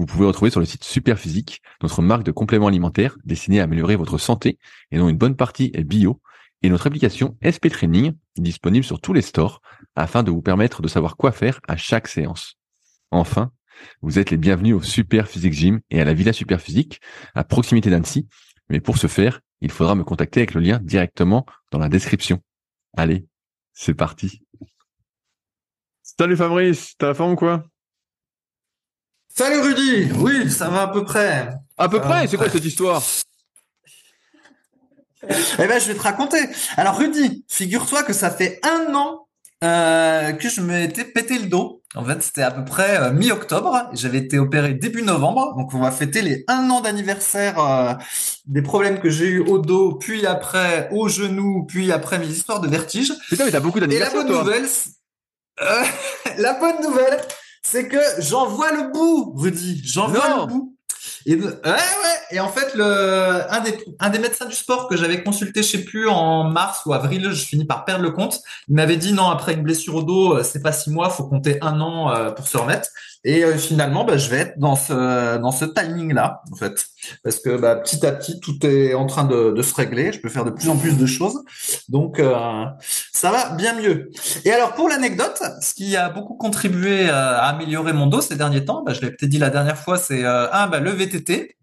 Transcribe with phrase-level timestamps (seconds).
[0.00, 3.96] vous pouvez retrouver sur le site Superphysique, notre marque de compléments alimentaires destinée à améliorer
[3.96, 4.58] votre santé
[4.90, 6.22] et dont une bonne partie est bio,
[6.62, 9.60] et notre application SP Training disponible sur tous les stores
[9.96, 12.56] afin de vous permettre de savoir quoi faire à chaque séance.
[13.10, 13.52] Enfin,
[14.00, 17.02] vous êtes les bienvenus au Super Physique Gym et à la Villa Super Physique
[17.34, 18.26] à proximité d'Annecy.
[18.70, 22.40] Mais pour ce faire, il faudra me contacter avec le lien directement dans la description.
[22.96, 23.26] Allez,
[23.74, 24.40] c'est parti.
[26.02, 27.69] Salut Fabrice, t'as la forme ou quoi?
[29.36, 31.50] Salut Rudy Oui, ça va à peu près.
[31.78, 33.02] À peu près C'est quoi cette histoire?
[35.22, 36.38] Eh ben, je vais te raconter.
[36.76, 39.28] Alors Rudy, figure-toi que ça fait un an
[39.62, 41.82] euh, que je m'étais pété le dos.
[41.94, 43.90] En fait, c'était à peu près euh, mi-octobre.
[43.92, 45.54] J'avais été opéré début novembre.
[45.56, 47.94] Donc, on va fêter les un an d'anniversaire euh,
[48.46, 52.60] des problèmes que j'ai eu au dos, puis après au genou, puis après mes histoires
[52.60, 53.12] de vertige.
[53.28, 54.66] Putain, mais t'as beaucoup Et la d'anniversaires, bonne toi nouvelle,
[55.62, 55.84] euh,
[56.38, 57.20] la bonne nouvelle,
[57.62, 59.82] c'est que j'en vois le bout, Rudy.
[59.84, 60.76] J'en vois le bout.
[61.26, 62.16] Et de- ouais, ouais.
[62.30, 62.84] Et en fait, le
[63.52, 66.82] un des un des médecins du sport que j'avais consulté, je sais plus en mars
[66.86, 68.40] ou avril, je finis par perdre le compte.
[68.68, 71.24] Il m'avait dit non, après une blessure au dos, euh, c'est pas six mois, faut
[71.24, 72.88] compter un an euh, pour se remettre.
[73.22, 76.86] Et euh, finalement, bah, je vais être dans ce dans ce timing là, en fait,
[77.22, 80.12] parce que bah, petit à petit, tout est en train de, de se régler.
[80.12, 81.38] Je peux faire de plus en plus de choses,
[81.88, 82.64] donc euh,
[83.12, 84.10] ça va bien mieux.
[84.44, 88.36] Et alors pour l'anecdote, ce qui a beaucoup contribué euh, à améliorer mon dos ces
[88.36, 90.90] derniers temps, bah, je l'ai peut-être dit la dernière fois, c'est euh, un bah, le
[90.90, 91.56] VTT.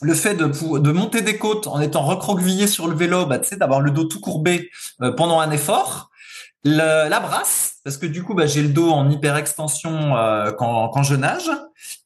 [0.00, 0.46] Le fait de,
[0.78, 4.20] de monter des côtes en étant recroquevillé sur le vélo, bah, d'avoir le dos tout
[4.20, 4.70] courbé
[5.00, 6.10] euh, pendant un effort.
[6.66, 10.88] Le- la brasse, parce que du coup, bah, j'ai le dos en hyperextension euh, quand,
[10.88, 11.50] quand je nage.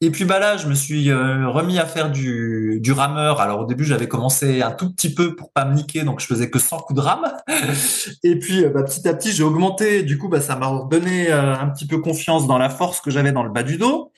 [0.00, 3.41] Et puis bah là, je me suis euh, remis à faire du, du rameur.
[3.41, 6.26] Alors au début, j'avais commencé un tout petit peu pour pas me niquer, donc je
[6.26, 7.32] faisais que 100 coups de rame.
[8.24, 10.02] Et puis euh, bah, petit à petit, j'ai augmenté.
[10.02, 13.10] Du coup, bah, ça m'a donné euh, un petit peu confiance dans la force que
[13.12, 14.12] j'avais dans le bas du dos.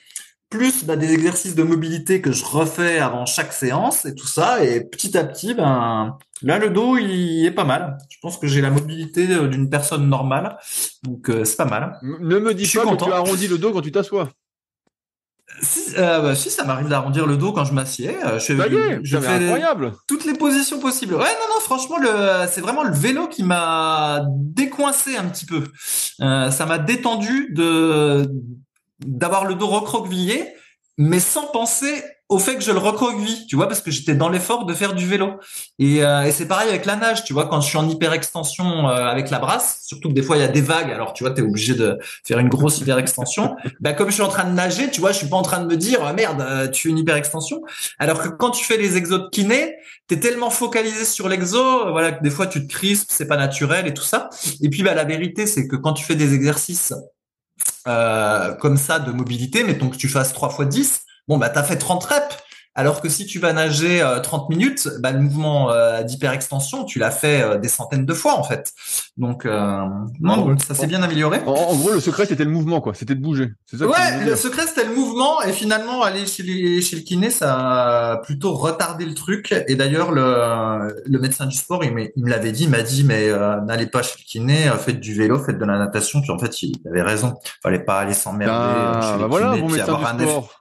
[0.50, 4.64] Plus bah, des exercices de mobilité que je refais avant chaque séance et tout ça.
[4.64, 7.98] Et petit à petit, ben là, le dos, il est pas mal.
[8.08, 10.56] Je pense que j'ai la mobilité euh, d'une personne normale,
[11.02, 11.98] donc euh, c'est pas mal.
[12.02, 13.06] Ne me dis Je pas content.
[13.06, 14.28] que tu arrondis le dos quand tu t'assois.
[15.62, 19.00] Si, euh, bah, si ça m'arrive d'arrondir le dos quand je m'assieds, euh, je, est,
[19.02, 19.92] je mais fais incroyable.
[20.06, 21.14] toutes les positions possibles.
[21.14, 25.64] Ouais, non, non, franchement, le, c'est vraiment le vélo qui m'a décoincé un petit peu.
[26.22, 28.30] Euh, ça m'a détendu de
[29.04, 30.46] d'avoir le dos recroquevillé,
[30.98, 34.28] mais sans penser au fait que je le recroqueville, tu vois, parce que j'étais dans
[34.28, 35.32] l'effort de faire du vélo.
[35.80, 38.88] Et, euh, et c'est pareil avec la nage, tu vois, quand je suis en hyperextension
[38.88, 41.24] euh, avec la brasse, surtout que des fois il y a des vagues, alors tu
[41.24, 43.56] vois, t'es obligé de faire une grosse hyperextension.
[43.80, 45.60] bah comme je suis en train de nager, tu vois, je suis pas en train
[45.60, 47.62] de me dire euh, merde, euh, tu fais une hyperextension.
[47.98, 49.74] Alors que quand tu fais les exos de kiné,
[50.06, 53.88] t'es tellement focalisé sur l'exo, voilà, que des fois tu te crispes, c'est pas naturel
[53.88, 54.30] et tout ça.
[54.62, 56.94] Et puis bah la vérité, c'est que quand tu fais des exercices
[57.88, 61.62] euh, comme ça de mobilité, mettons que tu fasses 3 fois 10, bon bah t'as
[61.62, 62.36] fait 30 reps.
[62.76, 67.00] Alors que si tu vas nager euh, 30 minutes, bah, le mouvement euh, d'hyperextension, tu
[67.00, 68.72] l'as fait euh, des centaines de fois en fait.
[69.16, 69.82] Donc euh,
[70.20, 71.40] non, ça s'est bien amélioré.
[71.46, 72.94] En, en gros, le secret, c'était le mouvement, quoi.
[72.94, 73.50] C'était de bouger.
[73.66, 77.02] C'est ça Ouais, le secret c'était le mouvement et finalement aller chez, les, chez le
[77.02, 81.92] kiné ça a plutôt retardé le truc et d'ailleurs le, le médecin du sport il,
[81.92, 85.00] me l'avait dit, il m'a dit mais euh, n'allez pas chez le kiné, euh, faites
[85.00, 88.14] du vélo, faites de la natation puis en fait il avait raison, fallait pas aller
[88.14, 90.60] s'emmerder euh, Ah, chez bah les voilà, kinés bon puis avoir un effet sport.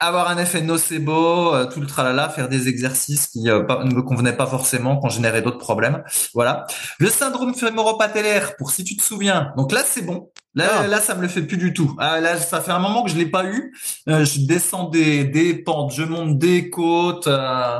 [0.00, 3.94] Avoir un effet nocebo, euh, tout le tralala, faire des exercices qui euh, pas- ne
[3.94, 6.02] me convenaient pas forcément, qu'on générait d'autres problèmes.
[6.34, 6.66] Voilà.
[6.98, 9.52] Le syndrome fémoro-patellaire, pour si tu te souviens.
[9.56, 10.30] Donc là, c'est bon.
[10.54, 10.86] Là, Ah.
[10.86, 11.94] là, ça me le fait plus du tout.
[11.98, 13.72] Ah, là, ça fait un moment que je l'ai pas eu.
[14.08, 17.26] Euh, je descends des, des pentes, je monte des côtes.
[17.28, 17.78] euh,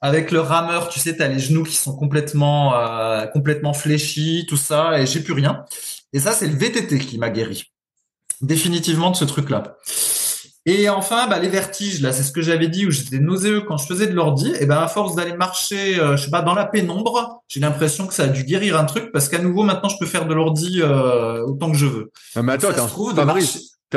[0.00, 4.56] avec le rameur, tu sais, t'as les genoux qui sont complètement, euh, complètement fléchis, tout
[4.56, 5.64] ça, et j'ai plus rien.
[6.12, 7.64] Et ça, c'est le VTT qui m'a guéri.
[8.40, 9.76] Définitivement de ce truc-là.
[10.68, 13.76] Et enfin, bah, les vertiges, là, c'est ce que j'avais dit, où j'étais nauséeux quand
[13.76, 14.52] je faisais de l'ordi.
[14.60, 18.08] Et ben, à force d'aller marcher, euh, je sais pas, dans la pénombre, j'ai l'impression
[18.08, 20.34] que ça a dû guérir un truc, parce qu'à nouveau, maintenant, je peux faire de
[20.34, 22.10] l'ordi euh, autant que je veux.
[22.34, 22.88] Non, mais attends, t'es en,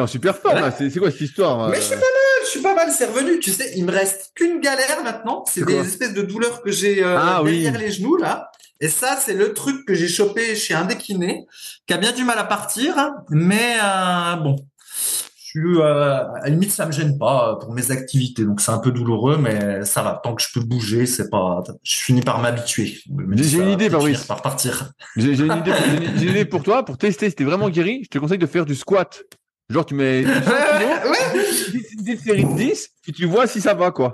[0.04, 2.76] en super forme, c'est quoi cette histoire Mais je suis pas mal, je suis pas
[2.76, 3.40] mal, c'est revenu.
[3.40, 5.44] Tu sais, il me reste qu'une galère maintenant.
[5.48, 8.52] C'est des espèces de douleurs que j'ai euh, ah derrière les genoux, là.
[8.82, 11.46] Et ça, c'est le truc que j'ai chopé chez un décliné,
[11.86, 14.56] qui a bien du mal à partir, mais euh, bon,
[15.60, 18.80] suis, euh, à la limite, ça me gêne pas pour mes activités, donc c'est un
[18.80, 20.20] peu douloureux, mais ça va.
[20.24, 21.64] Tant que je peux bouger, c'est pas.
[21.84, 22.98] Je finis par m'habituer.
[23.36, 24.26] J'ai une idée, Fabrice.
[24.26, 24.92] Par partir.
[25.16, 25.64] J'ai une
[26.22, 27.30] une idée pour toi, pour tester.
[27.30, 29.24] Si t'es vraiment guéri, je te conseille de faire du squat.
[29.70, 30.32] Genre, tu mets 100
[32.04, 34.14] kilos, série de 10, et tu vois si ça va, quoi.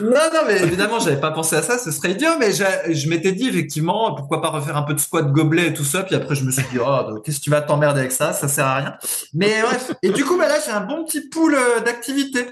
[0.00, 3.32] Non, non, mais évidemment, j'avais pas pensé à ça, ce serait idiot, mais je m'étais
[3.32, 6.34] dit, effectivement, pourquoi pas refaire un peu de squat gobelet et tout ça, puis après,
[6.34, 8.74] je me suis dit, oh, qu'est-ce que tu vas t'emmerder avec ça, ça sert à
[8.76, 8.94] rien.
[9.34, 9.92] Mais bref.
[10.02, 12.46] Et du coup, bah là, j'ai un bon petit pool euh, d'activités.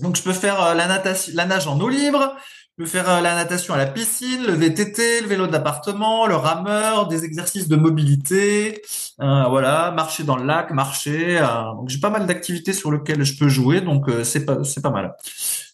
[0.00, 2.34] Donc, je peux faire euh, la natation, la nage en eau libre,
[2.78, 6.36] je peux faire euh, la natation à la piscine, le VTT, le vélo d'appartement, le
[6.36, 8.80] rameur, des exercices de mobilité,
[9.18, 11.38] voilà, marcher dans le lac, marcher.
[11.76, 14.90] donc j'ai pas mal d'activités sur lesquelles je peux jouer, donc c'est pas c'est pas
[14.90, 15.14] mal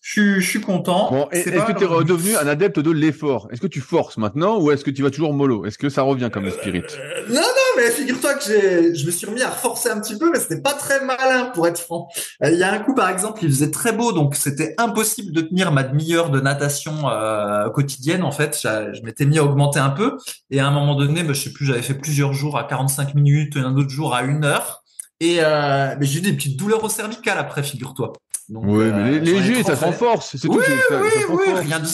[0.01, 1.11] je, suis content.
[1.11, 3.49] Bon, est-ce que tu es redevenu un adepte de l'effort?
[3.53, 5.67] Est-ce que tu forces maintenant ou est-ce que tu vas toujours mollo?
[5.67, 6.83] Est-ce que ça revient comme le spirit?
[6.99, 10.17] euh, Non, non, mais figure-toi que j'ai, je me suis remis à forcer un petit
[10.19, 12.09] peu, mais c'était pas très malin pour être franc.
[12.43, 15.33] Euh, il y a un coup, par exemple, il faisait très beau, donc c'était impossible
[15.33, 18.23] de tenir ma demi-heure de natation euh, quotidienne.
[18.23, 20.17] En fait, je, m'étais mis à augmenter un peu,
[20.51, 23.15] et à un moment donné, bah, je sais plus, j'avais fait plusieurs jours à 45
[23.15, 24.80] minutes, un autre jour à une heure.
[25.21, 28.13] Et euh, j'ai eu des petites douleurs au cervical après, figure-toi.
[28.49, 30.37] oui, mais euh, léger, ça renforce.
[30.37, 31.89] C'est oui, tout, oui, oui, rien de,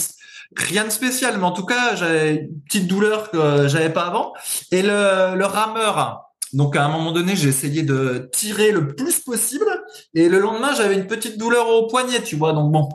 [0.56, 1.36] rien de spécial.
[1.38, 4.32] Mais en tout cas, j'avais une petite douleur que j'avais pas avant.
[4.70, 9.20] Et le, le rameur, donc à un moment donné, j'ai essayé de tirer le plus
[9.20, 9.66] possible
[10.14, 12.52] et le lendemain, j'avais une petite douleur au poignet, tu vois.
[12.52, 12.88] Donc bon,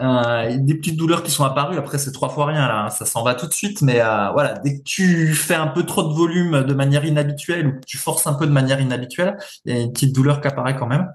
[0.00, 1.76] euh, des petites douleurs qui sont apparues.
[1.78, 2.90] Après, c'est trois fois rien là, hein.
[2.90, 3.82] ça s'en va tout de suite.
[3.82, 7.66] Mais euh, voilà, dès que tu fais un peu trop de volume de manière inhabituelle
[7.66, 10.40] ou que tu forces un peu de manière inhabituelle, il y a une petite douleur
[10.40, 11.12] qui apparaît quand même.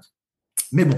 [0.72, 0.96] Mais bon,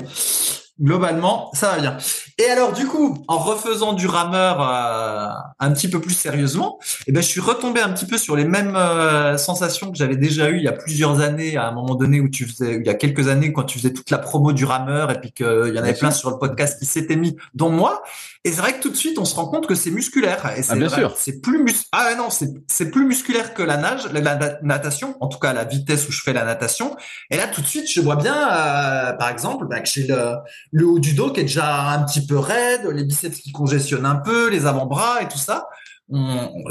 [0.81, 1.97] globalement, ça va bien.
[2.39, 5.29] Et alors, du coup, en refaisant du rameur euh,
[5.59, 8.45] un petit peu plus sérieusement, eh ben, je suis retombé un petit peu sur les
[8.45, 11.97] mêmes euh, sensations que j'avais déjà eues il y a plusieurs années, à un moment
[11.97, 14.53] donné où tu faisais, il y a quelques années, quand tu faisais toute la promo
[14.53, 17.37] du rameur et puis qu'il y en avait plein sur le podcast qui s'étaient mis,
[17.55, 18.03] dont moi.
[18.45, 20.53] Et c'est vrai que tout de suite, on se rend compte que c'est musculaire.
[20.57, 21.15] Et c'est ah, bien sûr.
[21.19, 25.17] C'est plus mus ah non, c'est c'est plus musculaire que la nage, la, natation.
[25.21, 26.97] En tout cas, la vitesse où je fais la natation.
[27.31, 30.37] Et là, tout de suite, je vois bien, euh, par exemple, bah, que j'ai le
[30.71, 34.07] le haut du dos qui est déjà un petit peu raide, les biceps qui congestionnent
[34.07, 35.69] un peu, les avant-bras et tout ça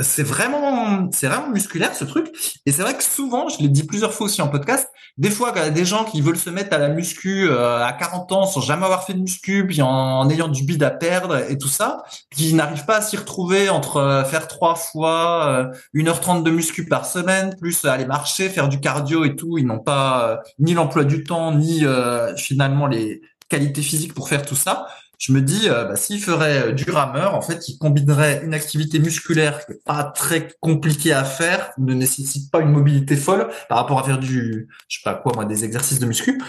[0.02, 2.28] c'est vraiment, c'est vraiment musculaire ce truc.
[2.66, 5.52] Et c'est vrai que souvent, je l'ai dit plusieurs fois aussi en podcast, des fois,
[5.56, 8.32] il y a des gens qui veulent se mettre à la muscu euh, à 40
[8.32, 11.58] ans sans jamais avoir fait de muscu, puis en, ayant du bide à perdre et
[11.58, 16.42] tout ça, qui n'arrivent pas à s'y retrouver entre euh, faire trois fois 1h30 euh,
[16.42, 19.60] de muscu par semaine, plus aller marcher, faire du cardio et tout.
[19.60, 21.84] Ils n'ont pas ni l'emploi du temps, ni
[22.38, 26.68] finalement les qualités physiques pour faire tout ça je me dis, euh, bah, s'il ferait
[26.68, 31.12] euh, du rameur, en fait, il combinerait une activité musculaire qui est pas très compliquée
[31.12, 35.04] à faire, ne nécessite pas une mobilité folle par rapport à faire du, je sais
[35.04, 36.42] pas quoi, moi, des exercices de muscu.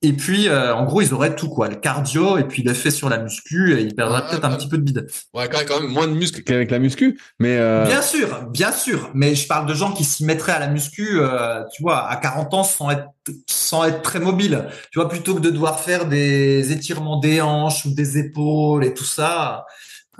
[0.00, 3.08] Et puis, euh, en gros, ils auraient tout quoi, le cardio et puis l'effet sur
[3.08, 5.06] la muscu, et ils perdraient peut-être un petit peu de bide.
[5.34, 7.84] Ouais, quand même moins de muscles qu'avec la muscu, mais euh...
[7.84, 9.10] bien sûr, bien sûr.
[9.14, 12.16] Mais je parle de gens qui s'y mettraient à la muscu, euh, tu vois, à
[12.16, 13.08] 40 ans sans être
[13.46, 14.68] sans être très mobile.
[14.90, 18.94] Tu vois, plutôt que de devoir faire des étirements des hanches ou des épaules et
[18.94, 19.66] tout ça.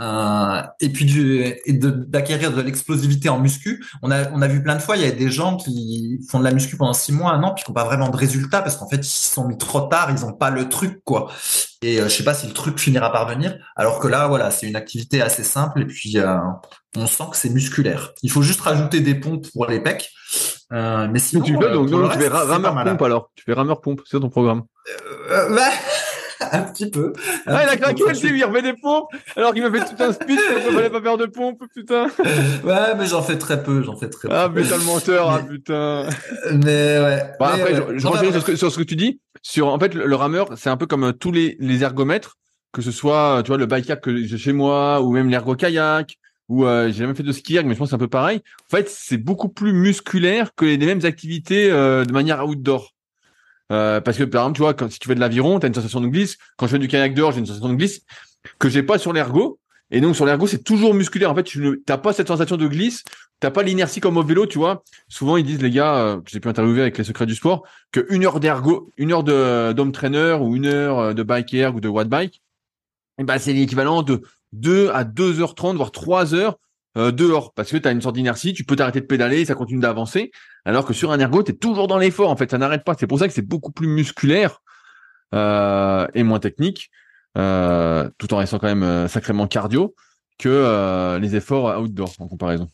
[0.00, 3.84] Euh, et puis du, et d'acquérir de, l'explosivité en muscu.
[4.02, 6.38] On a, on a vu plein de fois, il y a des gens qui font
[6.38, 8.62] de la muscu pendant six mois, un an, puis qui n'ont pas vraiment de résultats
[8.62, 11.28] parce qu'en fait, ils se sont mis trop tard, ils n'ont pas le truc, quoi.
[11.82, 13.56] Et euh, je sais pas si le truc finira par venir.
[13.76, 16.36] Alors que là, voilà, c'est une activité assez simple et puis euh,
[16.96, 18.12] on sent que c'est musculaire.
[18.22, 20.10] Il faut juste rajouter des pompes pour les pecs.
[20.72, 23.30] Euh, mais sinon, tu fais donc, tu fais rameur pompe alors.
[23.36, 24.64] Tu fais rameur pompe, c'est ton programme.
[25.30, 25.70] Bah,
[26.52, 27.12] un petit peu.
[27.47, 30.12] ah, il a craqué aussi, il remet des pompes, alors qu'il m'a fait tout un
[30.12, 32.07] speech il fallait pas faire de pompes, putain.
[32.64, 34.61] Ouais, mais j'en fais très peu, j'en fais très ah, peu.
[34.61, 36.09] Ah, putain, le menteur, ah, putain.
[36.52, 37.23] Mais ouais.
[37.38, 39.21] Bah, après, je, je sur, ce que tu dis.
[39.42, 42.37] Sur, en fait, le, rameur, c'est un peu comme euh, tous les, les ergomètres,
[42.73, 46.16] que ce soit, tu vois, le bike que j'ai chez moi, ou même l'ergo kayak,
[46.49, 48.40] ou euh, j'ai jamais fait de ski mais je pense que c'est un peu pareil.
[48.66, 52.95] En fait, c'est beaucoup plus musculaire que les, les mêmes activités euh, de manière outdoor.
[53.70, 55.68] Euh, parce que par exemple, tu vois, quand si tu fais de l'aviron, tu as
[55.68, 56.37] une sensation de glisse.
[56.56, 58.02] Quand je fais du kayak dehors, j'ai une sensation de glisse
[58.58, 59.58] que j'ai pas sur l'ergo.
[59.90, 61.30] Et donc sur l'ergo, c'est toujours musculaire.
[61.30, 63.04] En fait, tu n'as pas cette sensation de glisse,
[63.40, 64.82] t'as pas l'inertie comme au vélo, tu vois.
[65.08, 67.66] Souvent ils disent les gars, euh, que j'ai pu interviewer avec les secrets du sport,
[67.90, 71.54] que une heure d'ergo, une heure de d'home trainer ou une heure euh, de bike
[71.54, 72.42] erg ou de watt bike,
[73.18, 74.22] eh ben c'est l'équivalent de
[74.52, 76.58] 2 à 2h30 voire 3 heures
[76.98, 79.54] euh, dehors parce que tu as une sorte d'inertie, tu peux t'arrêter de pédaler, ça
[79.54, 80.30] continue d'avancer
[80.64, 82.94] alors que sur un ergo, tu es toujours dans l'effort en fait, ça n'arrête pas.
[82.98, 84.60] C'est pour ça que c'est beaucoup plus musculaire
[85.32, 86.90] et moins technique.
[87.36, 89.94] Euh, tout en restant quand même euh, sacrément cardio,
[90.38, 92.68] que euh, les efforts outdoor en comparaison.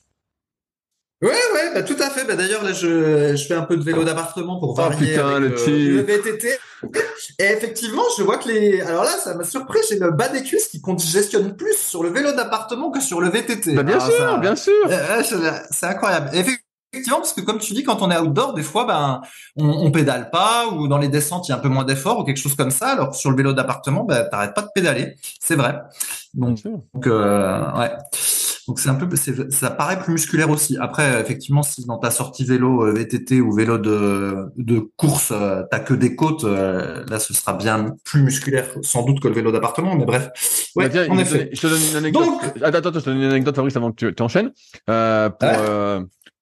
[1.25, 2.27] Ouais, ouais, bah, tout à fait.
[2.27, 6.03] Bah, D'ailleurs, là, je, je fais un peu de vélo d'appartement pour oh, varier le,
[6.03, 6.49] VTT.
[7.39, 8.83] Et effectivement, je vois que les.
[8.83, 9.79] Alors là, ça m'a surpris.
[9.89, 13.31] J'ai le bas des cuisses qui congestionne plus sur le vélo d'appartement que sur le
[13.31, 13.73] VTT.
[13.73, 14.75] Bah, bien sûr, bien sûr.
[15.71, 16.31] C'est incroyable.
[16.35, 19.23] Effectivement, parce que comme tu dis, quand on est outdoor, des fois, ben,
[19.57, 22.19] on, on pédale pas, ou dans les descentes, il y a un peu moins d'effort,
[22.19, 22.89] ou quelque chose comme ça.
[22.89, 25.17] Alors sur le vélo d'appartement, ben, t'arrêtes pas de pédaler.
[25.41, 25.81] C'est vrai.
[26.35, 27.91] Donc, donc euh, ouais.
[28.69, 29.09] Donc c'est un peu,
[29.51, 30.77] ça paraît plus musculaire aussi.
[30.79, 35.63] Après, effectivement, si dans ta sortie vélo euh, VTT ou vélo de, de course, euh,
[35.71, 39.53] t'as que des côtes, là, ce sera bien plus musculaire, sans doute que le vélo
[39.53, 39.97] d'appartement.
[39.97, 40.31] Mais bref,
[40.77, 41.51] ouais, bah, en effet.
[41.53, 42.29] Je te donne une anecdote.
[42.63, 44.53] Attends, attends, je te donne une anecdote, Fabrice, avant que tu enchaînes.
[44.89, 45.49] Euh, pour,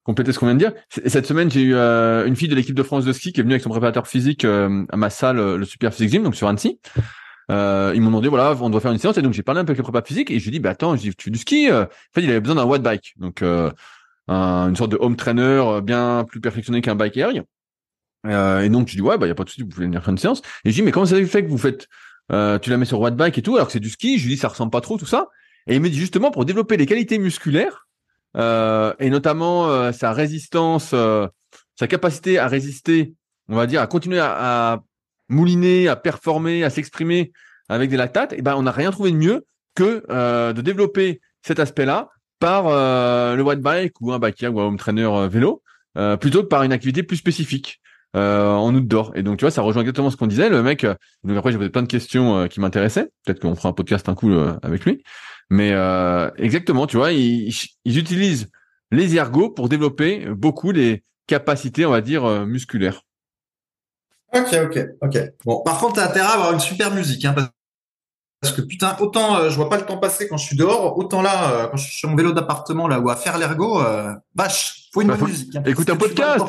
[0.04, 0.72] compléter ce qu'on vient de dire.
[0.88, 3.42] Cette semaine, j'ai eu euh, une fille de l'équipe de France de ski qui est
[3.42, 6.34] venue avec son préparateur physique euh, à ma salle, euh, le Super Physique Gym, donc
[6.34, 6.80] sur Annecy.
[7.52, 9.70] Ils m'ont demandé, voilà, on doit faire une séance, et donc j'ai parlé un peu
[9.70, 11.38] avec le prépa physique, et je lui dit, bah attends, je dis, tu fais du
[11.38, 15.80] ski En fait, il avait besoin d'un watt bike, donc une sorte de home trainer
[15.82, 17.44] bien plus perfectionné qu'un bike aérien.
[18.24, 20.12] et donc, je dis, ouais, bah y a pas de souci, vous pouvez venir faire
[20.12, 20.42] une séance.
[20.64, 21.88] Et je dis, mais comment ça fait que vous faites,
[22.30, 24.18] tu la mets sur watt bike et tout, alors que c'est du ski?
[24.18, 25.28] Je lui dis, ça ressemble pas trop, tout ça.
[25.66, 27.86] Et il me dit justement, pour développer les qualités musculaires,
[28.36, 31.26] euh, et notamment euh, sa résistance, euh,
[31.76, 33.14] sa capacité à résister,
[33.48, 34.82] on va dire, à continuer à,
[35.32, 37.32] mouliner, à performer, à s'exprimer
[37.68, 40.04] avec des lactates, et ben on n'a rien trouvé de mieux que
[40.52, 42.64] de développer cet aspect-là par
[43.34, 45.62] le white bike ou un bike ou un home trainer vélo,
[46.20, 47.80] plutôt que par une activité plus spécifique.
[48.14, 49.12] en outdoor.
[49.14, 50.50] Et donc, tu vois, ça rejoint exactement ce qu'on disait.
[50.50, 50.84] Le mec,
[51.24, 53.08] donc après, j'ai plein de questions qui m'intéressaient.
[53.24, 54.30] Peut-être qu'on fera un podcast un coup
[54.62, 55.02] avec lui.
[55.52, 57.52] Mais euh, exactement, tu vois, ils,
[57.84, 58.48] utilisent
[58.90, 63.02] les ergots pour développer beaucoup les capacités, on va dire, euh, musculaires.
[64.34, 65.18] Ok, ok, ok.
[65.44, 67.34] Bon, par contre, t'as intérêt à avoir une super musique, hein,
[68.40, 70.98] parce que putain, autant euh, je vois pas le temps passer quand je suis dehors,
[70.98, 73.80] autant là, quand je suis sur mon vélo d'appartement là ou à faire l'ergo,
[74.34, 75.54] vache, faut une bah, bonne musique.
[75.54, 76.44] Hein, écoute un podcast,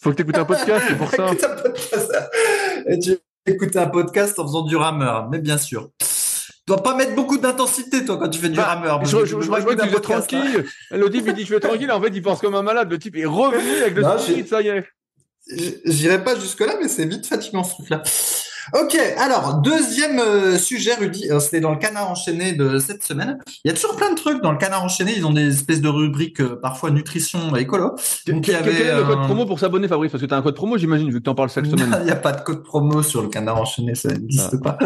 [0.00, 1.26] faut que écoutes un podcast, c'est pour ça.
[1.26, 2.12] écoute un podcast.
[2.88, 5.90] Et tu écoutes un podcast en faisant du rameur, mais bien sûr
[6.66, 9.04] dois pas mettre beaucoup d'intensité, toi, quand tu fais du bah, rameur.
[9.04, 10.64] Je, je, je, vois que tu fais tranquille.
[10.90, 11.90] L'audible, il dit, je vais tranquille.
[11.92, 12.90] En fait, il pense comme un malade.
[12.90, 14.84] Le type est revenu avec le spirit, ça y est.
[15.48, 18.02] J'irai pas jusque là, mais c'est vite fatigant, ce truc-là.
[18.74, 23.38] Ok, alors deuxième euh, sujet, Rudy, c'était dans le canard enchaîné de cette semaine.
[23.64, 25.14] Il y a toujours plein de trucs dans le canard enchaîné.
[25.16, 27.94] Ils ont des espèces de rubriques, euh, parfois nutrition écolo.
[28.26, 30.10] Donc il y avait quel est le code promo pour s'abonner, Fabrice?
[30.10, 31.96] Parce que tu as un code promo, j'imagine, vu que tu en parles chaque semaine.
[32.00, 34.76] Il n'y a pas de code promo sur le canard enchaîné, ça n'existe ah.
[34.76, 34.78] pas.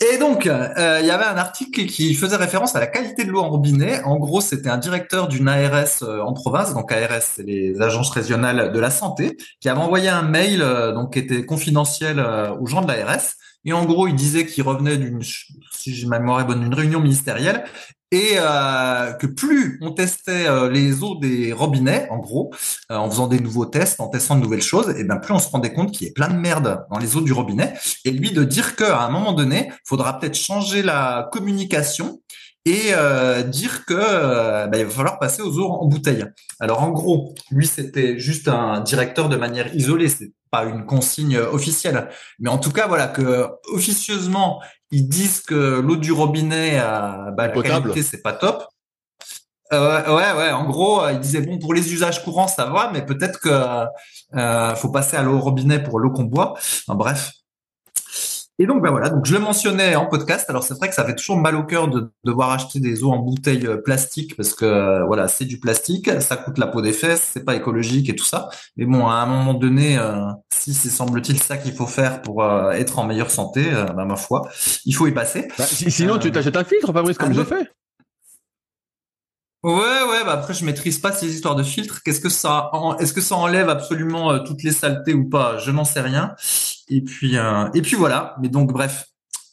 [0.00, 3.30] Et donc euh, il y avait un article qui faisait référence à la qualité de
[3.30, 4.02] l'eau en robinet.
[4.04, 6.74] En gros, c'était un directeur d'une ARS en province.
[6.74, 10.60] Donc ARS, c'est les agences régionales de la santé, qui avait envoyé un mail
[10.94, 12.24] donc qui était confidentiel
[12.60, 13.36] aux gens de.
[13.64, 16.04] Et en gros, il disait qu'il revenait d'une, si
[16.44, 17.64] bonne, réunion ministérielle
[18.14, 22.54] et euh, que plus on testait euh, les eaux des robinets, en gros,
[22.92, 25.40] euh, en faisant des nouveaux tests, en testant de nouvelles choses, et bien plus on
[25.40, 27.74] se rendait compte qu'il y a plein de merde dans les eaux du robinet.
[28.04, 32.20] Et lui de dire qu'à un moment donné, il faudra peut-être changer la communication
[32.66, 32.92] et
[33.48, 36.24] dire que bah, il va falloir passer aux eaux en bouteille.
[36.60, 40.08] Alors en gros, lui c'était juste un directeur de manière isolée,
[40.54, 42.08] pas une consigne officielle,
[42.38, 47.48] mais en tout cas voilà que officieusement ils disent que l'eau du robinet, euh, bah,
[47.48, 48.64] la qualité c'est pas top.
[49.72, 50.52] Euh, ouais, ouais.
[50.52, 53.48] En gros, ils disaient bon pour les usages courants ça va, mais peut-être que
[54.36, 56.54] euh, faut passer à l'eau robinet pour l'eau qu'on boit.
[56.88, 57.32] bref,
[58.60, 60.48] et donc, ben voilà, donc je le mentionnais en podcast.
[60.48, 63.10] Alors c'est vrai que ça fait toujours mal au cœur de devoir acheter des eaux
[63.10, 66.80] en bouteille euh, plastique parce que euh, voilà, c'est du plastique, ça coûte la peau
[66.80, 68.48] des fesses, c'est pas écologique et tout ça.
[68.76, 72.44] Mais bon, à un moment donné, euh, si c'est semble-t-il ça qu'il faut faire pour
[72.72, 73.64] être en meilleure santé,
[73.96, 74.48] ben, ma foi,
[74.84, 75.48] il faut y passer.
[75.58, 77.68] Bah, sinon, tu t'achètes un filtre, Fabrice, comme j'ai fait.
[79.64, 82.02] Ouais, ouais, bah après je maîtrise pas ces histoires de filtres.
[82.02, 85.56] Qu'est-ce que ça, est-ce que ça enlève absolument toutes les saletés ou pas?
[85.56, 86.34] Je n'en sais rien.
[86.88, 88.36] Et puis, euh, et puis voilà.
[88.42, 89.06] Mais donc, bref,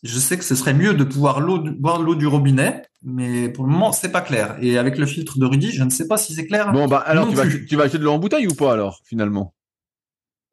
[0.04, 3.64] je sais que ce serait mieux de pouvoir l'eau, boire l'eau du robinet, mais pour
[3.66, 4.58] le moment, c'est pas clair.
[4.60, 6.74] Et avec le filtre de Rudy, je ne sais pas si c'est clair.
[6.74, 9.00] Bon, bah alors, tu vas, tu vas acheter de l'eau en bouteille ou pas alors,
[9.06, 9.54] finalement?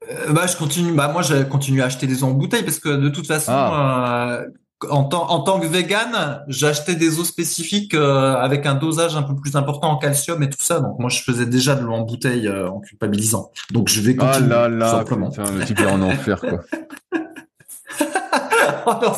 [0.09, 0.93] Euh, Bah, je continue.
[0.93, 3.51] Bah, moi, je continue à acheter des eaux en bouteille parce que de toute façon,
[3.53, 4.35] ah.
[4.35, 4.47] euh,
[4.91, 9.23] en, tant, en tant que vegan, j'achetais des eaux spécifiques euh, avec un dosage un
[9.23, 10.81] peu plus important en calcium et tout ça.
[10.81, 13.51] Donc moi, je faisais déjà de l'eau en bouteille euh, en culpabilisant.
[13.73, 15.31] Donc je vais Ah continuer là tout là, simplement.
[15.31, 16.61] putain, le type est en enfer, quoi.
[18.87, 19.13] Oh non,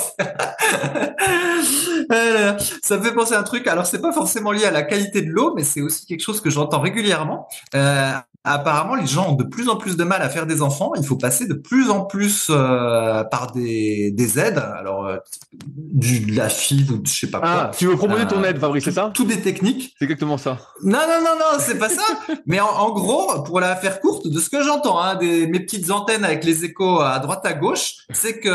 [2.12, 3.68] Euh, ça me fait penser à un truc.
[3.68, 6.40] Alors, c'est pas forcément lié à la qualité de l'eau, mais c'est aussi quelque chose
[6.40, 7.46] que j'entends régulièrement.
[7.76, 8.12] Euh,
[8.44, 10.92] apparemment, les gens ont de plus en plus de mal à faire des enfants.
[10.96, 14.58] Il faut passer de plus en plus euh, par des, des aides.
[14.58, 15.16] Alors, euh,
[15.52, 17.48] du, de la FIV ou de je sais pas quoi.
[17.50, 19.94] Ah, tu veux proposer ton Euh, aide, Fabrice, c'est ça Tout des techniques.
[19.98, 20.58] C'est exactement ça.
[20.82, 22.02] Non, non, non, non, c'est pas ça.
[22.46, 25.60] Mais en, en gros, pour la faire courte, de ce que j'entends, hein, des mes
[25.60, 28.48] petites antennes avec les échos à droite à gauche, c'est que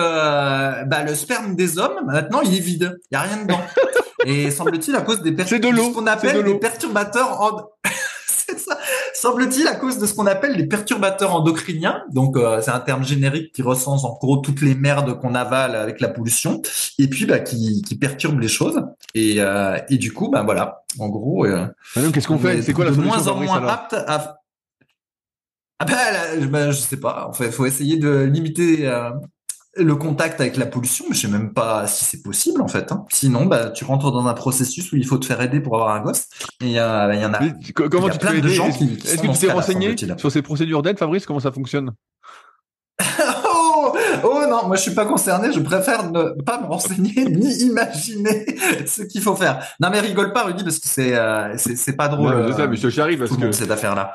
[0.86, 3.62] bah, le sperme des hommes maintenant il est vide, il y a rien dedans.
[4.26, 7.42] Et semble-t-il à cause des per- C'est de l'eau, ce qu'on appelle de des perturbateurs
[7.42, 7.58] en...
[9.26, 12.04] Semble-t-il à cause de ce qu'on appelle les perturbateurs endocriniens.
[12.12, 15.76] Donc euh, c'est un terme générique qui recense en gros toutes les merdes qu'on avale
[15.76, 16.62] avec la pollution
[17.00, 18.84] et puis bah qui, qui perturbe les choses.
[19.16, 21.44] Et, euh, et du coup bah voilà, en gros.
[21.48, 21.66] euh,
[21.96, 23.94] Ah Qu'est-ce qu'on on fait est C'est quoi la de solution, moins en moins apte
[23.94, 24.42] à.
[25.80, 27.28] Ah là, bah, je sais pas.
[27.28, 29.10] En fait, faut essayer de limiter euh,
[29.78, 32.92] le contact avec la pollution, mais je sais même pas si c'est possible en fait.
[32.92, 33.06] hein.
[33.12, 35.94] Sinon, bah, tu rentres dans un processus où il faut te faire aider pour avoir
[35.96, 36.26] un gosse.
[36.62, 36.84] Et il y en
[37.34, 37.40] a.
[37.74, 38.50] Comment il y a tu plein de aider?
[38.50, 41.26] gens Est-ce qui- que tu t'es renseigné sur ces procédures d'aide, Fabrice?
[41.26, 41.92] Comment ça fonctionne?
[43.48, 45.52] Oh, oh non, moi je suis pas concerné.
[45.52, 48.46] Je préfère ne pas me renseigner ni imaginer
[48.88, 49.60] ce qu'il faut faire.
[49.80, 52.34] Non mais rigole pas, Rudy, parce que c'est euh, c'est c'est pas drôle.
[52.36, 53.52] Ouais, je sais, euh, mais je- j'y arrive tout parce que.
[53.52, 54.14] cette affaire-là.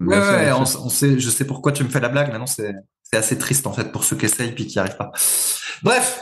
[0.00, 2.74] Ouais, on sait, je sais pourquoi tu me fais la blague, maintenant c'est,
[3.12, 5.12] c'est assez triste en fait pour ceux qui essayent puis qui n'y arrivent pas.
[5.82, 6.20] Bref.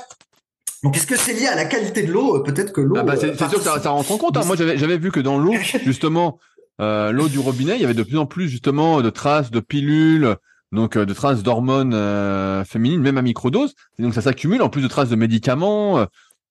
[0.83, 2.41] Donc est-ce que c'est lié à la qualité de l'eau?
[2.43, 2.95] Peut-être que l'eau.
[2.99, 4.37] Ah bah, c'est euh, c'est sûr que ça, ça rentre en compte.
[4.37, 4.43] hein.
[4.47, 5.55] Moi, j'avais vu que dans l'eau,
[5.85, 6.39] justement,
[6.81, 9.59] euh, l'eau du robinet, il y avait de plus en plus justement de traces de
[9.61, 10.37] pilules,
[10.71, 13.75] donc euh, de traces d'hormones euh, féminines, même à microdose.
[13.99, 15.95] Et donc ça s'accumule en plus de traces de médicaments.
[15.97, 16.07] En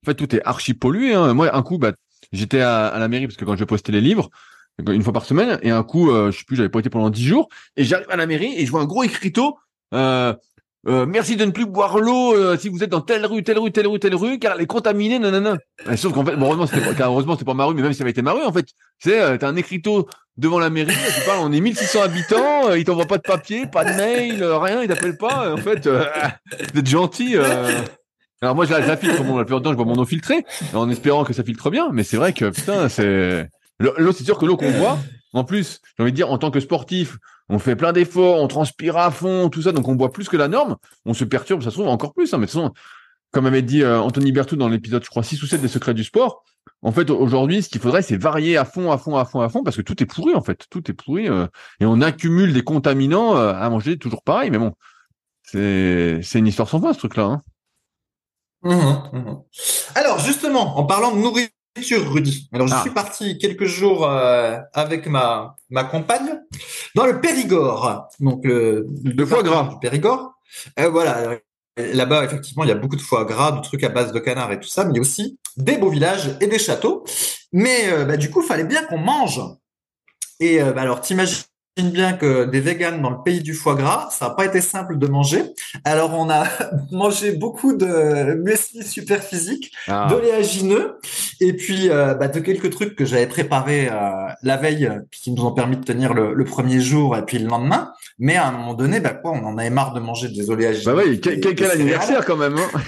[0.05, 1.13] fait, tout est archi pollué.
[1.13, 1.33] Hein.
[1.33, 1.93] Moi, un coup, bah,
[2.33, 4.29] j'étais à, à la mairie parce que quand je postais les livres
[4.89, 7.25] une fois par semaine, et un coup, je sais plus, j'avais pas été pendant dix
[7.25, 9.57] jours, et j'arrive à la mairie et je vois un gros écriteau.
[9.93, 10.33] Euh,
[10.87, 13.59] euh, merci de ne plus boire l'eau euh, si vous êtes dans telle rue, telle
[13.59, 15.57] rue, telle rue, telle rue, car elle est contaminée, nanana.
[15.91, 17.97] Et sauf qu'en fait, bon, heureusement, c'était pas, heureusement, pas ma rue, mais même si
[17.97, 18.73] ça avait été ma rue, en fait, tu
[19.09, 22.77] sais, euh, t'as un écriteau devant la mairie, tu parles, on est 1600 habitants, euh,
[22.77, 25.57] ils t'envoient pas de papier, pas de mail, euh, rien, ils t'appellent pas, euh, en
[25.57, 26.05] fait, euh,
[26.73, 27.35] vous êtes gentil.
[27.35, 27.69] euh.
[28.41, 31.25] Alors moi, je la, je la filtre, bon, je bois mon eau filtrée, en espérant
[31.25, 33.49] que ça filtre bien, mais c'est vrai que, putain, c'est...
[33.79, 34.97] L'eau, c'est sûr que l'eau qu'on boit,
[35.33, 37.17] en plus, j'ai envie de dire, en tant que sportif,
[37.49, 40.37] on fait plein d'efforts, on transpire à fond, tout ça, donc on boit plus que
[40.37, 42.33] la norme, on se perturbe, ça se trouve encore plus.
[42.33, 42.73] Hein, mais de toute façon,
[43.31, 45.93] comme avait dit euh, Anthony Berthoud dans l'épisode, je crois, 6 ou 7 des secrets
[45.93, 46.43] du sport,
[46.81, 49.49] en fait, aujourd'hui, ce qu'il faudrait, c'est varier à fond, à fond, à fond, à
[49.49, 50.65] fond, parce que tout est pourri, en fait.
[50.69, 51.27] Tout est pourri.
[51.27, 51.47] euh,
[51.79, 54.73] et on accumule des contaminants euh, à manger toujours pareil, mais bon,
[55.43, 57.23] c'est une histoire sans fin, ce truc-là.
[57.23, 57.41] Hein.
[58.63, 59.37] Mhm, mhm.
[59.95, 61.51] Alors justement, en parlant de nourriture,
[61.95, 62.49] Rudy.
[62.53, 62.81] Alors je Ah.
[62.81, 66.39] suis parti quelques jours euh, avec ma ma compagne
[66.95, 68.07] dans le Périgord.
[68.19, 69.69] Donc le, Le foie gras.
[69.69, 70.33] du Périgord.
[70.79, 71.37] Euh, voilà.
[71.77, 74.51] Là-bas, effectivement, il y a beaucoup de foie gras, de trucs à base de canard
[74.51, 77.03] et tout ça, mais il y a aussi des beaux villages et des châteaux.
[77.53, 79.39] Mais euh, bah, du coup, il fallait bien qu'on mange.
[80.39, 81.43] Et euh, bah, alors, t'imagines
[81.83, 84.97] bien que des véganes dans le pays du foie gras, ça n'a pas été simple
[84.97, 85.43] de manger.
[85.83, 86.45] Alors, on a
[86.91, 90.07] mangé beaucoup de muesli super physique, Ah.
[90.09, 90.99] d'oléagineux,
[91.39, 95.31] et puis euh, bah, de quelques trucs que j'avais préparés euh, la veille, puis qui
[95.31, 97.91] nous ont permis de tenir le, le premier jour et puis le lendemain.
[98.19, 100.95] Mais à un moment donné, bah quoi, on en avait marre de manger des oléagineux.
[100.95, 102.55] Bah oui, quel, quel, anniversaire quand même.
[102.57, 102.79] Hein.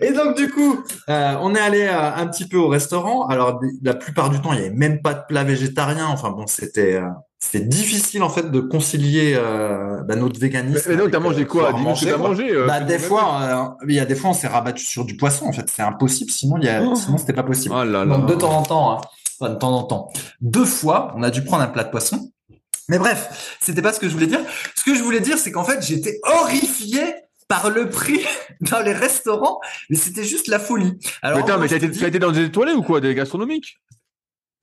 [0.00, 3.26] Et donc du coup, euh, on est allé euh, un petit peu au restaurant.
[3.28, 6.06] Alors la plupart du temps, il y avait même pas de plat végétarien.
[6.08, 7.06] Enfin bon, c'était euh,
[7.38, 10.80] c'était difficile en fait de concilier euh, bah, notre véganisme.
[10.86, 12.50] Mais, mais donc, avec, t'as mangé quoi Dis-nous ce que t'as mangé.
[12.50, 15.16] euh, Bah des fois, euh, il y a des fois on s'est rabattu sur du
[15.16, 15.46] poisson.
[15.46, 16.30] En fait, c'est impossible.
[16.30, 16.94] Sinon, il y a, Oh.
[16.94, 17.74] sinon c'était pas possible.
[17.78, 18.16] Oh là là.
[18.16, 19.00] Donc de temps en temps, hein,
[19.40, 22.30] enfin, de temps en temps, deux fois, on a dû prendre un plat de poisson.
[22.88, 24.40] Mais bref, c'était pas ce que je voulais dire.
[24.74, 27.00] Ce que je voulais dire, c'est qu'en fait, j'étais horrifié
[27.52, 28.24] par le prix
[28.62, 29.60] dans les restaurants,
[29.90, 30.94] mais c'était juste la folie.
[31.20, 33.78] Alors, Mais attends, mais t'as été, été dans des étoilés ou quoi Des gastronomiques?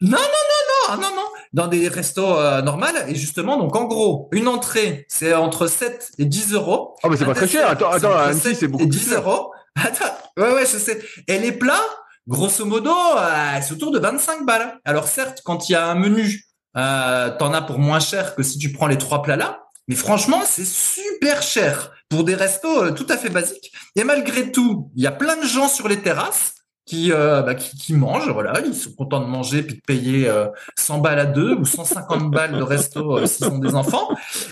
[0.02, 1.24] Non, non, non,
[1.54, 3.06] dans des restos euh, normales.
[3.08, 6.96] Et justement, donc en gros, une entrée, c'est entre 7 et 10 euros.
[7.04, 7.70] Ah, mais c'est pas très cher.
[7.70, 9.20] Attends, attends, à entre Annecy, 7 c'est beaucoup et plus 10 cher.
[9.20, 9.54] euros.
[9.76, 11.00] Attends, ouais, ouais, je sais.
[11.28, 11.86] Et les plats,
[12.28, 14.80] grosso modo, euh, c'est autour de 25 balles.
[14.84, 16.44] Alors certes, quand il y a un menu,
[16.76, 19.62] euh, t'en as pour moins cher que si tu prends les trois plats là.
[19.88, 23.72] Mais franchement, c'est super cher pour des restos euh, tout à fait basiques.
[23.96, 26.56] Et malgré tout, il y a plein de gens sur les terrasses
[26.90, 30.28] qui, euh, bah, qui, qui mangent, voilà, ils sont contents de manger puis de payer
[30.28, 34.10] euh, 100 balles à deux ou 150 balles de resto euh, s'ils ont des enfants.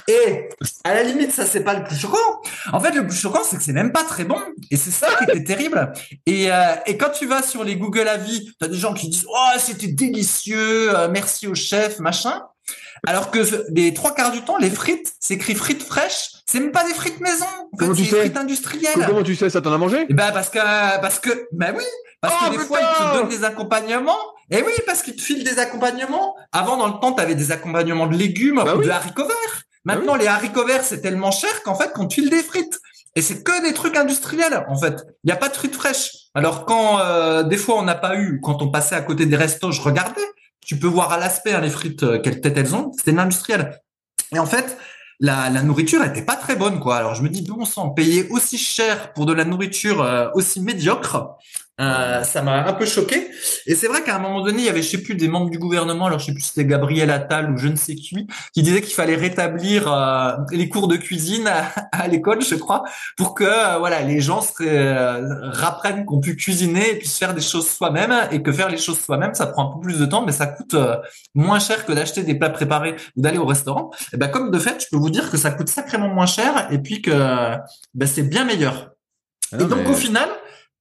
[0.08, 0.50] Et
[0.84, 2.42] à la limite, ça c'est pas le plus choquant.
[2.72, 4.38] En fait, le plus choquant, c'est que c'est même pas très bon.
[4.70, 5.92] Et c'est ça qui était terrible.
[6.28, 9.10] Et, euh, et quand tu vas sur les Google Avis, tu as des gens qui
[9.10, 12.44] disent oh c'était délicieux, euh, merci au chef, machin.
[13.06, 13.40] Alors que
[13.74, 16.94] les trois quarts du temps, les frites, c'est écrit frites fraîches, c'est même pas des
[16.94, 17.46] frites maison.
[17.74, 19.06] En fait, c'est des frites industrielles.
[19.08, 20.06] Comment tu sais ça T'en as mangé?
[20.10, 20.60] Eh ben parce que
[21.02, 21.84] parce que bah oui
[22.22, 24.18] parce Oh, que des fois ils te donnent des accompagnements.
[24.50, 26.36] Et oui parce qu'ils te filent des accompagnements.
[26.52, 28.86] Avant dans le temps tu avais des accompagnements de légumes Bah ou oui.
[28.86, 29.62] de haricots verts.
[29.86, 32.80] Maintenant les haricots verts c'est tellement cher qu'en fait qu'on te file des frites.
[33.16, 34.96] Et c'est que des trucs industriels en fait.
[35.24, 36.12] Il n'y a pas de frites fraîches.
[36.34, 39.36] Alors quand euh, des fois on n'a pas eu, quand on passait à côté des
[39.36, 40.22] restos, je regardais.
[40.66, 42.92] Tu peux voir à l'aspect hein, les frites euh, quelle tête elles ont.
[42.98, 43.80] C'était de l'industriel.
[44.34, 44.78] Et en fait,
[45.20, 46.98] la, nourriture était pas très bonne, quoi.
[46.98, 50.62] Alors je me dis, bon sang, payer aussi cher pour de la nourriture euh, aussi
[50.62, 51.38] médiocre,
[51.80, 53.30] euh, ça m'a un peu choqué.
[53.68, 55.50] Et c'est vrai qu'à un moment donné, il y avait, je sais plus, des membres
[55.52, 58.28] du gouvernement, alors je sais plus si c'était Gabriel Attal ou je ne sais qui,
[58.54, 62.84] qui disait qu'il fallait rétablir euh, les cours de cuisine à, à l'école, je crois,
[63.16, 67.34] pour que euh, voilà les gens se euh, rapprennent qu'on peut cuisiner et puissent faire
[67.36, 70.06] des choses soi-même, et que faire les choses soi-même, ça prend un peu plus de
[70.06, 70.76] temps, mais ça coûte
[71.36, 73.92] moins cher que d'acheter des plats préparés ou d'aller au restaurant.
[74.14, 76.68] Et ben comme de fait, je peux vous dire que ça coûte sacrément moins cher
[76.72, 77.12] et puis que
[77.94, 78.92] ben, c'est bien meilleur.
[79.52, 80.30] Ah et donc mais- au final,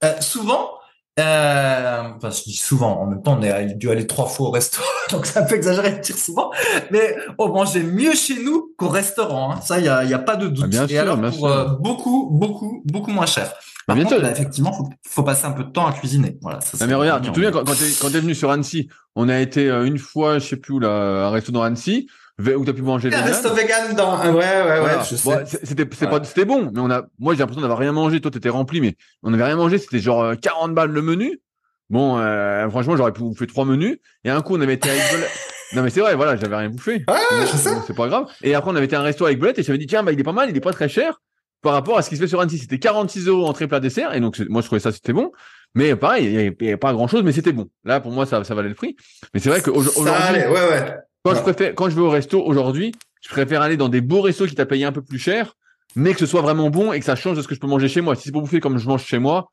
[0.05, 0.71] euh, souvent,
[1.19, 4.51] euh, enfin je dis souvent, en même temps on est dû aller trois fois au
[4.51, 6.51] resto, donc c'est un peu exagéré de dire souvent,
[6.91, 9.53] mais on mangeait mieux chez nous qu'au restaurant.
[9.53, 9.61] hein.
[9.63, 10.65] Ça, il y a, y a pas de doute.
[10.65, 11.47] Ah, bien et sûr, alors bien pour sûr.
[11.47, 13.53] euh, beaucoup, beaucoup, beaucoup moins cher.
[13.87, 14.25] Par bien contre, sûr.
[14.25, 16.37] bah, effectivement, faut, faut passer un peu de temps à cuisiner.
[16.43, 16.61] Voilà.
[16.61, 19.39] Ça, Ah, mais regarde, tu te souviens quand, quand t'es venu sur Annecy, on a
[19.39, 22.65] été euh, une fois, je sais plus où là, à un resto dans Annecy, où
[22.65, 23.25] t'as pu manger vegan.
[23.25, 24.19] resto vegan dans.
[24.21, 25.03] Ouais, ouais, ouais, Voilà.
[25.03, 25.25] je sais.
[25.29, 26.11] Bon, c'est- c'était c'est Ouais.
[26.19, 28.21] pas c'était bon, mais on a moi j'ai l'impression d'avoir rien mangé.
[28.21, 29.79] Toi t'étais rempli, mais on n'avait rien mangé.
[29.79, 31.41] C'était genre euh, 40 balles le menu.
[31.89, 33.99] Bon, euh, franchement j'aurais pu bouffer trois menus.
[34.25, 35.31] Et un coup on avait été avec Belette.
[35.75, 37.05] Non mais c'est vrai, voilà, j'avais rien bouffé.
[37.09, 37.75] Ouais, Bon, je sais.
[37.75, 38.27] bon, c'est pas grave.
[38.45, 40.13] Et après on avait été à un resto avec Belette et j'avais dit tiens bah
[40.13, 41.21] il est pas mal, il est pas très cher
[41.61, 42.59] par rapport à ce qui se fait sur Annecy.
[42.59, 45.33] C'était 46 euros entrée plat dessert et donc moi je trouvais ça c'était bon.
[45.75, 47.69] Mais pareil, il y avait, pas grand chose, mais c'était bon.
[47.85, 48.95] Là pour moi ça ça valait le prix.
[49.35, 50.95] Mais c'est vrai qu'aujourd'hui ouais, ouais.
[51.27, 54.21] Quand je préfère, quand je vais au resto aujourd'hui, je préfère aller dans des beaux
[54.21, 55.55] restos qui t'a payé un peu plus cher,
[55.95, 57.67] mais que ce soit vraiment bon et que ça change de ce que je peux
[57.67, 58.15] manger chez moi.
[58.15, 59.51] Si c'est pour bouffer comme je mange chez moi,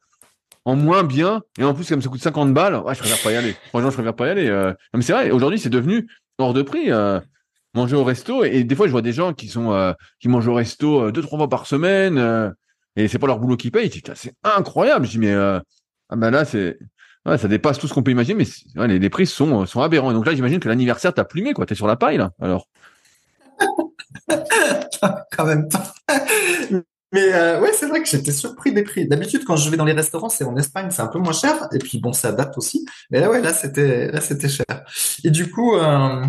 [0.66, 3.32] en moins bien, et en plus comme ça coûte 50 balles, ouais, je préfère pas
[3.32, 3.56] y aller.
[3.70, 4.48] Franchement, je préfère pas y aller.
[4.48, 4.74] euh.
[4.94, 6.08] Mais c'est vrai, aujourd'hui c'est devenu
[6.38, 6.92] hors de prix.
[6.92, 7.20] euh,
[7.74, 10.48] manger au resto et, des fois je vois des gens qui sont euh, qui mangent
[10.48, 12.50] au resto euh, deux trois fois par semaine euh,
[12.96, 13.90] et c'est pas leur boulot qui paye.
[14.14, 15.06] C'est incroyable.
[15.06, 16.78] Je dis mais ah ben là c'est
[17.26, 19.82] ouais, ça dépasse tout ce qu'on peut imaginer, mais ouais, les, les prix sont sont
[19.82, 20.12] aberrants.
[20.12, 21.66] Et donc là j'imagine que l'anniversaire t'as plumé quoi.
[21.66, 22.32] T'es sur la paille là.
[22.42, 22.68] Alors
[25.32, 25.94] quand même pas.
[27.14, 29.08] Mais euh, ouais, c'est vrai que j'étais surpris des prix.
[29.08, 31.68] D'habitude, quand je vais dans les restaurants, c'est en Espagne, c'est un peu moins cher.
[31.72, 32.86] Et puis bon, ça adapte aussi.
[33.12, 34.66] Mais là, ouais, là, c'était, là, c'était cher.
[35.24, 36.26] Et du coup, euh,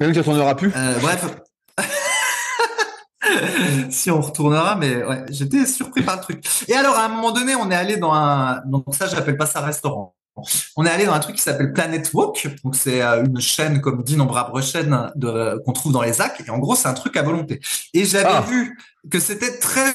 [0.00, 0.72] même que ça tournera plus.
[0.74, 1.26] euh, bref.
[3.90, 6.42] si on retournera, mais ouais, j'étais surpris par le truc.
[6.66, 9.46] Et alors, à un moment donné, on est allé dans un, donc ça, j'appelle pas
[9.46, 10.14] ça restaurant.
[10.76, 12.48] On est allé dans un truc qui s'appelle Planet Walk.
[12.64, 16.42] Donc, c'est euh, une chaîne, comme d'innombrables chaînes de, qu'on trouve dans les ZAC.
[16.46, 17.60] Et en gros, c'est un truc à volonté.
[17.94, 18.44] Et j'avais Ah.
[18.48, 18.78] vu
[19.10, 19.94] que c'était très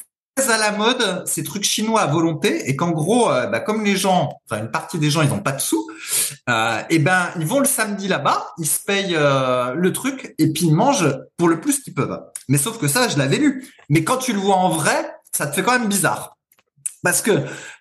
[0.50, 3.96] à la mode ces trucs chinois à volonté et qu'en gros, euh, bah, comme les
[3.96, 5.84] gens, enfin une partie des gens, ils ont pas de sous,
[6.48, 10.54] euh, et ben ils vont le samedi là-bas, ils se payent euh, le truc et
[10.54, 12.22] puis ils mangent pour le plus qu'ils peuvent.
[12.50, 13.68] Mais sauf que ça, je l'avais lu.
[13.90, 16.37] Mais quand tu le vois en vrai, ça te fait quand même bizarre.
[17.04, 17.32] Parce que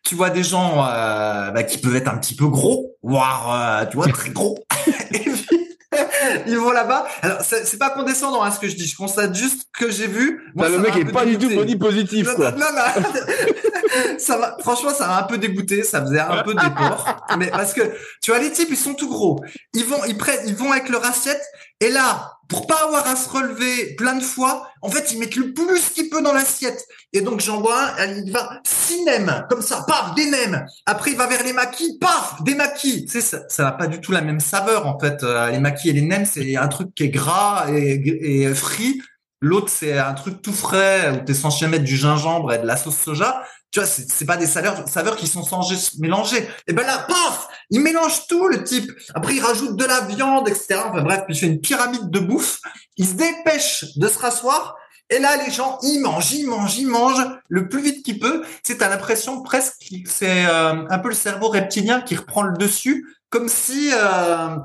[0.04, 3.86] tu vois des gens euh, bah, qui peuvent être un petit peu gros, voire euh,
[3.86, 4.58] tu vois très gros.
[5.12, 5.66] et puis
[6.46, 7.06] ils vont là-bas.
[7.22, 8.86] Alors c'est pas condescendant à ce que je dis.
[8.86, 10.42] Je constate juste que j'ai vu.
[10.54, 12.52] Moi, Bah, le mec est pas du tout body positif quoi.
[12.52, 14.18] Non, non, non.
[14.18, 15.82] ça va, franchement, ça m'a un peu dégoûté.
[15.82, 17.26] Ça faisait un peu déport.
[17.38, 17.82] Mais parce que,
[18.22, 19.40] tu vois, les types, ils sont tout gros.
[19.74, 21.42] Ils vont, ils prennent, ils vont avec leur assiette.
[21.80, 25.36] Et là, pour pas avoir à se relever plein de fois, en fait, ils mettent
[25.36, 26.86] le plus qu'ils peuvent dans l'assiette.
[27.12, 29.04] Et donc, j'en vois un, il va six
[29.50, 30.64] comme ça, paf, des nems.
[30.86, 33.04] Après, il va vers les maquis, paf, des maquis.
[33.04, 35.22] Tu sais, ça, n'a pas du tout la même saveur, en fait.
[35.22, 39.00] Euh, les maquis et les nems, c'est un truc qui est gras et, et frit.
[39.42, 42.76] L'autre, c'est un truc tout frais où t'es censé mettre du gingembre et de la
[42.76, 43.42] sauce soja.
[43.76, 46.48] Tu vois, c'est c'est pas des saveurs, qui sont se mélanger.
[46.66, 48.90] Et ben là, paf, il mélange tout, le type.
[49.14, 50.80] Après, il rajoute de la viande, etc.
[50.88, 52.62] Enfin bref, il fait une pyramide de bouffe.
[52.96, 54.76] Il se dépêche de se rasseoir.
[55.10, 58.44] Et là, les gens, ils mangent, ils mangent, ils mangent le plus vite qu'il peut.
[58.64, 62.44] Tu sais, t'as l'impression presque que c'est euh, un peu le cerveau reptilien qui reprend
[62.44, 64.56] le dessus, comme si euh,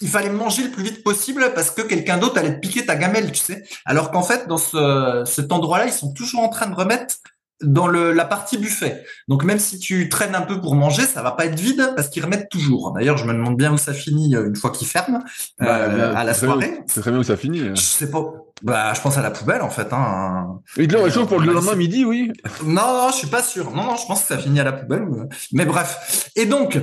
[0.00, 2.96] il fallait manger le plus vite possible parce que quelqu'un d'autre allait te piquer ta
[2.96, 3.62] gamelle, tu sais.
[3.84, 7.16] Alors qu'en fait, dans ce, cet endroit-là, ils sont toujours en train de remettre
[7.62, 9.04] dans le, la partie buffet.
[9.26, 12.08] Donc même si tu traînes un peu pour manger, ça va pas être vide parce
[12.08, 12.92] qu'ils remettent toujours.
[12.92, 15.22] D'ailleurs, je me demande bien où ça finit euh, une fois qu'ils ferment
[15.58, 16.80] bah, euh, à la soirée.
[16.86, 17.60] C'est très bien où ça finit.
[17.70, 18.24] Je sais pas.
[18.62, 19.92] Bah, je pense à la poubelle en fait.
[19.92, 20.60] Hein.
[20.76, 22.32] Et de là, pour le lendemain midi, oui.
[22.64, 23.70] Non, non, je suis pas sûr.
[23.72, 25.06] Non, non, je pense que ça finit à la poubelle.
[25.52, 26.30] Mais bref.
[26.36, 26.80] Et donc,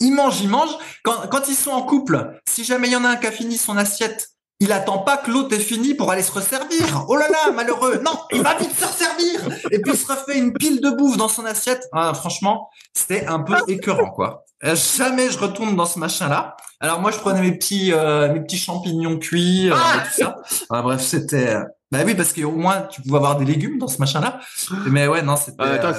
[0.00, 0.76] ils mangent, ils mangent.
[1.02, 3.32] Quand, quand ils sont en couple, si jamais il y en a un qui a
[3.32, 4.28] fini son assiette
[4.60, 7.04] il attend pas que l'autre ait fini pour aller se resservir.
[7.08, 8.00] Oh là là, malheureux.
[8.04, 9.40] Non, il va vite se resservir.
[9.70, 11.88] Et puis il se refait une pile de bouffe dans son assiette.
[11.92, 14.44] Ah, franchement, c'était un peu écœurant, quoi.
[14.64, 16.56] Euh, jamais je retourne dans ce machin-là.
[16.80, 20.36] Alors moi, je prenais mes petits, euh, mes petits champignons cuits, euh, ah tout ça.
[20.70, 21.56] Ah, bref, c'était.
[21.92, 24.40] Bah oui, parce qu'au moins tu pouvais avoir des légumes dans ce machin-là.
[24.86, 25.56] Mais ouais, non, c'était.
[25.60, 25.94] Ah,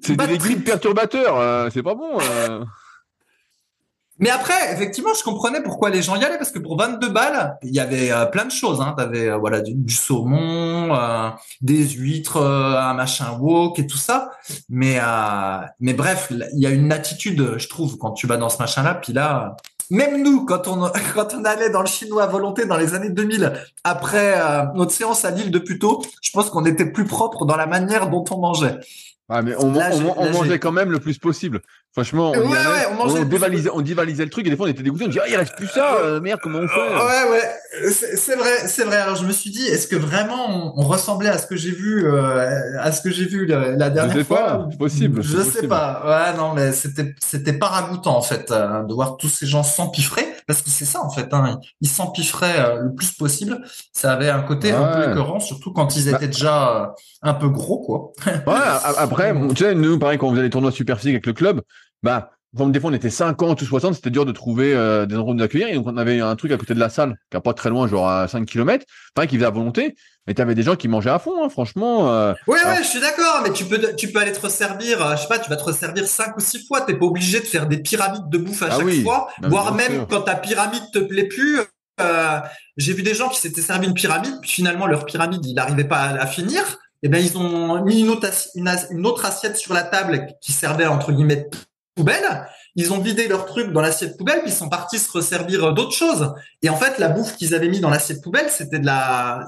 [0.00, 1.70] c'est des, légumes perturbateurs.
[1.72, 2.18] c'est pas bon.
[4.20, 7.56] Mais après, effectivement, je comprenais pourquoi les gens y allaient parce que pour 22 balles,
[7.62, 8.80] il y avait euh, plein de choses.
[8.80, 8.94] Hein.
[8.96, 14.30] T'avais euh, voilà du, saumon, euh, des huîtres, un machin wok et tout ça.
[14.68, 14.98] Mais
[15.80, 18.94] mais bref, il y a une attitude, je trouve, quand tu vas dans ce machin-là.
[18.94, 19.56] Puis là,
[19.90, 23.10] même nous, quand on quand on allait dans le chinois à volonté dans les années
[23.10, 23.52] 2000,
[23.84, 24.36] après
[24.74, 28.10] notre séance à Lille de tôt, je pense qu'on était plus propre dans la manière
[28.10, 28.78] dont on mangeait.
[29.30, 31.60] Ah, mais on, on mangeait quand même le plus possible.
[31.98, 35.08] Franchement, on, on, dévalisait, on dévalisait le truc et des fois on était dégoûté, on
[35.08, 38.68] disait ah il reste plus ça, euh, merde comment on fait Ouais ouais, c'est vrai,
[38.68, 38.98] c'est vrai.
[38.98, 42.06] Alors je me suis dit est-ce que vraiment on, ressemblait à ce que j'ai vu,
[42.06, 45.22] euh, à ce que j'ai vu la, dernière je sais fois pas, possible.
[45.24, 46.04] Je sais pas.
[46.06, 49.64] Ouais non mais c'était c'était pas ragoûtant en fait euh, de voir tous ces gens
[49.64, 51.26] s'empiffrer parce que c'est ça en fait.
[51.32, 53.60] Hein, ils s'empiffraient le plus possible.
[53.92, 57.48] Ça avait un côté un peu écœurant, surtout quand ils étaient bah déjà un peu
[57.48, 58.12] gros quoi.
[58.46, 61.32] ouais après tu sais nous pareil quand on faisait les tournois super physiques avec le
[61.32, 61.62] club
[62.02, 65.16] bah, comme des fois on était 50 ou 60, c'était dur de trouver euh, des
[65.16, 65.68] endroits où nous accueillir.
[65.68, 67.68] Et donc on avait un truc à côté de la salle, qui n'est pas très
[67.68, 69.96] loin, genre à 5 km, pareil qui faisait à volonté.
[70.26, 72.12] Mais tu avais des gens qui mangeaient à fond, hein, franchement.
[72.12, 75.16] Euh, oui, ouais, je suis d'accord, mais tu peux, tu peux aller te resservir, euh,
[75.16, 76.82] je sais pas, tu vas te resservir 5 ou 6 fois.
[76.82, 80.06] T'es pas obligé de faire des pyramides de bouffe à ah chaque fois, voire même
[80.06, 81.60] quand ta pyramide te plaît plus.
[82.76, 85.84] J'ai vu des gens qui s'étaient servi une pyramide, puis finalement leur pyramide, il n'arrivait
[85.84, 86.62] pas à la finir.
[87.00, 90.50] Et eh ben ils ont mis une autre, une autre assiette sur la table qui
[90.50, 91.48] servait entre guillemets
[91.98, 95.64] poubelle, ils ont vidé leur truc dans l'assiette poubelle, puis ils sont partis se resservir
[95.64, 96.32] euh, d'autres choses.
[96.62, 99.44] Et en fait, la bouffe qu'ils avaient mis dans l'assiette poubelle, c'était la,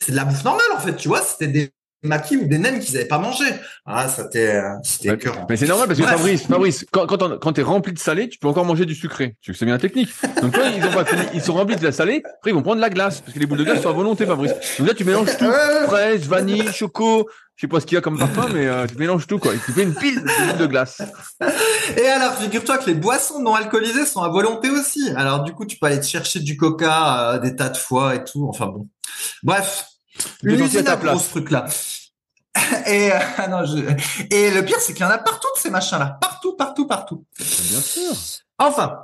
[0.00, 1.72] c'est de la bouffe normale en fait, tu vois, c'était des
[2.04, 3.44] maquis ou des nems qu'ils n'avaient pas mangé.
[3.86, 5.16] Ah, c'était, c'était
[5.48, 8.38] Mais c'est normal parce que Fabrice, Fabrice, quand, quand, quand t'es rempli de salé, tu
[8.38, 9.36] peux encore manger du sucré.
[9.40, 10.10] Tu sais bien la technique.
[10.40, 12.22] Donc toi, ils ont pas fini, ils sont remplis de la salée.
[12.38, 13.92] Après, ils vont prendre de la glace parce que les boules de glace sont à
[13.92, 14.52] volonté, Fabrice.
[14.78, 15.50] Donc là, tu mélanges tout,
[15.86, 18.96] fraise, vanille, choco, je sais pas ce qu'il y a comme parfum, mais euh, tu
[18.96, 19.54] mélanges tout, quoi.
[19.54, 20.20] Et tu fais une pile
[20.58, 21.00] de glace.
[21.96, 25.12] Et alors, figure-toi que les boissons non alcoolisées sont à volonté aussi.
[25.16, 28.16] Alors, du coup, tu peux aller te chercher du coca euh, des tas de fois
[28.16, 28.48] et tout.
[28.48, 28.88] Enfin bon.
[29.44, 29.86] Bref.
[30.42, 31.66] Une usine à gros ce truc-là.
[32.86, 33.18] Et, euh,
[33.50, 33.78] non, je...
[34.30, 36.18] et le pire, c'est qu'il y en a partout de ces machins-là.
[36.20, 37.24] Partout, partout, partout.
[37.38, 38.12] Bien sûr.
[38.58, 38.98] Enfin,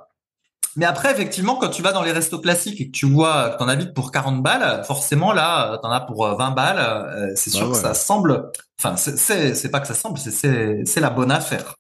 [0.77, 3.59] mais après, effectivement, quand tu vas dans les restos classiques et que tu vois que
[3.59, 6.79] t'en as vite pour 40 balles, forcément, là, t'en as pour 20 euh, balles.
[6.79, 10.85] Euh, c'est sûr bah que ça semble, enfin, c'est, c'est pas que ça semble, c'est,
[10.85, 11.75] c'est la bonne affaire.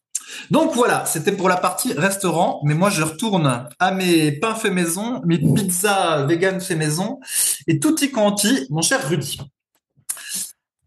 [0.51, 4.73] Donc voilà, c'était pour la partie restaurant, mais moi je retourne à mes pains faits
[4.73, 7.19] maison, mes pizzas vegan faits maison
[7.67, 9.41] et tutti quanti, mon cher Rudy.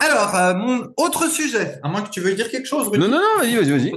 [0.04, 3.00] Alors, euh, mon autre sujet, à moins que tu veuilles dire quelque chose, Rudy.
[3.00, 3.92] Non, non, non, vas-y, vas-y, vas-y.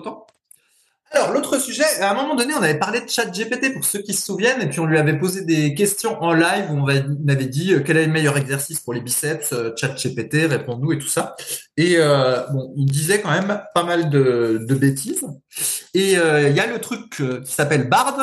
[1.13, 4.01] Alors, l'autre sujet, à un moment donné, on avait parlé de chat GPT pour ceux
[4.01, 6.87] qui se souviennent, et puis on lui avait posé des questions en live où on,
[6.87, 10.95] avait dit euh, quel est le meilleur exercice pour les biceps, euh, chat GPT, réponds-nous
[10.95, 11.37] et tout ça.
[11.77, 15.25] Et euh, bon, il disait quand même pas mal de, bêtises.
[15.95, 18.19] Et il y a le truc qui s'appelle Bard,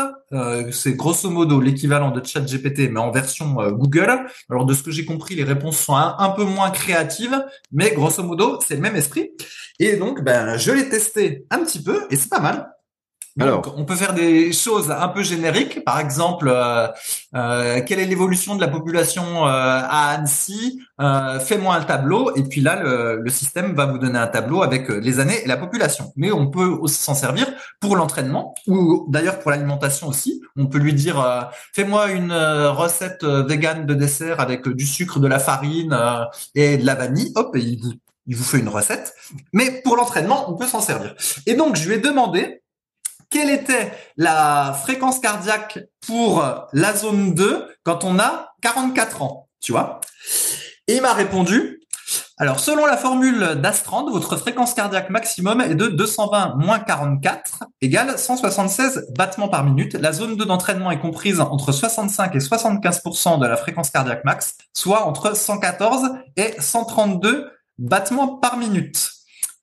[0.71, 4.27] c'est grosso modo l'équivalent de chat GPT, mais en version Google.
[4.51, 8.21] Alors, de ce que j'ai compris, les réponses sont un peu moins créatives, mais grosso
[8.21, 9.31] modo, c'est le même esprit.
[9.79, 12.73] Et donc, ben, je l'ai testé un petit peu, et c'est pas mal.
[13.39, 16.87] Alors, on peut faire des choses un peu génériques, par exemple, euh,
[17.35, 20.79] euh, quelle est l'évolution de la population euh, à Annecy?
[20.99, 25.19] Fais-moi un tableau, et puis là, le, système va vous donner un tableau avec les
[25.19, 26.13] années et la population.
[26.15, 27.47] Mais on peut aussi s'en servir
[27.79, 30.41] pour l'entraînement, ou d'ailleurs pour l'alimentation aussi.
[30.55, 35.39] On peut lui dire Fais-moi une recette végane de dessert avec du sucre, de la
[35.39, 35.97] farine
[36.53, 37.31] et de la vanille.
[37.35, 37.93] Hop, et il vous,
[38.27, 39.13] il vous fait une recette.
[39.51, 41.15] Mais pour l'entraînement, on peut s'en servir.
[41.45, 42.63] Et donc, je lui ai demandé
[43.29, 49.71] quelle était la fréquence cardiaque pour la zone 2 quand on a 44 ans, tu
[49.71, 50.01] vois
[50.87, 51.81] Et il m'a répondu,
[52.37, 58.19] alors selon la formule d'Astrand, votre fréquence cardiaque maximum est de 220 moins 44 égale
[58.19, 59.93] 176 battements par minute.
[59.93, 64.57] La zone 2 d'entraînement est comprise entre 65 et 75% de la fréquence cardiaque max,
[64.73, 69.09] soit entre 114 et 132 battements par minute.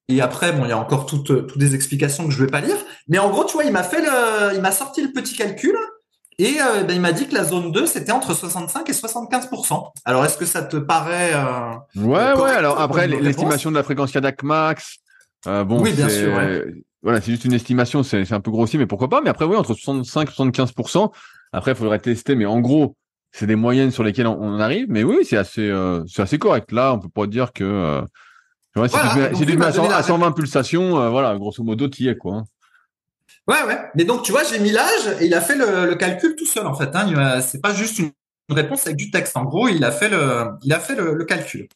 [0.08, 2.60] Et après, bon, il y a encore toutes, toutes des explications que je vais pas
[2.60, 2.76] lire.
[3.08, 5.76] Mais en gros, tu vois, il m'a fait le, il m'a sorti le petit calcul
[6.40, 9.92] et euh, ben, il m'a dit que la zone 2, c'était entre 65 et 75%
[10.06, 12.50] Alors, est-ce que ça te paraît euh, Ouais, ouais.
[12.50, 14.96] Alors après, l'estimation de la fréquence cardiaque max,
[15.46, 16.32] euh, bon, oui, bien sûr.
[17.02, 19.20] Voilà, c'est juste une estimation, c'est un peu grossier, mais pourquoi pas.
[19.20, 21.10] Mais après, oui, entre 65 et 75%
[21.52, 22.96] Après, il faudrait tester, mais en gros,
[23.32, 24.86] c'est des moyennes sur lesquelles on, arrive.
[24.88, 26.72] Mais oui, c'est assez, euh, c'est assez correct.
[26.72, 28.02] Là, on peut pas dire que euh,
[28.88, 32.36] si tu mets, à, 120 pulsations, euh, voilà, grosso modo, tu y es quoi.
[32.36, 32.44] Hein.
[33.46, 33.78] Ouais, ouais.
[33.94, 36.66] Mais donc, tu vois, j'ai mis l'âge et il a fait le, calcul tout seul,
[36.66, 36.90] en fait.
[36.94, 37.40] Hein.
[37.40, 38.12] C'est pas juste une
[38.50, 39.36] réponse avec du texte.
[39.36, 41.68] En gros, il a fait le, il a fait le, calcul.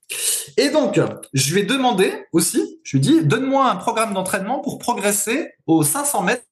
[0.56, 1.00] Et donc,
[1.32, 5.52] je lui ai demandé aussi, je lui ai dit, donne-moi un programme d'entraînement pour progresser
[5.66, 6.44] aux 500 mètres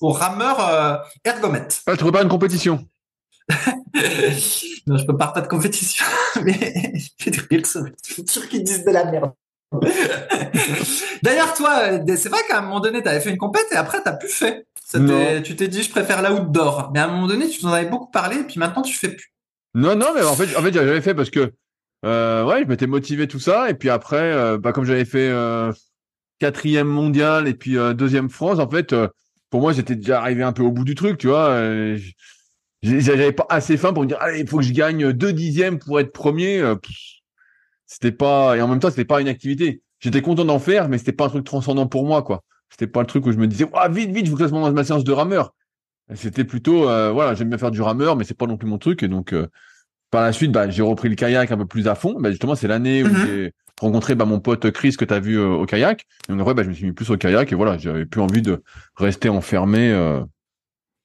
[0.00, 1.76] au rameur euh, ergomètre.
[1.86, 2.86] Ah, tu pas une compétition
[4.86, 6.04] Non, je peux pas de compétition,
[6.44, 9.32] mais c'est sûr qu'ils disent de la merde.
[11.22, 11.82] D'ailleurs, toi,
[12.16, 14.16] c'est vrai qu'à un moment donné, tu avais fait une compète et après, tu n'as
[14.16, 14.66] plus fait.
[15.44, 16.90] Tu t'es dit, je préfère l'outdoor.
[16.92, 19.08] Mais à un moment donné, tu t'en avais beaucoup parlé et puis maintenant, tu fais
[19.08, 19.32] plus.
[19.74, 21.52] Non, non, mais en fait, en fait j'avais fait parce que,
[22.04, 23.70] euh, ouais, je m'étais motivé tout ça.
[23.70, 25.72] Et puis après, euh, bah, comme j'avais fait euh,
[26.38, 28.94] quatrième mondial et puis euh, deuxième France, en fait,
[29.50, 31.56] pour moi, j'étais déjà arrivé un peu au bout du truc, tu vois.
[32.82, 35.78] J'avais pas assez faim pour me dire, allez, il faut que je gagne deux dixièmes
[35.78, 36.62] pour être premier.
[37.86, 39.82] C'était pas, et en même temps, c'était pas une activité.
[40.00, 42.42] J'étais content d'en faire, mais c'était pas un truc transcendant pour moi, quoi.
[42.70, 44.82] C'était pas le truc où je me disais, ah, vite, vite, je vous classe ma
[44.82, 45.54] séance de rameur.
[46.14, 48.78] C'était plutôt, euh, voilà, j'aime bien faire du rameur, mais c'est pas non plus mon
[48.78, 49.02] truc.
[49.02, 49.46] Et donc, euh,
[50.10, 52.16] par la suite, bah, j'ai repris le kayak un peu plus à fond.
[52.18, 53.26] Bah, justement, c'est l'année où mhm.
[53.26, 56.04] j'ai rencontré bah, mon pote Chris que tu as vu euh, au kayak.
[56.28, 58.20] Et donc, après, bah, je me suis mis plus au kayak et voilà, j'avais plus
[58.20, 58.62] envie de
[58.96, 59.92] rester enfermé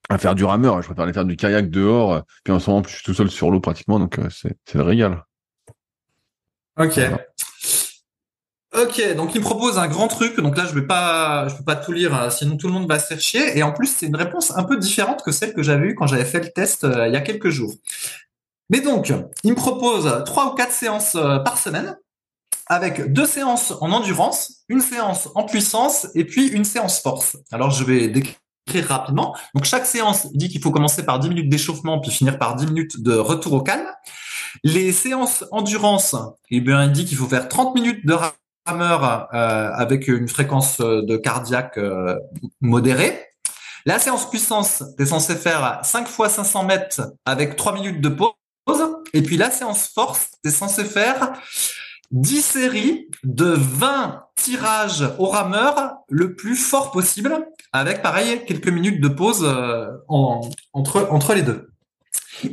[0.09, 0.81] à faire du rameur.
[0.81, 2.23] Je préfère aller faire du kayak dehors.
[2.43, 5.23] Puis en ce moment, je suis tout seul sur l'eau pratiquement, donc c'est le régal.
[6.79, 6.99] Ok.
[8.75, 10.39] Ok, donc il me propose un grand truc.
[10.39, 12.87] Donc là, je vais pas, je peux pas tout lire, hein, sinon tout le monde
[12.87, 13.57] va se faire chier.
[13.57, 16.05] Et en plus, c'est une réponse un peu différente que celle que j'avais eue quand
[16.05, 17.73] j'avais fait le test euh, il y a quelques jours.
[18.69, 19.11] Mais donc,
[19.43, 21.97] il me propose trois ou quatre séances euh, par semaine,
[22.67, 27.37] avec deux séances en endurance, une séance en puissance et puis une séance force.
[27.51, 28.35] Alors, je vais décrire
[28.75, 29.35] rapidement.
[29.53, 32.67] Donc, chaque séance dit qu'il faut commencer par 10 minutes d'échauffement puis finir par 10
[32.67, 33.87] minutes de retour au calme.
[34.63, 36.15] Les séances endurance,
[36.49, 38.17] eh bien, il dit qu'il faut faire 30 minutes de
[38.65, 42.17] rameur euh, avec une fréquence de cardiaque euh,
[42.61, 43.23] modérée.
[43.85, 48.09] La séance puissance, tu es censé faire 5 fois 500 mètres avec 3 minutes de
[48.09, 48.33] pause.
[49.13, 51.33] Et puis la séance force, tu es censé faire
[52.11, 59.01] 10 séries de 20 tirages au rameur le plus fort possible, avec pareil quelques minutes
[59.01, 61.69] de pause euh, entre, les deux.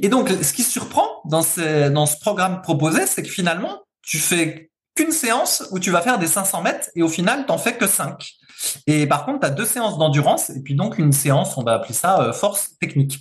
[0.03, 1.43] Et donc, ce qui surprend dans,
[1.90, 6.19] dans ce programme proposé, c'est que finalement, tu fais qu'une séance où tu vas faire
[6.19, 8.35] des 500 mètres et au final, t'en fais que 5.
[8.87, 11.75] Et par contre, tu as deux séances d'endurance et puis donc une séance, on va
[11.75, 13.21] appeler ça euh, force technique,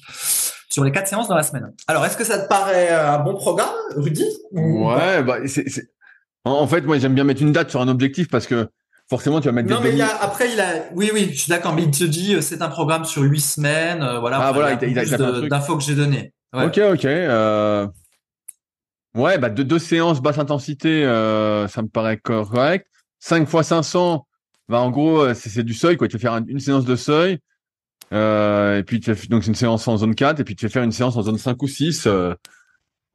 [0.69, 1.73] sur les quatre séances dans la semaine.
[1.87, 4.25] Alors, est-ce que ça te paraît euh, un bon programme, Rudy?
[4.51, 5.65] Ouais, bah, c'est,
[6.45, 8.69] En fait, moi, j'aime bien mettre une date sur un objectif parce que
[9.09, 11.49] forcément, tu vas mettre non, mais il a, après, il a, oui, oui, je suis
[11.49, 14.39] d'accord, mais il te dit, euh, c'est un programme sur huit semaines, voilà.
[14.39, 16.33] Ah, voilà, il, a, d'infos que j'ai donné.
[16.53, 17.05] Ok, ok.
[17.05, 17.87] Euh...
[19.15, 22.87] Ouais, bah deux, deux séances basse intensité, euh, ça me paraît correct.
[23.19, 24.25] 5 fois 500,
[24.67, 26.07] bah en gros, euh, c'est du seuil, quoi.
[26.07, 27.39] Tu vas faire une séance de seuil,
[28.11, 30.65] euh, et puis tu fais, donc c'est une séance en zone 4, et puis tu
[30.65, 32.07] vas faire une séance en zone 5 ou 6.
[32.07, 32.33] Euh.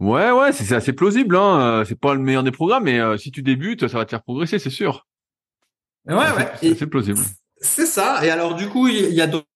[0.01, 1.37] Ouais, ouais, c'est assez plausible.
[1.37, 1.83] Hein.
[1.87, 4.59] C'est pas le meilleur des programmes, mais si tu débutes, ça va te faire progresser,
[4.59, 5.07] c'est sûr.
[6.07, 6.75] Ouais, ouais.
[6.77, 7.21] C'est plausible.
[7.61, 8.25] C'est ça.
[8.25, 9.49] Et alors, du coup, il y a d'autres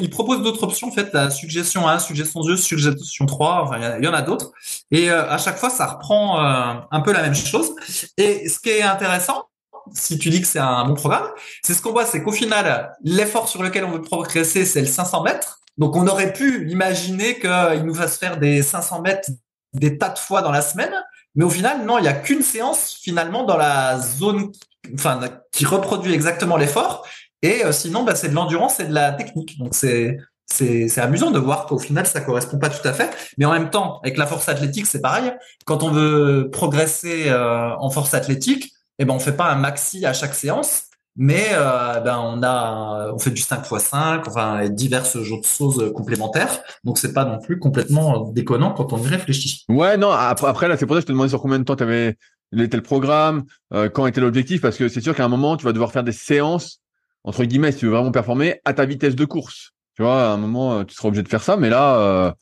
[0.00, 0.88] il propose d'autres options.
[0.88, 4.52] En fait, la suggestion 1, suggestion 2, suggestion 3, enfin, il y, en a d'autres.
[4.90, 7.74] Et euh, à chaque fois, ça reprend euh, un peu la même chose.
[8.16, 9.48] Et ce qui est intéressant,
[9.92, 11.28] si tu dis que c'est un bon programme,
[11.62, 14.86] c'est ce qu'on voit, c'est qu'au final, l'effort sur lequel on veut progresser, c'est le
[14.86, 15.60] 500 mètres.
[15.76, 19.28] Donc, on aurait pu imaginer qu'il nous fasse faire des 500 mètres
[19.74, 20.92] des tas de fois dans la semaine.
[21.34, 24.52] Mais au final, non, il n'y a qu'une séance finalement dans la zone,
[24.94, 25.20] enfin,
[25.52, 27.06] qui reproduit exactement l'effort.
[27.42, 29.58] Et euh, sinon, bah, c'est de l'endurance et de la technique.
[29.58, 33.44] Donc c'est c'est amusant de voir qu'au final ça correspond pas tout à fait, mais
[33.44, 35.32] en même temps avec la force athlétique c'est pareil.
[35.64, 40.04] Quand on veut progresser euh, en force athlétique, eh ben on fait pas un maxi
[40.06, 40.84] à chaque séance,
[41.16, 46.60] mais euh, ben on a on fait du 5 x 5 enfin diverses choses complémentaires
[46.82, 50.76] donc c'est pas non plus complètement déconnant quand on y réfléchit ouais non après, là
[50.76, 52.16] c'est pour ça que je te demandais sur combien de temps tu avais
[52.56, 53.44] était le programme
[53.92, 56.12] quand était l'objectif parce que c'est sûr qu'à un moment tu vas devoir faire des
[56.12, 56.80] séances
[57.24, 59.72] entre guillemets, si tu veux vraiment performer, à ta vitesse de course.
[59.96, 62.32] Tu vois, à un moment, euh, tu seras obligé de faire ça, mais là, euh,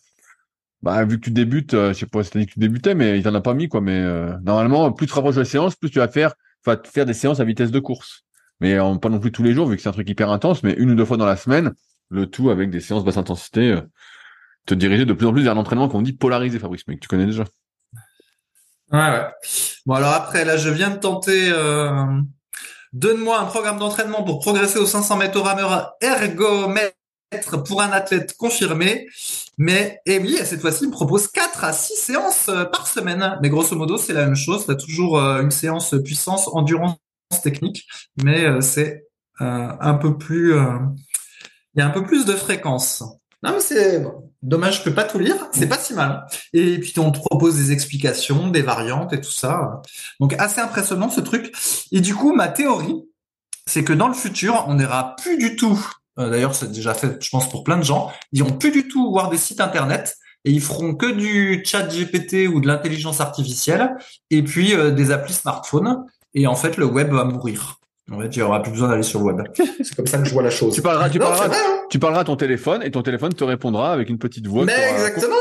[0.83, 3.23] bah, vu que tu débutes, euh, je sais pas si que tu débutais, mais il
[3.23, 3.81] t'en a pas mis, quoi.
[3.81, 4.03] Mais
[4.43, 6.35] normalement, plus tu rapproches de la séance, plus tu vas faire
[6.85, 8.25] faire des séances à vitesse de course.
[8.63, 10.73] Mais pas non plus tous les jours, vu que c'est un truc hyper intense, mais
[10.73, 11.75] une ou deux fois dans la semaine,
[12.09, 13.79] le tout avec des séances basse intensité,
[14.65, 17.09] te diriger de plus en plus vers l'entraînement qu'on dit polarisé, Fabrice, mais que tu
[17.09, 17.45] connais déjà?
[18.93, 19.27] Ouais, ouais.
[19.85, 21.53] Bon, alors après, là, je viens de tenter
[22.93, 26.93] Donne-moi un programme d'entraînement pour progresser aux 500 mètres au rameur ergomètre
[27.67, 29.07] pour un athlète confirmé.
[29.57, 33.39] Mais, oui, cette fois-ci, me propose 4 à 6 séances euh, par semaine.
[33.41, 34.67] Mais grosso modo, c'est la même chose.
[34.67, 36.99] Tu as toujours euh, une séance puissance, endurance,
[37.41, 37.87] technique.
[38.23, 39.07] Mais euh, c'est
[39.41, 40.55] un peu plus...
[41.75, 43.03] Il y a un peu plus de fréquence.
[43.43, 44.05] Non, mais c'est
[44.43, 45.37] dommage, je peux pas tout lire.
[45.53, 46.27] C'est pas si mal.
[46.53, 49.83] Et puis on te propose des explications, des variantes et tout ça.
[50.21, 51.53] Donc assez impressionnant ce truc.
[51.91, 53.03] Et du coup, ma théorie,
[53.67, 55.81] c'est que dans le futur, on n'ira plus du tout.
[56.19, 58.13] Euh, d'ailleurs, c'est déjà fait, je pense, pour plein de gens.
[58.33, 61.87] Ils iront plus du tout voir des sites internet et ils feront que du chat
[61.87, 63.97] GPT ou de l'intelligence artificielle
[64.31, 66.05] et puis euh, des applis smartphone.
[66.35, 67.79] Et en fait, le web va mourir.
[68.11, 69.43] En fait, il n'y aura plus besoin d'aller sur le web.
[69.83, 70.75] C'est comme ça que je vois la chose.
[70.75, 71.81] Tu parleras, tu, parleras, hein.
[71.89, 74.65] tu parleras à ton téléphone et ton téléphone te répondra avec une petite voix.
[74.65, 75.37] Mais exactement.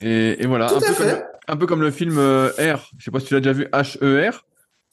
[0.00, 0.66] et, et, voilà.
[0.66, 2.90] un, peu Comme, un peu comme le film euh, R.
[2.96, 4.44] Je sais pas si tu l'as déjà vu, H-E-R.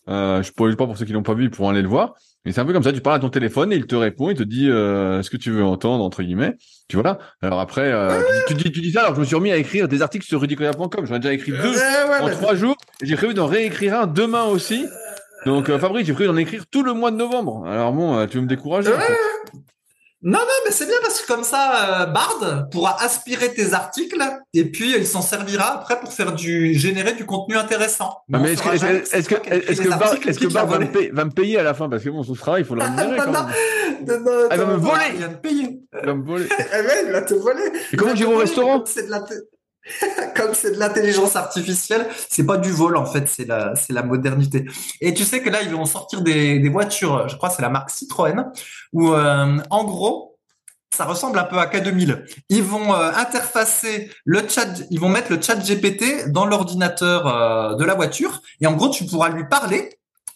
[0.07, 2.15] Euh, je pourrais pas pour ceux qui l'ont pas vu, ils pourront aller le voir.
[2.45, 2.93] Mais c'est un peu comme ça.
[2.93, 5.37] Tu parles à ton téléphone et il te répond, il te dit euh, ce que
[5.37, 6.55] tu veux entendre entre guillemets.
[6.87, 7.17] Tu vois là?
[7.41, 9.01] Alors après, euh, tu, dis, tu dis ça.
[9.01, 11.05] Alors je me suis remis à écrire des articles sur rudicoya.com.
[11.05, 11.75] J'en ai déjà écrit deux
[12.21, 12.75] en trois jours.
[13.01, 14.85] J'ai prévu d'en réécrire un demain aussi.
[15.45, 17.65] Donc, euh, Fabrice, j'ai prévu d'en écrire tout le mois de novembre.
[17.67, 18.91] Alors bon, euh, tu veux me décourager
[20.27, 24.19] Non, non, mais c'est bien parce que comme ça, euh, Bard pourra aspirer tes articles
[24.55, 28.17] et puis il s'en servira après pour faire du générer du contenu intéressant.
[28.33, 31.11] Ah, mais est-ce que, est-ce que, est-ce que, Bard, est-ce que Bard va, me payer,
[31.11, 31.87] va me payer à la fin?
[31.89, 33.45] Parce que bon, ce sera, il faut le rémunérer quand même.
[34.07, 35.01] Non, non, Elle va me voler.
[35.93, 36.47] Elle va me voler.
[36.71, 37.71] Elle va te voler.
[37.93, 39.19] Et comment j'irai au restaurant C'est de la
[40.35, 44.65] Comme c'est de l'intelligence artificielle, c'est pas du vol en fait, c'est la modernité.
[45.01, 47.91] Et tu sais que là ils vont sortir des, voitures, je crois c'est la marque
[47.91, 48.51] Citroën,
[48.93, 50.37] où euh, en gros
[50.95, 52.23] ça ressemble un peu à K2000.
[52.49, 57.75] Ils vont euh, interfacer le chat, ils vont mettre le chat GPT dans l'ordinateur euh,
[57.75, 59.89] de la voiture et en gros tu pourras lui parler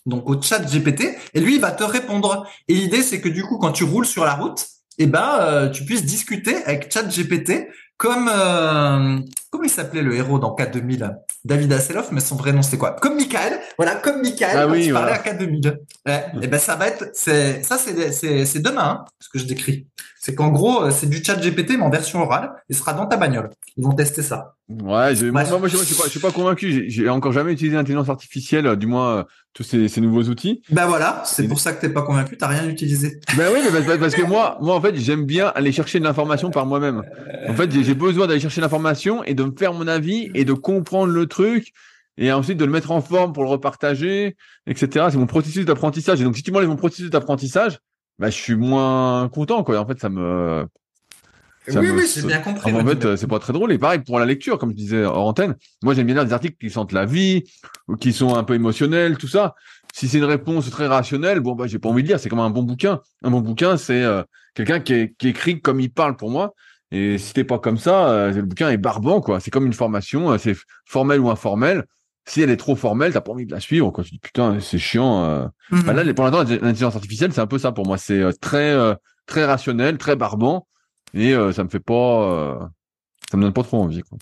[0.05, 2.45] donc au chat GPT et lui il va te répondre.
[2.67, 4.67] Et l'idée c'est que du coup quand tu roules sur la route,
[4.99, 7.69] eh ben tu puisses discuter avec chat GPT
[7.99, 9.19] comme euh,
[9.51, 12.93] comment il s'appelait le héros dans K2000 David Hasselhoff, mais son vrai nom c'était quoi?
[12.93, 15.77] Comme Michael, voilà, comme Michael ah quand oui, il parlait à K2000.
[16.07, 18.11] Ouais, et ben ça va être, c'est ça c'est
[18.45, 19.85] c'est demain hein, ce que je décris.
[20.20, 23.07] C'est qu'en gros euh, c'est du chat GPT mais en version orale, il sera dans
[23.07, 23.49] ta bagnole.
[23.78, 24.55] Ils vont tester ça.
[24.70, 26.86] Ouais, moi, moi, je, suis pas, je suis pas convaincu.
[26.89, 30.61] J'ai encore jamais utilisé l'intelligence artificielle, euh, du moins tous ces, ces, nouveaux outils.
[30.70, 33.20] Ben voilà, c'est pour ça que t'es pas convaincu, t'as rien utilisé.
[33.38, 36.51] Ben oui, mais parce, que moi, moi en fait, j'aime bien aller chercher de l'information
[36.51, 37.01] par moi-même.
[37.47, 40.53] En fait, j'ai besoin d'aller chercher l'information et de me faire mon avis et de
[40.53, 41.74] comprendre le truc
[42.20, 44.36] et ensuite de le mettre en forme pour le repartager,
[44.67, 45.07] etc.
[45.09, 46.22] C'est mon processus d'apprentissage.
[46.22, 47.80] Et donc, si tu m'enlèves mon processus d'apprentissage,
[48.20, 49.80] ben, je suis moins content, quoi.
[49.80, 50.65] en fait, ça me,
[51.67, 52.74] oui, oui, j'ai bien compris.
[52.74, 53.72] En fait, c'est pas très drôle.
[53.72, 55.55] Et pareil pour la lecture, comme je disais hors antenne.
[55.84, 57.43] Moi, j'aime bien lire des articles qui sentent la vie,
[57.88, 59.55] ou qui sont un peu émotionnels, tout ça.
[59.93, 62.20] Si c'est une réponse très rationnelle, bon, bah, j'ai pas envie de lire.
[62.20, 63.01] C'est comme un bon bouquin.
[63.24, 66.53] Un bon bouquin, c'est euh, quelqu'un qui, qui, écrit comme il parle pour moi.
[66.91, 69.39] Et si t'es pas comme ça, euh, le bouquin est barbant, quoi.
[69.39, 70.55] C'est comme une formation, euh, c'est
[70.86, 71.86] formel ou informel.
[72.30, 74.03] Si elle est trop formelle, t'as pas envie de la suivre, quoi.
[74.03, 75.49] Tu dis putain, c'est chiant.
[75.71, 75.84] Mhm.
[75.84, 77.97] Bah, là, pour l'instant, l'intelligence artificielle, c'est un peu ça pour moi.
[77.97, 78.75] C'est très,
[79.25, 80.67] très rationnel, très barbant
[81.13, 82.59] et euh, ça me fait pas, euh,
[83.32, 84.01] ça me donne pas trop envie.
[84.01, 84.17] Quoi.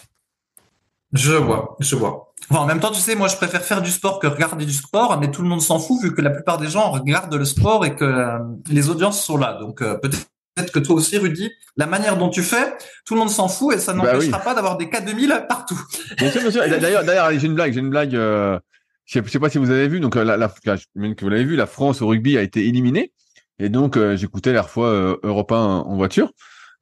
[1.13, 2.33] Je vois, je vois.
[2.49, 5.19] en même temps, tu sais, moi, je préfère faire du sport que regarder du sport,
[5.19, 7.85] mais tout le monde s'en fout vu que la plupart des gens regardent le sport
[7.85, 8.39] et que euh,
[8.69, 9.53] les audiences sont là.
[9.53, 10.27] Donc peut-être
[10.65, 12.73] que toi aussi, Rudy, la manière dont tu fais,
[13.05, 15.79] tout le monde s'en fout et ça bah n'empêchera pas d'avoir des cas 2000 partout.
[16.17, 16.61] Bien sûr, bien sûr.
[16.67, 18.15] D'ailleurs, d'ailleurs, j'ai une blague, j'ai une blague.
[18.15, 18.59] Euh,
[19.05, 20.53] je sais pas si vous avez vu, donc la, la,
[20.95, 23.13] même que vous l'avez vu, la France au rugby a été éliminée.
[23.59, 26.31] Et donc, j'écoutais la fois euh, Europe 1 en voiture.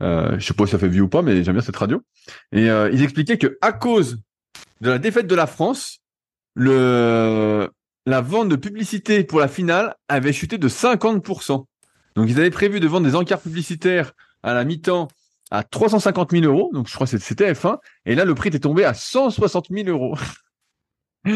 [0.04, 2.02] Euh, je sais pas si ça fait vie ou pas, mais j'aime bien cette radio.
[2.52, 4.20] Et euh, ils expliquaient que à cause
[4.82, 6.00] de la défaite de la France,
[6.56, 7.70] le
[8.08, 11.66] la vente de publicité pour la finale avait chuté de 50%.
[12.16, 14.14] Donc ils avaient prévu de vendre des encarts publicitaires
[14.44, 15.08] à la mi-temps
[15.52, 16.72] à 350 000 euros.
[16.74, 17.78] Donc je crois que c'était F1.
[18.06, 20.18] Et là, le prix était tombé à 160 000 euros.
[21.28, 21.32] Eh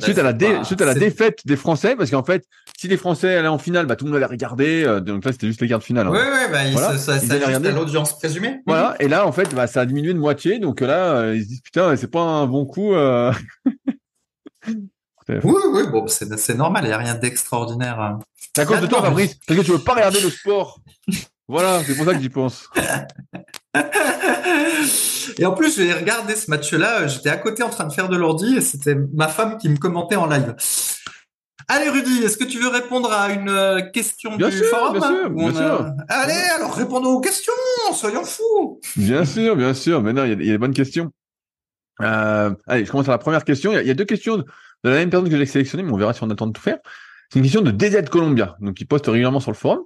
[0.00, 2.44] suite, à, la suite à la défaite des Français, parce qu'en fait,
[2.76, 4.84] si les Français allaient en finale, bah, tout le monde allait regarder.
[4.84, 6.08] Euh, donc là, c'était juste les gardes finales.
[6.08, 6.10] Hein.
[6.10, 6.98] Ouais, ouais, bah, voilà.
[6.98, 8.60] ça, ça, ça l'audience présumée.
[8.66, 8.96] Voilà.
[9.00, 10.58] Et là, en fait, bah, ça a diminué de moitié.
[10.58, 12.92] Donc là, euh, ils se disent putain, c'est pas un bon coup.
[12.92, 13.32] Euh...
[15.28, 16.84] oui, oui, bon, c'est normal.
[16.84, 18.00] Il y a rien d'extraordinaire.
[18.00, 18.18] Hein.
[18.54, 20.80] C'est à cause de toi, Fabrice, parce que tu veux pas regarder le sport.
[21.48, 22.68] Voilà, c'est pour ça que j'y pense.
[25.38, 27.06] Et en plus, j'ai regardé ce match-là.
[27.06, 29.76] J'étais à côté en train de faire de l'ordi et c'était ma femme qui me
[29.76, 30.54] commentait en live.
[31.68, 34.98] Allez Rudy, est-ce que tu veux répondre à une euh, question bien du sûr, forum
[34.98, 35.92] Bien sûr, bien sûr.
[36.08, 37.52] Allez, alors répondons aux questions,
[37.92, 38.80] soyons fous.
[38.96, 40.02] Bien sûr, bien sûr.
[40.02, 41.12] Maintenant, il y a, il y a des bonnes questions.
[42.00, 43.72] Euh, allez, je commence à la première question.
[43.72, 44.42] Il y a, il y a deux questions
[44.84, 46.46] de la même personne que j'ai sélectionnées, mais on verra si on a le temps
[46.46, 46.78] de tout faire.
[47.30, 49.80] C'est une question de DZ Columbia, donc qui poste régulièrement sur le forum,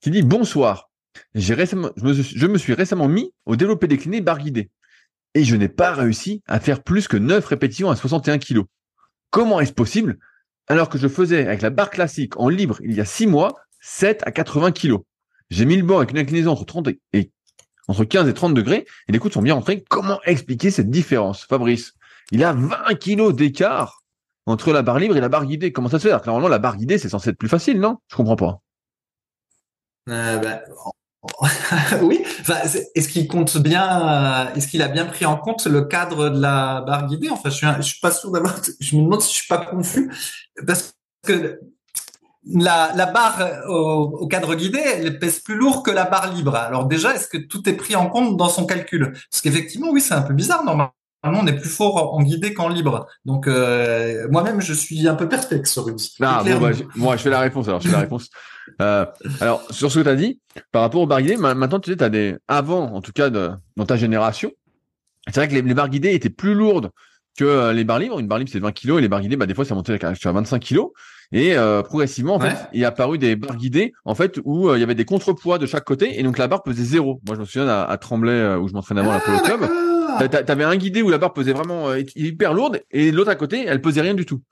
[0.00, 0.90] qui dit bonsoir.
[1.34, 4.70] J'ai récemment, je me, suis- je me suis récemment mis au développé décliné barre guidée
[5.34, 8.62] et je n'ai pas réussi à faire plus que 9 répétitions à 61 kg.
[9.30, 10.18] Comment est-ce possible
[10.66, 13.54] alors que je faisais avec la barre classique en libre il y a 6 mois
[13.80, 14.96] 7 à 80 kg
[15.50, 17.30] J'ai mis le banc avec une inclinaison entre 30 et, et-
[17.86, 19.84] entre 15 et 30 degrés et les coudes sont bien rentrés.
[19.90, 21.92] Comment expliquer cette différence, Fabrice
[22.32, 24.02] Il a 20 kg d'écart
[24.46, 25.72] entre la barre libre et la barre guidée.
[25.72, 26.26] Comment ça se fait?
[26.26, 27.98] Normalement la barre guidée c'est censé être plus facile, non?
[28.08, 28.60] Je comprends pas.
[30.08, 30.60] Euh, bah,
[32.02, 32.22] oui.
[32.40, 32.56] Enfin,
[32.94, 34.08] est-ce qu'il compte bien
[34.46, 37.30] euh, Est-ce qu'il a bien pris en compte le cadre de la barre guidée?
[37.30, 38.56] Enfin, je suis, je suis pas sûr d'avoir.
[38.80, 40.12] Je me demande si je suis pas confus
[40.66, 40.94] parce
[41.26, 41.60] que
[42.46, 46.32] la, la barre euh, au, au cadre guidé, elle pèse plus lourd que la barre
[46.34, 46.54] libre.
[46.54, 49.12] Alors déjà, est-ce que tout est pris en compte dans son calcul?
[49.30, 50.62] Parce qu'effectivement, oui, c'est un peu bizarre.
[50.64, 50.92] Normalement,
[51.32, 53.06] on est plus fort en guidé qu'en libre.
[53.24, 56.14] Donc euh, moi-même, je suis un peu perplexe sur Rudy.
[56.20, 57.68] Ah, bon, bah, je, moi, je fais la réponse.
[57.68, 58.28] Alors, je fais la réponse.
[58.82, 59.06] Euh,
[59.40, 60.40] alors, sur ce que tu as dit,
[60.72, 63.12] par rapport aux barres guidées, ma- maintenant, tu sais, tu as des, avant, en tout
[63.12, 64.50] cas, de, dans ta génération,
[65.26, 66.90] c'est vrai que les, les barres guidées étaient plus lourdes
[67.38, 68.18] que euh, les barres libres.
[68.20, 70.02] Une barre libre, c'est 20 kilos et les barres guidées, bah, des fois, ça montait
[70.04, 70.90] à jusqu'à 25 kilos.
[71.32, 72.50] Et euh, progressivement, en Ouais.
[72.50, 75.04] fait, il est apparu des barres guidées, en fait, où euh, il y avait des
[75.06, 77.20] contrepoids de chaque côté, et donc la barre pesait zéro.
[77.26, 79.46] Moi, je me souviens à, à Tremblay, euh, où je m'entraînais avant la Polo Ah,
[79.46, 79.60] Club.
[80.18, 83.34] T'a- T'avais un guidé où la barre pesait vraiment euh, hyper lourde et l'autre à
[83.34, 84.42] côté, elle pesait rien du tout.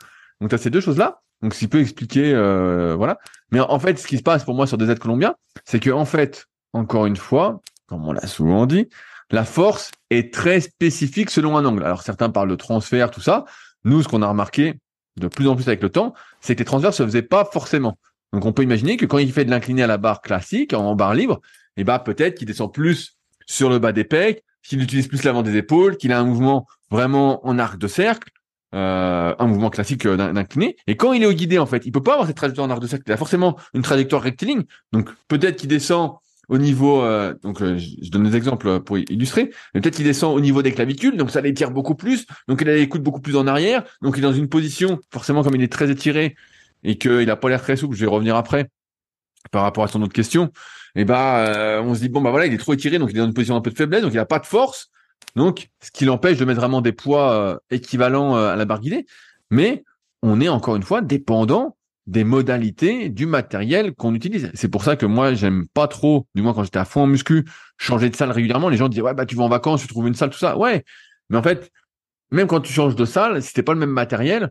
[0.41, 1.21] Donc t'as ces deux choses-là.
[1.43, 3.19] Donc ce peut expliquer, euh, voilà.
[3.51, 5.35] Mais en fait, ce qui se passe pour moi sur des aides colombiens,
[5.65, 8.89] c'est que en fait, encore une fois, comme on l'a souvent dit,
[9.31, 11.83] la force est très spécifique selon un angle.
[11.85, 13.45] Alors certains parlent de transfert, tout ça.
[13.85, 14.75] Nous, ce qu'on a remarqué
[15.17, 17.99] de plus en plus avec le temps, c'est que les transferts se faisaient pas forcément.
[18.33, 20.95] Donc on peut imaginer que quand il fait de l'incliné à la barre classique, en
[20.95, 21.41] barre libre,
[21.77, 25.43] et bah peut-être qu'il descend plus sur le bas des pecs, qu'il utilise plus l'avant
[25.43, 28.31] des épaules, qu'il a un mouvement vraiment en arc de cercle,
[28.75, 30.77] euh, un mouvement classique euh, d'in- d'incliné.
[30.87, 32.71] Et quand il est au guidé, en fait, il peut pas avoir cette trajectoire en
[32.71, 33.05] arc de cercle.
[33.07, 34.63] Il a forcément une trajectoire rectiligne.
[34.93, 36.13] Donc peut-être qu'il descend
[36.49, 40.61] au niveau, euh, donc je donne des exemples pour illustrer, peut-être qu'il descend au niveau
[40.61, 43.47] des clavicules, donc ça l'étire beaucoup plus, donc il a les coudes beaucoup plus en
[43.47, 46.35] arrière, donc il est dans une position, forcément comme il est très étiré
[46.83, 48.69] et qu'il a pas l'air très souple, je vais revenir après
[49.51, 50.51] par rapport à son autre question,
[50.95, 53.17] et bah euh, on se dit bon bah voilà il est trop étiré donc il
[53.17, 54.91] est dans une position un peu de faiblesse donc il a pas de force.
[55.37, 58.81] Donc ce qui l'empêche de mettre vraiment des poids euh, équivalents euh, à la barre
[58.81, 59.07] guidée.
[59.51, 59.85] Mais
[60.23, 61.77] on est encore une fois dépendant
[62.07, 64.51] des modalités du matériel qu'on utilise.
[64.55, 67.07] C'est pour ça que moi j'aime pas trop du moins quand j'étais à fond en
[67.07, 67.47] muscu
[67.79, 68.69] changer de salle régulièrement.
[68.69, 70.59] Les gens disaient ouais bah tu vas en vacances tu trouves une salle tout ça.
[70.59, 70.85] Ouais.
[71.31, 71.71] Mais en fait
[72.31, 74.51] même quand tu changes de salle si t'es pas le même matériel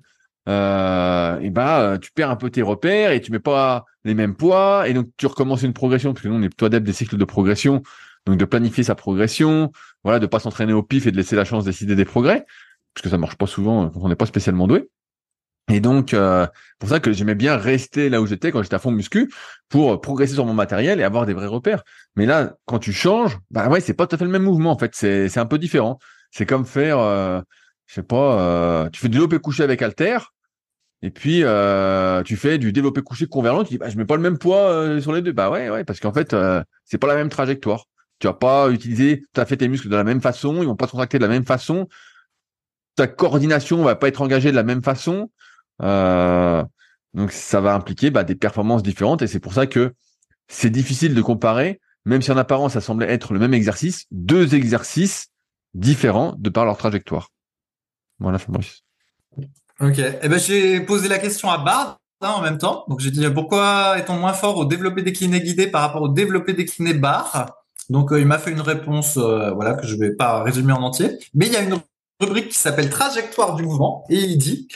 [0.50, 4.36] euh, et bah tu perds un peu tes repères et tu mets pas les mêmes
[4.36, 6.94] poids et donc tu recommences une progression parce que nous on est plutôt adepte des
[6.94, 7.84] cycles de progression
[8.26, 9.72] donc de planifier sa progression
[10.04, 12.46] voilà de pas s'entraîner au pif et de laisser la chance de décider des progrès
[12.94, 14.90] parce que ça marche pas souvent euh, quand on n'est pas spécialement doué.
[15.72, 16.48] Et donc euh,
[16.80, 19.32] pour ça que j'aimais bien rester là où j'étais quand j'étais à fond muscu
[19.70, 21.84] pour progresser sur mon matériel et avoir des vrais repères.
[22.16, 24.72] Mais là quand tu changes bah ouais c'est pas tout à fait le même mouvement
[24.72, 24.92] en fait.
[24.96, 26.00] C'est c'est un peu différent.
[26.32, 27.44] C'est comme faire
[27.92, 30.18] je sais pas euh, tu fais du développé couché avec halter
[31.02, 34.16] et puis euh, tu fais du développé couché convergent, tu dis bah je mets pas
[34.16, 35.34] le même poids euh, sur les deux.
[35.34, 37.86] Bah ouais ouais parce qu'en fait euh, c'est pas la même trajectoire.
[38.20, 40.86] Tu vas pas utiliser à fait tes muscles de la même façon, ils vont pas
[40.86, 41.90] se contracter de la même façon.
[42.96, 45.30] Ta coordination va pas être engagée de la même façon.
[45.82, 46.64] Euh,
[47.14, 49.94] donc ça va impliquer bah, des performances différentes et c'est pour ça que
[50.48, 54.56] c'est difficile de comparer, même si en apparence ça semblait être le même exercice, deux
[54.56, 55.28] exercices
[55.74, 57.32] différents de par leur trajectoire.
[58.22, 58.84] Voilà Fabrice.
[59.80, 59.98] Ok.
[59.98, 62.86] Eh ben, j'ai posé la question à Bard hein, en même temps.
[62.88, 66.54] Donc, j'ai dit pourquoi est-on moins fort au développé décliné guidé par rapport au développé
[66.54, 67.52] décliné barre
[67.90, 70.84] Donc, euh, il m'a fait une réponse, euh, voilà, que je vais pas résumer en
[70.84, 71.18] entier.
[71.34, 71.80] Mais il y a une
[72.20, 74.68] rubrique qui s'appelle trajectoire du mouvement et il dit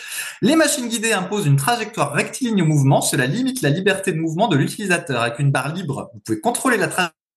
[0.42, 3.02] les machines guidées imposent une trajectoire rectiligne au mouvement.
[3.02, 5.22] Cela limite la liberté de mouvement de l'utilisateur.
[5.22, 6.88] Avec une barre libre, vous pouvez contrôler la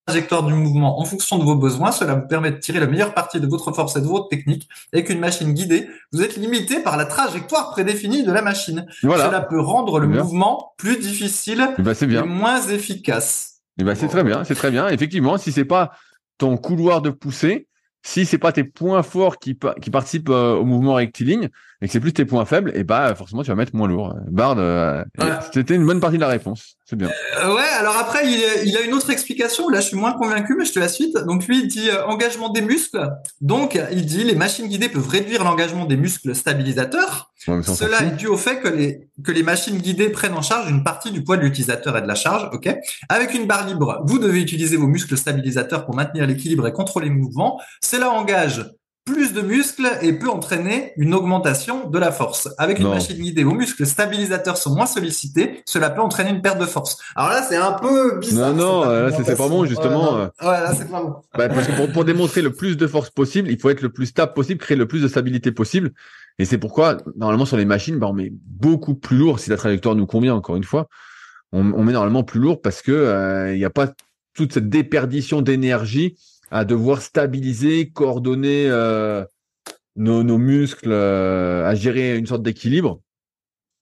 [0.08, 1.92] trajectoire du mouvement en fonction de vos besoins.
[1.92, 4.66] Cela vous permet de tirer la meilleure partie de votre force et de votre technique.
[4.92, 8.86] Avec une machine guidée, vous êtes limité par la trajectoire prédéfinie de la machine.
[9.02, 9.26] Voilà.
[9.26, 10.22] Cela peut rendre le Bien.
[10.22, 13.60] mouvement plus difficile Eh ben, et moins efficace.
[13.78, 14.88] Eh ben, c'est très bien, c'est très bien.
[14.88, 15.92] Effectivement, si c'est pas
[16.38, 17.68] ton couloir de poussée,
[18.02, 21.50] si c'est pas tes points forts qui participent euh, au mouvement rectiligne
[21.80, 24.14] et que c'est plus tes points faibles, et bah forcément tu vas mettre moins lourd.
[24.28, 25.40] Bard, euh, Voilà.
[25.52, 26.76] c'était une bonne partie de la réponse.
[26.84, 27.08] c'est bien.
[27.40, 29.68] Euh, ouais, alors après, il, il, a une autre explication.
[29.68, 31.16] Là, je suis moins convaincu, mais je te la suite.
[31.26, 33.08] Donc lui, il dit euh, engagement des muscles.
[33.40, 37.30] Donc, il dit les machines guidées peuvent réduire l'engagement des muscles stabilisateurs.
[37.62, 40.82] Cela est dû au fait que les que les machines guidées prennent en charge une
[40.82, 42.48] partie du poids de l'utilisateur et de la charge.
[42.52, 42.68] Ok?
[43.08, 47.08] Avec une barre libre, vous devez utiliser vos muscles stabilisateurs pour maintenir l'équilibre et contrôler
[47.08, 47.60] le mouvement.
[47.82, 48.64] Cela engage
[49.08, 52.48] plus de muscles et peut entraîner une augmentation de la force.
[52.58, 56.60] Avec une machine guidée, vos muscles stabilisateurs sont moins sollicités, cela peut entraîner une perte
[56.60, 56.98] de force.
[57.16, 58.54] Alors là, c'est un peu bizarre.
[58.54, 60.14] Non, non, c'est pas bon, justement.
[60.14, 61.16] Ouais, là, c'est pas bon.
[61.36, 63.90] Bah, parce que pour, pour, démontrer le plus de force possible, il faut être le
[63.90, 65.92] plus stable possible, créer le plus de stabilité possible.
[66.38, 69.56] Et c'est pourquoi, normalement, sur les machines, bah, on met beaucoup plus lourd, si la
[69.56, 70.88] trajectoire nous convient, encore une fois.
[71.52, 73.92] On, on met normalement plus lourd parce que euh, il n'y a pas
[74.34, 76.16] toute cette déperdition d'énergie
[76.50, 79.24] à devoir stabiliser, coordonner euh,
[79.96, 83.00] nos, nos, muscles, euh, à gérer une sorte d'équilibre.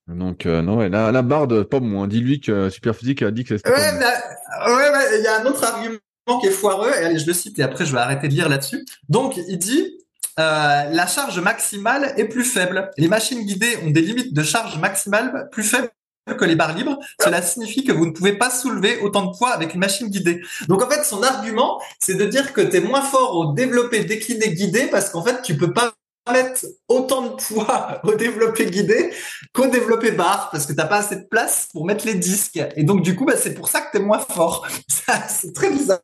[0.07, 2.07] Donc euh, non, ouais, la, la barre pas moins.
[2.07, 3.69] Dis-lui que Superphysique a dit que c'était.
[3.69, 5.99] Ouais, ouais, il y a un autre argument
[6.41, 6.91] qui est foireux.
[7.01, 8.85] Et allez, je le cite et après je vais arrêter de lire là-dessus.
[9.09, 9.97] Donc il dit.
[10.37, 12.89] la charge maximale est plus faible.
[12.97, 15.89] Les machines guidées ont des limites de charge maximale plus faibles
[16.35, 19.51] que les barres libres, cela signifie que vous ne pouvez pas soulever autant de poids
[19.51, 20.41] avec une machine guidée.
[20.67, 24.03] Donc en fait, son argument, c'est de dire que tu es moins fort au développé
[24.03, 25.93] décliné guidé parce qu'en fait, tu peux pas
[26.31, 29.13] mettre autant de poids au développé guidé
[29.53, 32.59] qu'au développé barre parce que t'as pas assez de place pour mettre les disques.
[32.75, 34.67] Et donc du coup, bah, c'est pour ça que tu es moins fort.
[35.29, 35.99] c'est très bizarre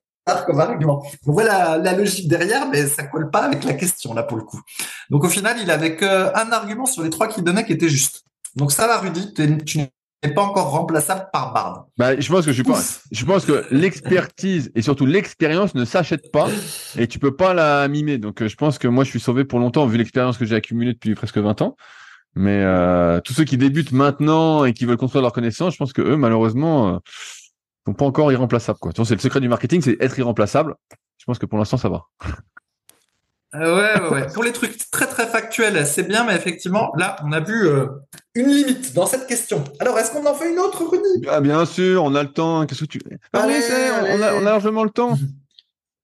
[0.45, 1.03] comme argument.
[1.27, 4.43] On voit la, logique derrière, mais ça colle pas avec la question là pour le
[4.43, 4.61] coup.
[5.09, 8.23] Donc au final, il avait qu'un argument sur les trois qu'il donnait qui était juste.
[8.55, 9.79] Donc ça va, Rudy, tu
[10.23, 11.87] n'est pas encore remplaçable par Bard.
[11.97, 16.31] Bah, je pense que je, pense, je pense que l'expertise et surtout l'expérience ne s'achètent
[16.31, 16.47] pas
[16.97, 18.17] et tu peux pas la mimer.
[18.17, 20.55] Donc, euh, je pense que moi, je suis sauvé pour longtemps vu l'expérience que j'ai
[20.55, 21.75] accumulée depuis presque 20 ans.
[22.35, 25.93] Mais euh, tous ceux qui débutent maintenant et qui veulent construire leur connaissance, je pense
[25.93, 26.97] que eux, malheureusement, euh,
[27.85, 28.79] sont pas encore irremplaçables.
[28.79, 28.91] Quoi.
[28.95, 30.75] C'est le secret du marketing, c'est être irremplaçable.
[31.17, 32.05] Je pense que pour l'instant, ça va.
[33.55, 34.27] Euh, ouais, ouais, ouais.
[34.33, 37.85] Pour les trucs très très factuels, c'est bien, mais effectivement, là, on a vu euh,
[38.33, 39.63] une limite dans cette question.
[39.79, 41.27] Alors, est-ce qu'on en fait une autre, Rudy?
[41.29, 42.65] Ah, bien sûr, on a le temps.
[42.65, 42.99] Qu'est-ce que tu
[43.33, 45.17] ah, on, a, on a largement le temps.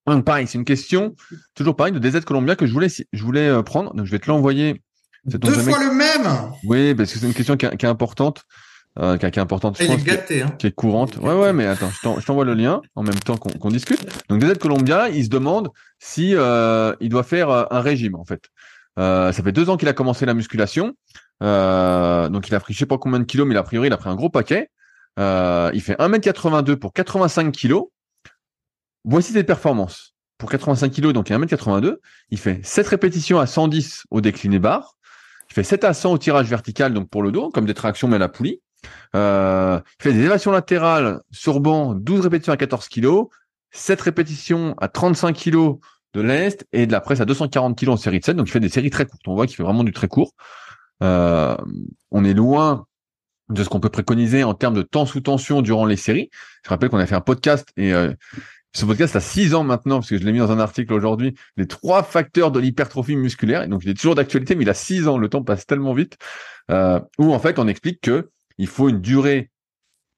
[0.06, 1.16] Donc, pareil, c'est une question,
[1.56, 3.94] toujours pareil, de DZ Columbia que je voulais, je voulais euh, prendre.
[3.94, 4.82] Donc, je vais te l'envoyer.
[5.26, 6.28] Deux fois le même
[6.64, 8.44] Oui, parce que c'est une question qui, qui est importante
[8.98, 10.56] euh, qui, est importante, je pense, hein.
[10.58, 11.18] qui, est courante.
[11.18, 14.06] Ouais, ouais, mais attends, je t'envoie le lien en même temps qu'on discute.
[14.30, 15.70] Donc, DZ Colombia, il se demande
[16.00, 18.50] si euh, il doit faire euh, un régime, en fait.
[19.00, 20.94] Euh, ça fait deux ans qu'il a commencé la musculation.
[21.42, 23.94] Euh, donc, il a pris je sais pas combien de kilos, mais a priori, il
[23.94, 24.70] a pris un gros paquet.
[25.20, 27.86] Euh, il fait 1m82 pour 85 kilos.
[29.06, 30.16] Voici ses performances.
[30.38, 31.98] Pour 85 kilos, donc il 1m82,
[32.30, 34.96] il fait 7 répétitions à 110 au décliné barre.
[35.50, 38.08] Il fait 7 à 100 au tirage vertical, donc pour le dos, comme des tractions
[38.08, 38.62] mais à la poulie.
[39.16, 43.26] Euh, il fait des élévations latérales sur banc, 12 répétitions à 14 kg,
[43.72, 45.78] 7 répétitions à 35 kg
[46.14, 48.36] de l'Est et de la presse à 240 kg en série de 7.
[48.36, 49.28] Donc il fait des séries très courtes.
[49.28, 50.34] On voit qu'il fait vraiment du très court.
[51.04, 51.56] Euh,
[52.12, 52.86] on est loin
[53.50, 56.30] de ce qu'on peut préconiser en termes de temps sous tension durant les séries.
[56.64, 58.14] Je rappelle qu'on a fait un podcast et euh,
[58.74, 61.34] ce podcast a 6 ans maintenant, parce que je l'ai mis dans un article aujourd'hui,
[61.58, 63.64] les trois facteurs de l'hypertrophie musculaire.
[63.64, 65.94] Et donc il est toujours d'actualité, mais il a 6 ans, le temps passe tellement
[65.96, 66.18] vite,
[66.70, 68.30] où en fait on explique que
[68.60, 69.50] il faut une durée,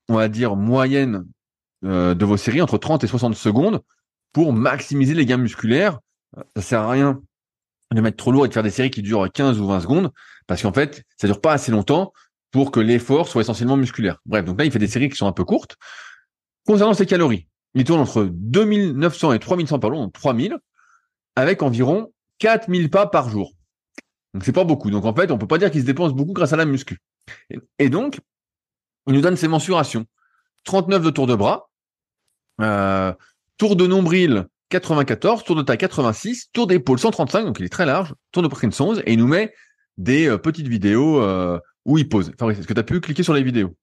[0.10, 1.26] on va dire, moyenne
[1.86, 3.82] euh, de vos séries entre 30 et 60 secondes
[4.34, 6.00] pour maximiser les gains musculaires.
[6.38, 7.22] Euh, ça sert à rien
[7.94, 10.12] de mettre trop lourd et de faire des séries qui durent 15 ou 20 secondes
[10.48, 12.12] parce qu'en fait, ça dure pas assez longtemps
[12.50, 14.20] pour que l'effort soit essentiellement musculaire.
[14.26, 15.78] Bref, donc là, il fait des séries qui sont un peu courtes.
[16.66, 20.58] Concernant ses calories, il tourne entre 2900 et 3100 par jour, donc 3000,
[21.36, 23.54] avec environ 4000 pas par jour.
[24.34, 24.90] Donc c'est pas beaucoup.
[24.90, 26.98] Donc en fait, on peut pas dire qu'il se dépense beaucoup grâce à la muscu.
[27.80, 28.20] Et donc,
[29.08, 30.06] il nous donne ses mensurations.
[30.64, 31.70] 39 de tour de bras,
[32.62, 33.14] euh,
[33.58, 37.86] tour de nombril 94, tour de taille 86, tour d'épaule 135, donc il est très
[37.86, 39.54] large, tour de poitrine 11, et il nous met
[39.98, 42.32] des euh, petites vidéos euh, où il pose.
[42.40, 43.76] Fabrice, est-ce que tu as pu cliquer sur les vidéos?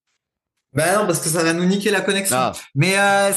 [0.75, 2.37] Ben non, parce que ça va nous niquer la connexion.
[2.39, 2.53] Ah.
[2.75, 3.33] Mais euh,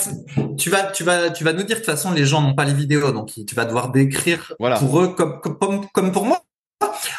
[0.57, 2.65] tu vas, tu vas, tu vas nous dire de toute façon, les gens n'ont pas
[2.65, 6.41] les vidéos, donc tu vas devoir décrire pour eux comme, comme, comme pour moi.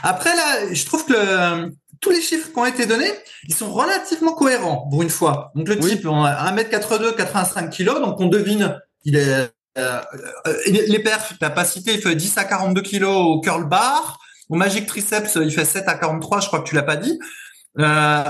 [0.03, 1.71] Après là, je trouve que
[2.01, 3.13] tous les chiffres qui ont été donnés,
[3.49, 5.53] ils sont relativement cohérents pour une fois.
[5.55, 10.01] Donc le type, 1m82, 85 kg, donc on devine, il est euh,
[10.47, 14.19] euh, les perfs, t'as pas cité, il fait 10 à 42 kg au curl bar.
[14.51, 17.19] Au Magic Triceps, il fait 7 à 43, je crois que tu l'as pas dit.
[17.79, 18.25] Euh,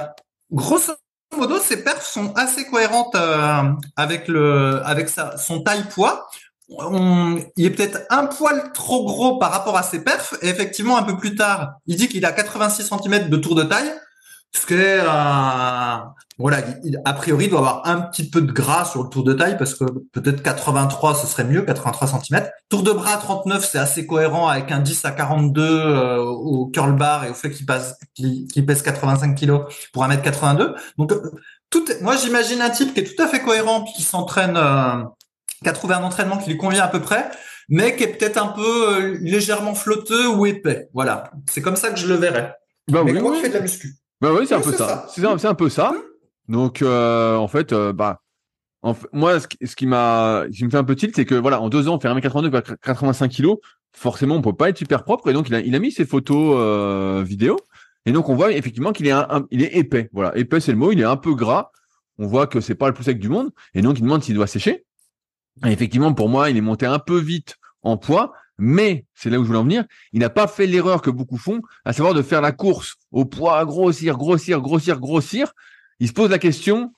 [0.53, 0.93] grosso
[1.37, 3.63] modo, ces perfs sont assez cohérentes euh,
[3.97, 6.29] avec le avec sa, son taille poids
[7.57, 10.35] il est peut-être un poil trop gros par rapport à ses perfs.
[10.43, 13.63] Et effectivement, un peu plus tard, il dit qu'il a 86 cm de tour de
[13.63, 13.93] taille.
[14.55, 15.01] Ce qui est,
[16.39, 19.23] voilà, il, a priori, il doit avoir un petit peu de gras sur le tour
[19.23, 22.49] de taille parce que peut-être 83, ce serait mieux, 83 cm.
[22.69, 26.97] Tour de bras 39, c'est assez cohérent avec un 10 à 42 euh, au curl
[26.97, 29.61] bar et au fait qu'il passe, qu'il pèse 85 kg
[29.93, 30.75] pour 1m82.
[30.99, 31.21] Donc, euh,
[32.01, 35.05] moi, j'imagine un type qui est tout à fait cohérent qui s'entraîne, euh,
[35.63, 37.31] qui a trouvé un entraînement qui lui convient à peu près,
[37.69, 40.89] mais qui est peut-être un peu légèrement flotteux ou épais.
[40.95, 42.55] Voilà, c'est comme ça que je le verrais.
[42.89, 43.41] Bah mais oui, oui.
[43.41, 43.95] fait de la muscu?
[44.21, 45.07] Bah oui, c'est un peu ça.
[45.09, 45.93] C'est un, un peu ça.
[46.49, 48.21] Donc, euh, en fait, euh, bah,
[48.83, 51.69] en moi, ce, qui m'a, qui me fait un peu tilt, c'est que voilà, en
[51.69, 53.59] deux ans, faire 1m82, 85 kilos,
[53.93, 55.29] forcément, on peut pas être super propre.
[55.29, 57.57] Et donc, il a, il a mis ses photos euh, vidéo.
[58.07, 60.09] Et donc, on voit effectivement qu'il est, un, il est épais.
[60.13, 60.93] Voilà, épais, c'est le mot.
[60.93, 61.71] Il est un peu gras.
[62.19, 63.51] On voit que c'est pas le plus sec du monde.
[63.75, 64.85] Et donc, il demande s'il doit sécher.
[65.65, 68.33] Effectivement, pour moi, il est monté un peu vite en poids.
[68.59, 71.39] Mais, c'est là où je voulais en venir, il n'a pas fait l'erreur que beaucoup
[71.39, 75.53] font, à savoir de faire la course au poids, grossir, grossir, grossir, grossir,
[75.99, 76.93] il se pose la question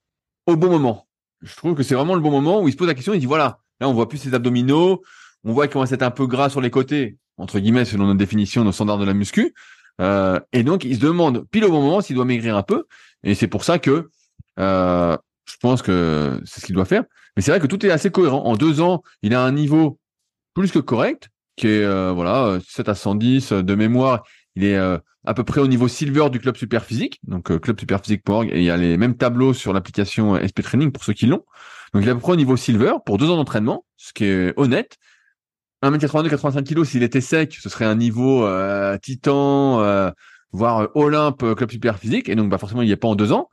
[0.46, 1.06] au bon moment.
[1.42, 3.20] Je trouve que c'est vraiment le bon moment où il se pose la question, il
[3.20, 5.02] dit voilà, là on voit plus ses abdominaux,
[5.44, 8.06] on voit qu'il commence à être un peu gras sur les côtés, entre guillemets, selon
[8.06, 9.54] notre définition, nos standards de la muscu.
[10.00, 12.84] Euh, et donc il se demande pile au bon moment s'il doit maigrir un peu.
[13.22, 14.10] Et c'est pour ça que
[14.58, 17.04] euh, je pense que c'est ce qu'il doit faire.
[17.36, 18.44] Mais c'est vrai que tout est assez cohérent.
[18.44, 19.98] En deux ans, il a un niveau
[20.54, 24.24] plus que correct, qui est euh, voilà 7 à 110 de mémoire.
[24.56, 28.58] Il est à peu près au niveau silver du club Superphysique, donc euh, clubsuperphysique.org, et
[28.58, 31.44] il y a les mêmes tableaux sur l'application SP Training pour ceux qui l'ont.
[31.92, 34.24] Donc il est à peu près au niveau silver pour deux ans d'entraînement, ce qui
[34.24, 34.98] est honnête.
[35.82, 40.10] 1m82, 85 kg, s'il était sec, ce serait un niveau euh, titan, euh,
[40.52, 43.32] voire euh, Olympe club Superphysique, et donc bah forcément il n'y est pas en deux
[43.32, 43.48] ans,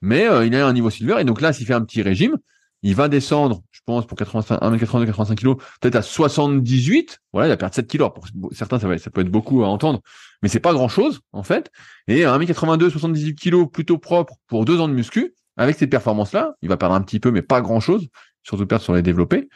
[0.00, 2.36] mais il a un niveau silver, et donc là s'il fait un petit régime,
[2.82, 7.18] il va descendre, je pense, pour 85, 1m82, 85 kg, peut-être à 78.
[7.32, 8.12] Voilà, il va perdre 7 kg.
[8.12, 10.00] Pour certains, ça, va, ça peut être beaucoup à entendre,
[10.42, 11.70] mais c'est pas grand chose, en fait.
[12.06, 16.68] Et 1m82, 78 kg, plutôt propre pour deux ans de muscu, avec ces performances-là, il
[16.68, 18.08] va perdre un petit peu, mais pas grand chose,
[18.42, 19.48] surtout perdre sur les développés.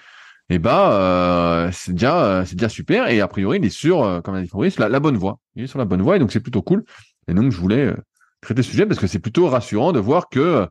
[0.48, 3.08] Et bah, euh, c'est déjà, c'est déjà super.
[3.08, 5.38] Et a priori, il est sur, euh, comme a dit Fabrice, la, la bonne voie.
[5.54, 6.84] Il est sur la bonne voie, et donc c'est plutôt cool.
[7.28, 7.96] Et donc, je voulais euh,
[8.40, 10.68] traiter ce sujet parce que c'est plutôt rassurant de voir que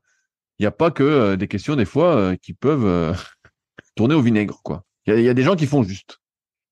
[0.59, 3.13] il n'y a pas que euh, des questions des fois euh, qui peuvent euh,
[3.95, 4.84] tourner au vinaigre, quoi.
[5.07, 6.20] Il y, a des gens qui font juste,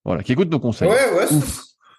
[0.05, 0.87] voilà, qui écoutent nos conseils.
[0.87, 1.25] Ouais, ouais.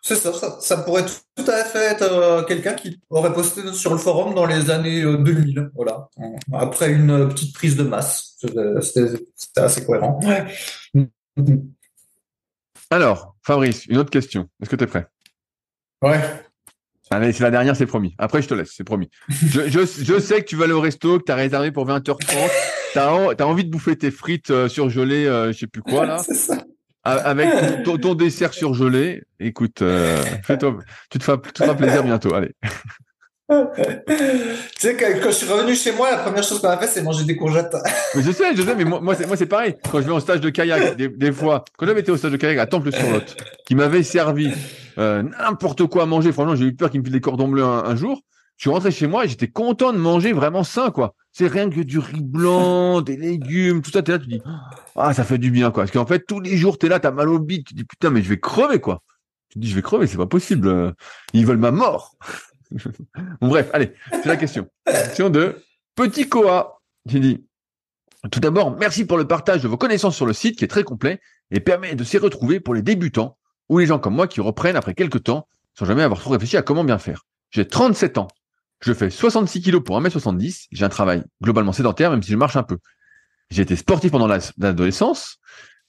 [0.02, 4.34] C'est ça, ça, pourrait tout à fait être quelqu'un qui aurait posté sur le forum
[4.34, 6.08] dans les années 2000, voilà,
[6.52, 8.36] après une petite prise de masse.
[8.80, 10.20] C'était assez cohérent.
[12.90, 14.48] Alors, Fabrice, une autre question.
[14.62, 15.08] Est-ce que tu es prêt?
[16.00, 16.20] Ouais.
[17.10, 18.14] Allez, c'est la dernière, c'est promis.
[18.18, 19.08] Après, je te laisse, c'est promis.
[19.28, 21.86] Je, je, je, sais que tu vas aller au resto, que tu as réservé pour
[21.86, 22.16] 20h30.
[22.92, 23.06] Tu as,
[23.38, 26.18] as, envie de bouffer tes frites euh, surgelées, euh, je sais plus quoi, là.
[26.34, 26.58] ça.
[27.04, 27.48] Avec
[27.84, 29.22] ton, ton, dessert surgelé.
[29.40, 30.76] Écoute, euh, fais-toi,
[31.10, 32.34] tu te feras, tu te feras plaisir bientôt.
[32.34, 32.52] Allez.
[33.48, 33.54] tu
[34.78, 37.02] sais, quand, quand, je suis revenu chez moi, la première chose qu'on a fait, c'est
[37.02, 37.74] manger des courgettes.
[38.14, 39.74] mais je sais, je sais, mais moi, moi, c'est, pareil.
[39.90, 42.36] Quand je vais en stage de kayak, des, fois, quand j'avais été au stage de
[42.36, 43.36] kayak à Temple-sur-Lot,
[43.66, 44.52] qui m'avait servi
[44.98, 47.64] euh, n'importe quoi à manger, franchement, j'ai eu peur qu'il me file des cordons bleus
[47.64, 48.20] un, jour.
[48.56, 51.14] Je suis rentré chez moi et j'étais content de manger vraiment sain, quoi.
[51.32, 54.02] C'est rien que du riz blanc, des légumes, tout ça.
[54.02, 54.42] T'es là, tu dis,
[54.94, 55.84] ah, ça fait du bien, quoi.
[55.84, 58.10] Parce qu'en fait, tous les jours, t'es là, t'as mal au bide, tu dis, putain,
[58.10, 59.02] mais je vais crever, quoi.
[59.48, 60.92] Tu dis, je vais crever, c'est pas possible.
[61.32, 62.16] Ils veulent ma mort.
[63.40, 64.68] Bref, allez, c'est la question.
[64.86, 65.62] Question de
[65.94, 67.46] Petit Koa qui dit
[68.30, 70.84] Tout d'abord, merci pour le partage de vos connaissances sur le site qui est très
[70.84, 73.38] complet et permet de s'y retrouver pour les débutants
[73.68, 75.48] ou les gens comme moi qui reprennent après quelques temps
[75.78, 77.24] sans jamais avoir trop réfléchi à comment bien faire.
[77.50, 78.28] J'ai 37 ans.
[78.80, 80.66] Je fais 66 kilos pour 1m70.
[80.70, 82.78] J'ai un travail globalement sédentaire, même si je marche un peu.
[83.50, 85.38] J'ai été sportif pendant l'adolescence,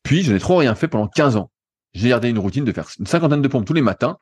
[0.04, 1.52] puis je n'ai trop rien fait pendant 15 ans.
[1.94, 4.18] J'ai gardé une routine de faire une cinquantaine de pompes tous les matins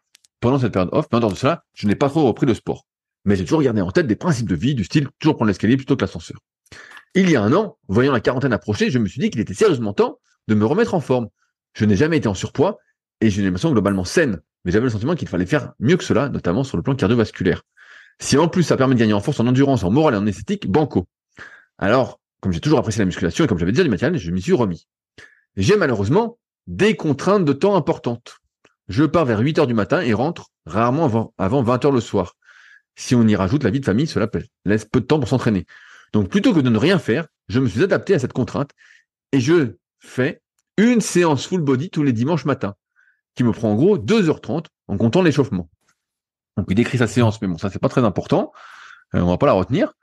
[0.47, 2.85] pendant cette période off, mais en de cela, je n'ai pas trop repris le sport.
[3.25, 5.75] Mais j'ai toujours gardé en tête des principes de vie, du style toujours prendre l'escalier
[5.75, 6.37] plutôt que l'ascenseur.
[7.15, 9.53] Il y a un an, voyant la quarantaine approcher, je me suis dit qu'il était
[9.53, 11.27] sérieusement temps de me remettre en forme.
[11.73, 12.77] Je n'ai jamais été en surpoids
[13.19, 16.05] et j'ai une émotion globalement saine, mais j'avais le sentiment qu'il fallait faire mieux que
[16.05, 17.63] cela, notamment sur le plan cardiovasculaire.
[18.21, 20.27] Si en plus ça permet de gagner en force, en endurance, en morale et en
[20.27, 21.09] esthétique, banco.
[21.77, 24.41] Alors, comme j'ai toujours apprécié la musculation et comme j'avais déjà du matériel, je m'y
[24.41, 24.87] suis remis.
[25.57, 28.37] J'ai malheureusement des contraintes de temps importantes.
[28.87, 32.01] Je pars vers 8 heures du matin et rentre rarement avant, avant 20 heures le
[32.01, 32.35] soir.
[32.95, 34.27] Si on y rajoute la vie de famille, cela
[34.65, 35.65] laisse peu de temps pour s'entraîner.
[36.13, 38.71] Donc plutôt que de ne rien faire, je me suis adapté à cette contrainte
[39.31, 40.41] et je fais
[40.77, 42.75] une séance full body tous les dimanches matins,
[43.35, 45.69] qui me prend en gros 2h30 en comptant l'échauffement.
[46.55, 48.51] Donc il décrit sa séance, mais bon, ça c'est pas très important,
[49.15, 49.93] euh, on va pas la retenir.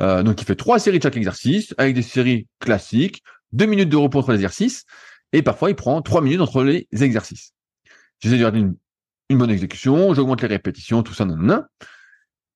[0.00, 3.22] Euh, donc il fait trois séries de chaque exercice, avec des séries classiques,
[3.52, 4.84] deux minutes de repos entre les exercices,
[5.32, 7.53] et parfois il prend trois minutes entre les exercices.
[8.24, 8.74] J'essaie de garder une,
[9.28, 11.68] une, bonne exécution, j'augmente les répétitions, tout ça, nanana.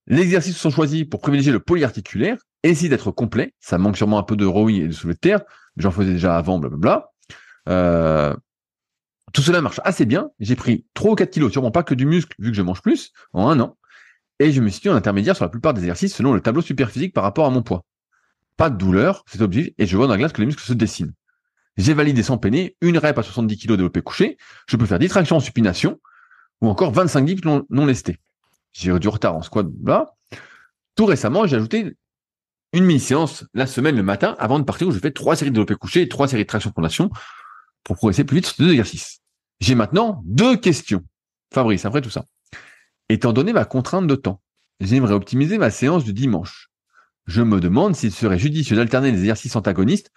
[0.06, 3.52] Les exercices sont choisis pour privilégier le polyarticulaire, essayer d'être complet.
[3.60, 5.42] Ça manque sûrement un peu de rowing et de soulevé de terre.
[5.76, 7.10] J'en faisais déjà avant, blablabla.
[7.68, 8.34] Euh,
[9.34, 10.30] tout cela marche assez bien.
[10.40, 12.80] J'ai pris 3 ou 4 kilos, sûrement pas que du muscle, vu que je mange
[12.80, 13.76] plus, en un an.
[14.38, 16.90] Et je me dit en intermédiaire sur la plupart des exercices selon le tableau super
[16.90, 17.84] physique par rapport à mon poids.
[18.56, 20.72] Pas de douleur, c'est objectif, et je vois dans la glace que les muscles se
[20.72, 21.12] dessinent.
[21.78, 24.36] J'ai validé sans peiner une rep à 70 kg développé couché.
[24.66, 26.00] Je peux faire 10 tractions en supination
[26.60, 28.18] ou encore 25 dips non, lestés.
[28.72, 30.12] J'ai eu du retard en squat, là.
[30.96, 31.96] Tout récemment, j'ai ajouté
[32.72, 35.54] une mini-séance la semaine le matin avant de partir où je fais trois séries de
[35.54, 37.10] développé couché et trois séries de traction fondation
[37.84, 39.20] pour progresser plus vite sur deux exercices.
[39.60, 41.04] J'ai maintenant deux questions.
[41.54, 42.24] Fabrice, après tout ça.
[43.08, 44.42] Étant donné ma contrainte de temps,
[44.80, 46.70] j'aimerais optimiser ma séance du dimanche.
[47.26, 50.10] Je me demande s'il serait judicieux d'alterner les exercices antagonistes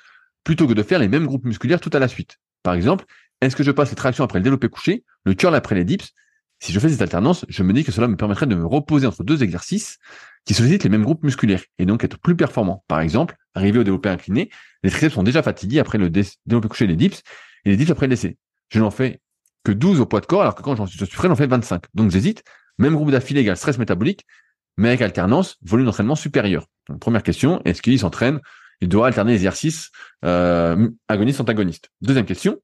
[0.44, 2.38] plutôt que de faire les mêmes groupes musculaires tout à la suite.
[2.64, 3.06] Par exemple,
[3.42, 6.12] est-ce que je passe les tractions après le développé couché, le curl après les dips?
[6.60, 9.08] Si je fais cette alternance, je me dis que cela me permettrait de me reposer
[9.08, 9.98] entre deux exercices
[10.46, 12.84] qui sollicitent les mêmes groupes musculaires et donc être plus performant.
[12.88, 14.52] Par exemple, arriver au développé incliné,
[14.84, 17.24] les triceps sont déjà fatigués après le développé couché et les dips
[17.66, 18.38] et les dips après le décès.
[18.70, 19.22] Je n'en fais
[19.64, 21.86] que 12 au poids de corps alors que quand j'en suis, frais, j'en fais 25.
[21.96, 22.44] Donc j'hésite.
[22.78, 24.26] Même groupe d'affilée égale stress métabolique,
[24.78, 26.68] mais avec alternance, volume d'entraînement supérieur.
[26.89, 28.39] Donc, première question, est-ce qu'il s'entraîne
[28.82, 29.91] Il doit alterner exercices
[30.25, 31.89] euh, agonistes-antagonistes.
[32.01, 32.59] Deuxième question,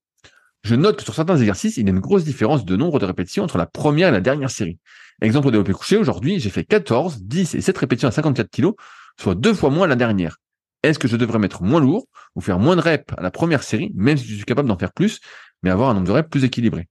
[0.63, 3.05] je note que sur certains exercices, il y a une grosse différence de nombre de
[3.05, 4.79] répétitions entre la première et la dernière série.
[5.21, 8.71] Exemple au développé couché, aujourd'hui, j'ai fait 14, 10 et 7 répétitions à 54 kg,
[9.19, 10.37] soit deux fois moins la dernière.
[10.83, 13.63] Est-ce que je devrais mettre moins lourd ou faire moins de reps à la première
[13.63, 15.19] série, même si je suis capable d'en faire plus,
[15.63, 16.87] mais avoir un nombre de reps plus équilibré?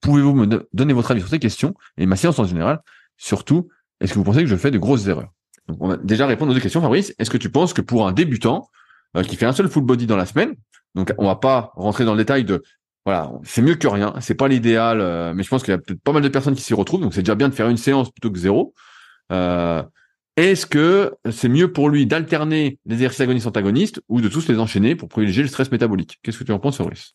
[0.00, 2.80] Pouvez-vous me donner votre avis sur ces questions et ma séance en général?
[3.16, 3.68] Surtout,
[4.00, 5.32] est-ce que vous pensez que je fais de grosses erreurs?
[5.68, 7.14] On va déjà répondre aux deux questions, Fabrice.
[7.18, 8.68] Est-ce que tu penses que pour un débutant
[9.16, 10.54] euh, qui fait un seul full body dans la semaine,
[10.94, 12.62] donc on va pas rentrer dans le détail de
[13.04, 15.78] voilà, c'est mieux que rien, c'est pas l'idéal, euh, mais je pense qu'il y a
[15.78, 17.76] peut-être pas mal de personnes qui s'y retrouvent, donc c'est déjà bien de faire une
[17.76, 18.74] séance plutôt que zéro.
[19.32, 19.82] Euh,
[20.36, 24.58] est-ce que c'est mieux pour lui d'alterner les exercices agonistes antagonistes ou de tous les
[24.58, 26.20] enchaîner pour privilégier le stress métabolique?
[26.22, 27.14] Qu'est-ce que tu en penses, Fabrice?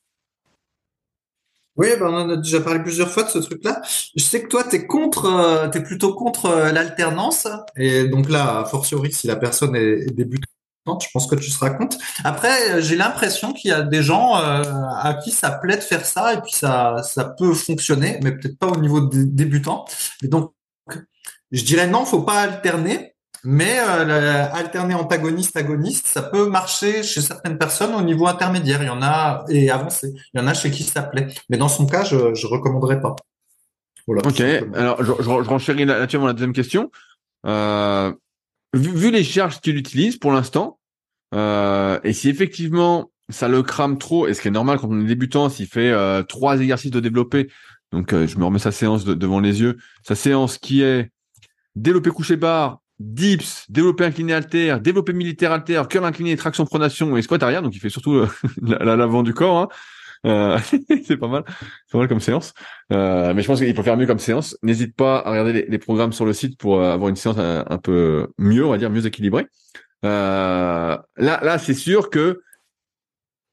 [1.78, 3.82] Oui, ben on en a déjà parlé plusieurs fois de ce truc-là.
[4.16, 7.48] Je sais que toi, t'es contre, euh, t'es plutôt contre euh, l'alternance.
[7.76, 10.48] Et donc là, fortiori, si la personne est, débutante,
[11.04, 11.98] je pense que tu seras contre.
[12.24, 14.64] Après, j'ai l'impression qu'il y a des gens euh,
[15.02, 18.58] à qui ça plaît de faire ça et puis ça, ça peut fonctionner, mais peut-être
[18.58, 19.86] pas au niveau des débutants.
[20.24, 20.54] Et donc,
[21.52, 23.17] je dirais non, faut pas alterner.
[23.50, 28.84] Mais euh, alterner antagoniste-agoniste, ça peut marcher chez certaines personnes au niveau intermédiaire.
[28.84, 30.14] Il y en a et avancé.
[30.34, 31.28] Il y en a chez qui ça plaît.
[31.50, 33.16] Mais dans son cas, je ne recommanderais pas.
[34.06, 34.42] ok.
[34.76, 36.92] Alors, je, je, je renchéris là-dessus la deuxième question.
[37.46, 38.12] Euh,
[38.74, 40.78] vu, les charges qu'il utilise pour l'instant,
[41.34, 45.00] euh, et si effectivement ça le crame trop, et ce qui est normal quand on
[45.00, 47.48] est débutant, s'il fait euh, trois exercices de développer,
[47.94, 51.10] donc je me remets sa séance devant les yeux, sa séance qui est
[51.78, 57.22] développer coucher barre, dips, développé incliné alter, développé militaire alter, curl incliné, traction pronation et
[57.22, 57.62] squat arrière.
[57.62, 58.28] Donc il fait surtout euh,
[58.62, 59.58] l'avant du corps.
[59.58, 59.68] Hein.
[60.26, 60.58] Euh,
[61.06, 62.54] c'est pas mal, c'est pas mal comme séance.
[62.92, 64.58] Euh, mais je pense qu'il faut faire mieux comme séance.
[64.64, 67.78] N'hésite pas à regarder les, programmes sur le site pour euh, avoir une séance un,
[67.78, 69.48] peu mieux, on va dire mieux équilibrée.
[70.04, 72.42] là, là, c'est sûr que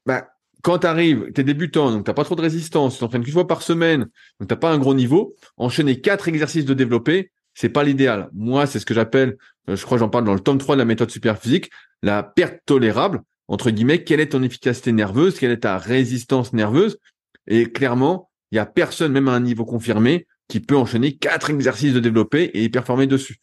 [0.06, 0.28] bah,
[0.62, 3.46] quand tu arrives, tu débutant, donc t'as pas trop de résistance, tu t'entraînes qu'une fois
[3.46, 4.08] par semaine,
[4.40, 5.34] donc t'as pas un gros niveau.
[5.56, 8.28] Enchaîner quatre exercices de développé, c'est pas l'idéal.
[8.32, 9.36] Moi, c'est ce que j'appelle,
[9.68, 11.70] euh, je crois j'en parle dans le tome 3 de la méthode superphysique,
[12.02, 16.98] la perte tolérable, entre guillemets, quelle est ton efficacité nerveuse, quelle est ta résistance nerveuse?
[17.46, 21.50] Et clairement, il y a personne, même à un niveau confirmé, qui peut enchaîner quatre
[21.50, 23.36] exercices de développer et y performer dessus.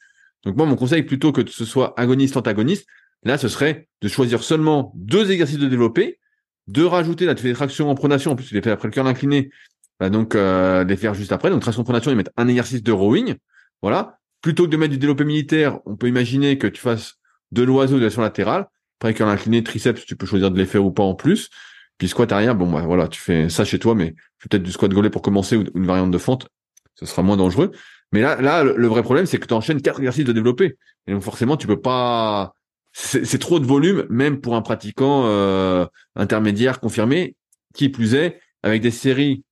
[0.43, 2.88] Donc moi, mon conseil, plutôt que ce soit agoniste-antagoniste,
[3.24, 6.20] là, ce serait de choisir seulement deux exercices de développer,
[6.68, 8.88] de rajouter, là, tu fais des tractions en pronation, en plus tu les fais après
[8.88, 9.51] le cœur incliné,
[9.99, 11.49] bah, donc euh, les faire juste après.
[11.49, 13.36] Donc traction en pronation, ils mettent un exercice de rowing,
[13.82, 14.18] voilà.
[14.42, 17.16] Plutôt que de mettre du développé militaire, on peut imaginer que tu fasses
[17.52, 18.68] de l'oiseau de l'action latérale.
[19.00, 21.50] Après, qu'un incliné triceps, tu peux choisir de les faire ou pas en plus.
[21.98, 24.92] Puis squat arrière, bon, bah, voilà, tu fais ça chez toi, mais peut-être du squat
[24.92, 26.48] gaulé pour commencer ou une variante de fente.
[26.96, 27.72] Ce sera moins dangereux.
[28.12, 30.78] Mais là, là, le vrai problème, c'est que tu enchaînes quatre exercices de développé.
[31.08, 32.54] Et donc, forcément, tu peux pas,
[32.94, 37.36] c'est trop de volume, même pour un pratiquant euh, intermédiaire confirmé,
[37.74, 39.44] qui plus est, avec des séries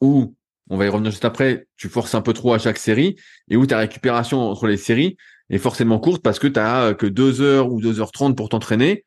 [0.00, 0.34] où
[0.70, 3.16] on va y revenir juste après, tu forces un peu trop à chaque série
[3.48, 5.16] et où ta récupération entre les séries
[5.50, 8.48] est forcément courte parce que tu as que 2 heures ou 2 heures 30 pour
[8.48, 9.04] t'entraîner.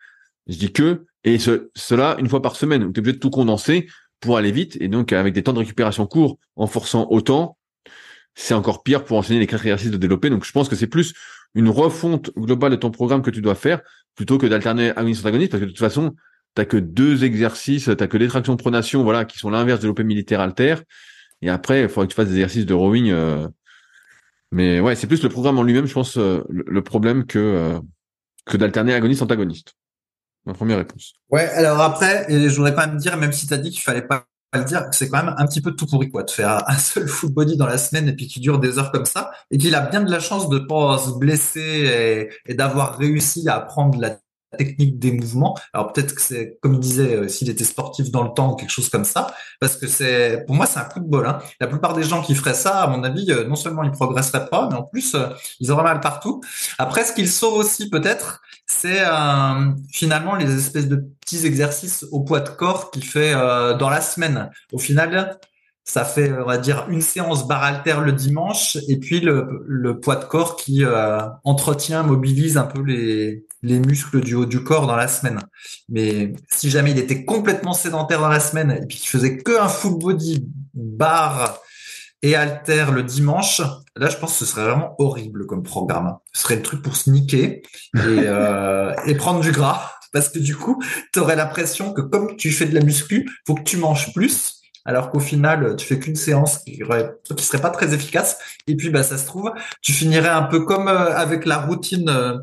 [0.48, 2.92] Je dis que, et cela une fois par semaine.
[2.92, 3.88] Tu es obligé de tout condenser
[4.20, 4.78] pour aller vite.
[4.82, 7.58] Et donc, avec des temps de récupération courts, en forçant autant,
[8.36, 10.30] c'est encore pire pour enchaîner les quatre exercices de développer.
[10.30, 11.14] Donc, je pense que c'est plus
[11.56, 13.82] une refonte globale de ton programme que tu dois faire
[14.16, 16.14] plutôt que d'alterner agoniste-antagoniste parce que de toute façon,
[16.56, 20.04] t'as que deux exercices, t'as que des tractions pronation, voilà, qui sont l'inverse de développé
[20.04, 20.76] militaire alter.
[21.44, 23.12] Et après, il faudrait que tu fasses des exercices de rowing.
[23.12, 23.48] Euh.
[24.52, 27.80] Mais ouais, c'est plus le programme en lui-même, je pense, euh, le, problème que euh,
[28.46, 29.74] que d'alterner agoniste-antagoniste.
[30.46, 31.14] Ma première réponse.
[31.30, 34.04] Ouais, alors après, je voudrais quand même dire, même si tu as dit qu'il fallait
[34.04, 36.78] pas le dire, c'est quand même un petit peu tout pourri quoi de faire un
[36.78, 39.74] seul full dans la semaine et puis qui dure des heures comme ça et qu'il
[39.74, 44.00] a bien de la chance de pas se blesser et, et d'avoir réussi à apprendre
[44.00, 44.20] la
[44.58, 45.58] technique des mouvements.
[45.74, 48.56] Alors peut-être que c'est, comme il disait, euh, s'il était sportif dans le temps ou
[48.56, 51.28] quelque chose comme ça, parce que c'est, pour moi, c'est un coup de bol.
[51.28, 51.40] Hein.
[51.60, 54.50] La plupart des gens qui feraient ça, à mon avis, euh, non seulement ils progresseraient
[54.50, 55.28] pas, mais en plus, euh,
[55.60, 56.42] ils auraient mal partout.
[56.78, 59.04] Après, ce qu'ils sauvent aussi peut-être, c'est
[59.92, 64.50] finalement les espèces de petits exercices au poids de corps qu'il fait dans la semaine.
[64.72, 65.40] Au final,
[65.84, 70.16] ça fait, on va dire, une séance bar alter le dimanche et puis le, poids
[70.16, 70.84] de corps qui
[71.44, 75.40] entretient, mobilise un peu les, les muscles du haut du corps dans la semaine.
[75.90, 79.60] Mais si jamais il était complètement sédentaire dans la semaine et puis qu'il faisait que
[79.60, 81.60] un full body bar
[82.22, 83.62] et alter le dimanche,
[83.96, 86.18] là je pense que ce serait vraiment horrible comme programme.
[86.34, 87.64] Ce serait le truc pour sneaker et,
[87.96, 92.52] euh, et prendre du gras parce que du coup, tu aurais l'impression que comme tu
[92.52, 96.16] fais de la muscu, faut que tu manges plus alors qu'au final, tu fais qu'une
[96.16, 96.82] séance qui,
[97.38, 98.38] qui serait pas très efficace.
[98.68, 99.52] Et puis, bah, ça se trouve,
[99.82, 102.38] tu finirais un peu comme euh, avec la routine euh,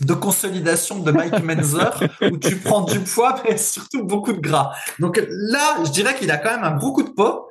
[0.00, 4.72] de consolidation de Mike Menzer, où tu prends du poids, mais surtout beaucoup de gras.
[4.98, 7.48] Donc là, je dirais qu'il a quand même un gros coup de peau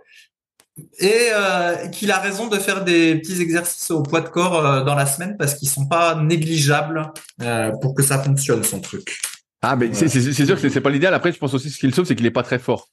[1.00, 4.96] et euh, qu'il a raison de faire des petits exercices au poids de corps dans
[4.96, 7.14] la semaine parce qu'ils sont pas négligeables
[7.82, 9.20] pour que ça fonctionne son truc.
[9.62, 11.14] Ah, mais c'est sûr que c'est pas l'idéal.
[11.14, 12.90] Après, je pense aussi ce qu'il sauve, c'est qu'il est pas très fort.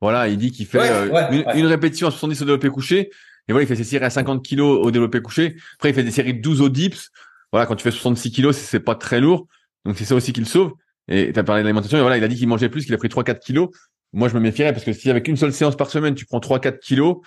[0.00, 3.10] Voilà, il dit qu'il fait euh, une, répétition à 70 au développé couché.
[3.48, 5.56] Et voilà, il fait ses séries à 50 kilos au développé couché.
[5.74, 7.10] Après, il fait des séries de 12 au dips.
[7.54, 9.46] Voilà, quand tu fais 66 kilos, c'est pas très lourd.
[9.84, 10.72] Donc, c'est ça aussi qu'il sauve.
[11.06, 11.96] Et tu as parlé d'alimentation.
[11.96, 13.68] Et voilà, il a dit qu'il mangeait plus, qu'il a pris 3-4 kilos.
[14.12, 16.40] Moi, je me méfierais parce que si avec une seule séance par semaine, tu prends
[16.40, 17.18] 3-4 kilos,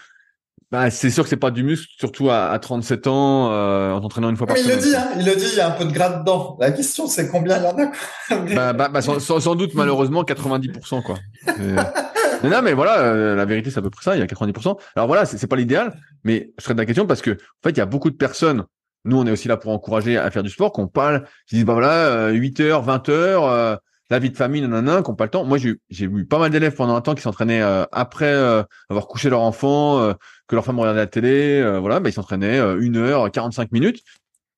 [0.70, 4.02] bah, c'est sûr que c'est pas du muscle, surtout à, à 37 ans, euh, en
[4.02, 4.78] t'entraînant une fois par semaine.
[4.78, 6.58] Il le dit, hein, il le dit, il y a un peu de gras dedans.
[6.60, 7.86] La question, c'est combien il y en a.
[7.86, 8.38] Quoi.
[8.54, 11.16] bah, bah, bah sans, sans, doute, malheureusement, 90%, quoi.
[12.44, 14.18] non, mais voilà, euh, la vérité, c'est à peu près ça.
[14.18, 14.78] Il y a 90%.
[14.98, 17.70] Alors voilà, c'est pas l'idéal, mais je serais de la question parce que, en fait,
[17.70, 18.66] il y a beaucoup de personnes.
[19.08, 21.66] Nous, on est aussi là pour encourager à faire du sport, qu'on parle, qui disent,
[21.66, 23.76] bah voilà, 8 euh, heures, 20 heures, euh,
[24.10, 25.44] la vie de famille, nanana, qu'on pas le temps.
[25.46, 28.32] Moi, j'ai eu pas mal d'élèves pendant un temps qui s'entraînaient après
[28.90, 30.14] avoir couché leur enfant,
[30.48, 34.04] que leur femme regardait la télé, voilà, bah, ils s'entraînaient une heure, 45 minutes.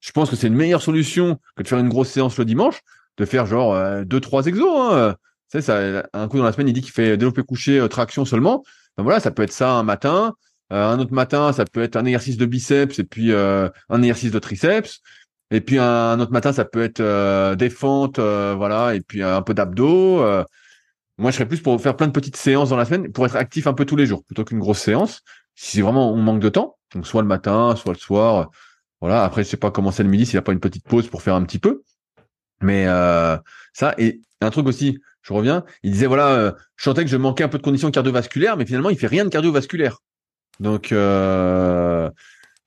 [0.02, 2.82] Je pense que c'est une meilleure solution que de faire une grosse séance le dimanche,
[3.18, 3.76] de faire genre
[4.06, 4.94] deux, trois exos.
[4.94, 5.16] Hein
[5.50, 8.26] sais, ça, un coup dans la semaine, il dit qu'il fait développer coucher, euh, traction
[8.26, 8.64] seulement.
[8.98, 10.36] Ben voilà, ça peut être ça un matin.
[10.72, 14.02] Euh, un autre matin, ça peut être un exercice de biceps et puis euh, un
[14.02, 15.02] exercice de triceps.
[15.52, 17.02] Et puis un, autre matin, ça peut être
[17.56, 20.24] des fentes, voilà, et puis un peu d'abdos.
[21.18, 23.36] moi, je serais plus pour faire plein de petites séances dans la semaine, pour être
[23.36, 25.22] actif un peu tous les jours, plutôt qu'une grosse séance.
[25.56, 28.52] Si vraiment on manque de temps, donc soit le matin, soit le soir.
[29.02, 29.24] Voilà.
[29.24, 31.08] Après, je sais pas comment c'est le midi, s'il n'y a pas une petite pause
[31.10, 31.82] pour faire un petit peu.
[32.62, 32.86] Mais
[33.74, 37.18] ça, et un truc aussi, je reviens, il disait voilà, euh, je sentais que je
[37.18, 40.00] manquais un peu de conditions cardiovasculaires, mais finalement il fait rien de cardiovasculaire.
[40.60, 42.10] Donc euh,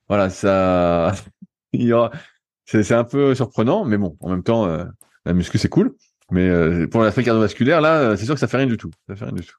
[0.07, 1.13] voilà, ça,
[2.65, 4.85] c'est un peu surprenant, mais bon, en même temps, euh,
[5.25, 5.95] la muscu c'est cool,
[6.31, 9.43] mais pour l'aspect cardiovasculaire là, c'est sûr que ça fait rien tout, fait rien du
[9.45, 9.55] tout.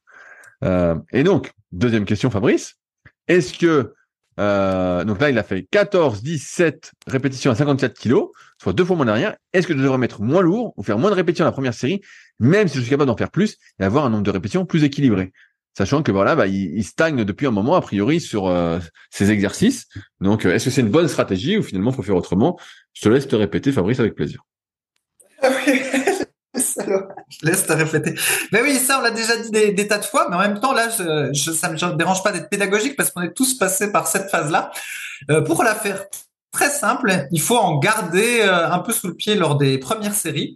[1.12, 2.76] et donc deuxième question, Fabrice,
[3.28, 3.95] est-ce que
[4.37, 8.30] donc là, il a fait 14, 17 répétitions à 54 kilos,
[8.61, 9.37] soit deux fois moins derrière.
[9.53, 11.74] Est-ce que je devrais mettre moins lourd ou faire moins de répétitions à la première
[11.74, 12.01] série
[12.41, 14.82] même si je suis capable d'en faire plus et avoir un nombre de répétitions plus
[14.82, 15.32] équilibré?
[15.76, 18.78] Sachant que voilà, bah, il, stagne depuis un moment a priori sur euh,
[19.10, 19.86] ces exercices.
[20.20, 22.58] Donc, euh, est-ce que c'est une bonne stratégie ou finalement il faut faire autrement?
[22.92, 24.42] Je te laisse te répéter, Fabrice, avec plaisir.
[25.42, 25.50] Ah
[26.56, 28.14] je laisse te répéter.
[28.52, 30.72] Mais oui, ça, on l'a déjà dit des, tas de fois, mais en même temps,
[30.72, 34.06] là, je, je, ça me dérange pas d'être pédagogique parce qu'on est tous passés par
[34.06, 34.70] cette phase-là.
[35.30, 36.04] Euh, pour la faire
[36.52, 37.26] très simple.
[37.32, 40.54] Il faut en garder euh, un peu sous le pied lors des premières séries,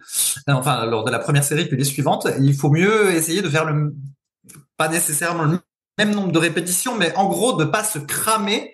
[0.49, 2.29] euh, enfin lors de la première série puis les suivantes.
[2.41, 3.95] Il faut mieux essayer de faire le
[4.79, 5.59] pas nécessairement le
[5.99, 8.73] même nombre de répétitions, mais en gros de pas se cramer,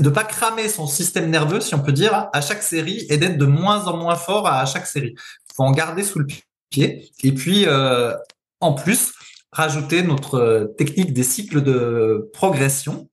[0.00, 3.38] de pas cramer son système nerveux, si on peut dire, à chaque série et d'être
[3.38, 5.14] de moins en moins fort à chaque série.
[5.54, 6.26] Faut en garder sous le
[6.70, 7.12] pied.
[7.22, 8.14] Et puis euh,
[8.60, 9.12] en plus
[9.52, 13.10] rajouter notre technique des cycles de progression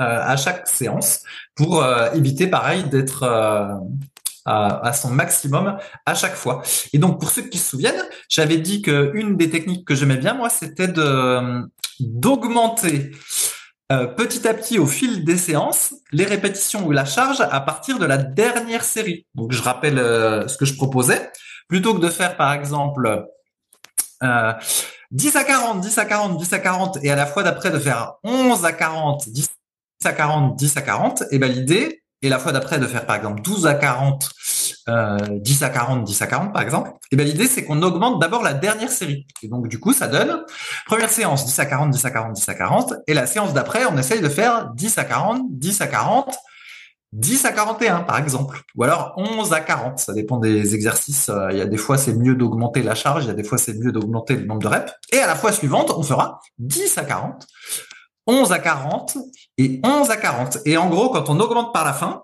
[0.00, 1.22] euh, à chaque séance
[1.54, 3.24] pour euh, éviter pareil d'être
[4.48, 6.62] euh, à, son maximum à chaque fois.
[6.92, 10.16] Et donc pour ceux qui se souviennent, j'avais dit que une des techniques que j'aimais
[10.16, 11.62] bien moi, c'était de
[12.00, 13.12] d'augmenter
[13.88, 18.06] petit à petit au fil des séances les répétitions ou la charge à partir de
[18.06, 19.26] la dernière série.
[19.36, 21.30] Donc je rappelle ce que je proposais.
[21.68, 23.28] Plutôt que de faire par exemple
[25.14, 27.78] 10 à 40, 10 à 40, 10 à 40 et à la fois d'après de
[27.78, 29.48] faire 11 à 40, 10
[30.04, 33.16] à 40, 10 à 40, et ben l'idée, et la fois d'après de faire par
[33.16, 34.30] exemple 12 à 40
[34.88, 38.42] euh, 10 à 40, 10 à 40 par exemple, ben l'idée c'est qu'on augmente d'abord
[38.42, 39.26] la dernière série.
[39.42, 40.42] Et donc du coup ça donne
[40.86, 43.84] première séance 10 à 40, 10 à 40, 10 à 40, et la séance d'après
[43.86, 46.34] on essaye de faire 10 à 40, 10 à 40,
[47.12, 51.28] 10 à 41 par exemple, ou alors 11 à 40, ça dépend des exercices.
[51.28, 53.44] Euh, il y a des fois c'est mieux d'augmenter la charge, il y a des
[53.44, 54.92] fois c'est mieux d'augmenter le nombre de reps.
[55.12, 57.46] Et à la fois suivante, on fera 10 à 40,
[58.26, 59.16] 11 à 40
[59.58, 60.58] et 11 à 40.
[60.66, 62.22] Et en gros, quand on augmente par la fin,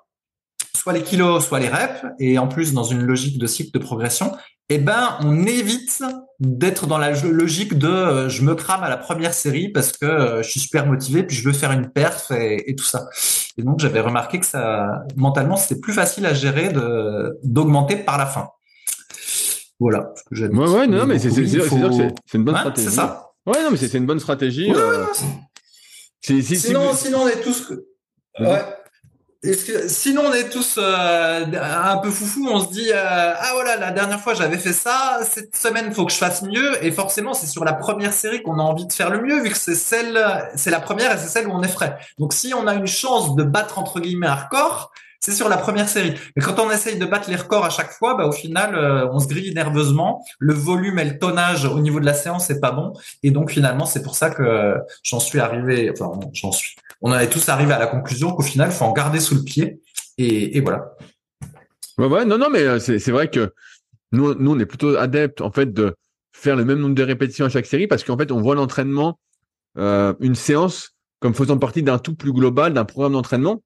[0.75, 3.85] soit les kilos, soit les reps, et en plus dans une logique de cycle de
[3.85, 4.33] progression,
[4.73, 6.03] eh ben on évite
[6.39, 10.07] d'être dans la logique de euh, je me crame à la première série parce que
[10.07, 13.09] euh, je suis super motivé puis je veux faire une perf et, et tout ça.
[13.59, 18.17] Et donc j'avais remarqué que ça mentalement c'était plus facile à gérer de d'augmenter par
[18.17, 18.49] la fin.
[19.81, 20.13] Voilà.
[20.31, 22.89] ouais ouais non mais c'est c'est une bonne stratégie.
[22.89, 23.33] C'est ça.
[23.47, 24.73] Ouais non mais c'est une bonne stratégie.
[24.73, 25.05] euh...
[26.23, 27.73] sinon sinon on est tous
[28.39, 28.63] ouais
[29.43, 32.49] sinon, on est tous euh, un peu foufou.
[32.51, 35.21] On se dit euh, ah voilà, la dernière fois j'avais fait ça.
[35.29, 36.85] Cette semaine, faut que je fasse mieux.
[36.85, 39.51] Et forcément, c'est sur la première série qu'on a envie de faire le mieux, vu
[39.51, 40.23] que c'est celle,
[40.57, 41.97] c'est la première et c'est celle où on est frais.
[42.19, 45.57] Donc, si on a une chance de battre entre guillemets un record, c'est sur la
[45.57, 46.15] première série.
[46.35, 49.07] Mais quand on essaye de battre les records à chaque fois, bah, au final, euh,
[49.13, 50.25] on se grille nerveusement.
[50.39, 52.95] Le volume et le tonnage au niveau de la séance, c'est pas bon.
[53.23, 55.91] Et donc, finalement, c'est pour ça que j'en suis arrivé.
[55.93, 59.21] Enfin, j'en suis on tous arrivé à la conclusion qu'au final, il faut en garder
[59.21, 59.81] sous le pied.
[60.19, 60.97] Et, voilà.
[61.97, 63.55] Ouais, ouais, non, non, mais euh, c'est vrai que
[64.13, 65.95] nous, nous, on est plutôt adeptes, en fait, de
[66.33, 69.19] faire le même nombre de répétitions à chaque série parce qu'en fait, on voit l'entraînement,
[69.79, 73.63] euh, une séance comme faisant partie d'un tout plus global, d'un programme d'entraînement.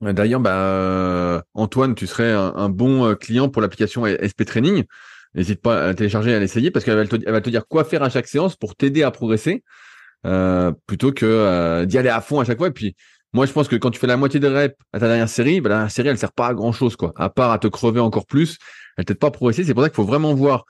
[0.00, 4.84] D'ailleurs, bah, euh, Antoine, tu serais un, bon client pour l'application SP Training.
[5.34, 8.26] N'hésite pas à télécharger à l'essayer parce qu'elle va, te dire quoi faire à chaque
[8.26, 9.62] séance pour t'aider à progresser.
[10.26, 12.68] Euh, plutôt que euh, d'y aller à fond à chaque fois.
[12.68, 12.94] Et puis,
[13.32, 15.60] moi, je pense que quand tu fais la moitié des reps à ta dernière série,
[15.60, 17.12] bah, la série, elle sert pas à grand chose, quoi.
[17.16, 18.58] À part à te crever encore plus,
[18.96, 19.64] elle t'aide pas à progresser.
[19.64, 20.64] C'est pour ça qu'il faut vraiment voir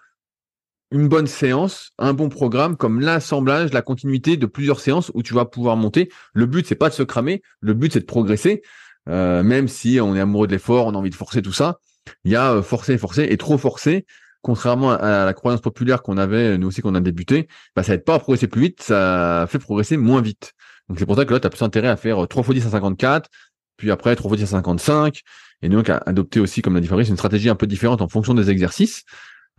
[0.93, 5.35] une bonne séance, un bon programme, comme l'assemblage, la continuité de plusieurs séances où tu
[5.35, 6.11] vas pouvoir monter.
[6.33, 7.43] Le but, c'est pas de se cramer.
[7.61, 8.63] Le but, c'est de progresser.
[9.11, 11.79] Euh, même si on est amoureux de l'effort, on a envie de forcer tout ça.
[12.25, 14.07] Il y a forcer, forcer et trop forcer
[14.43, 18.05] contrairement à la croyance populaire qu'on avait, nous aussi, qu'on a débuté, bah, ça aide
[18.05, 20.53] pas à progresser plus vite, ça fait progresser moins vite.
[20.89, 22.67] Donc, c'est pour ça que là, tu as plus intérêt à faire 3 x 10
[22.67, 23.29] à 54,
[23.77, 25.21] puis après 3 x 10 à 55,
[25.63, 28.09] et donc à adopter aussi, comme l'a dit Fabrice, une stratégie un peu différente en
[28.09, 29.05] fonction des exercices.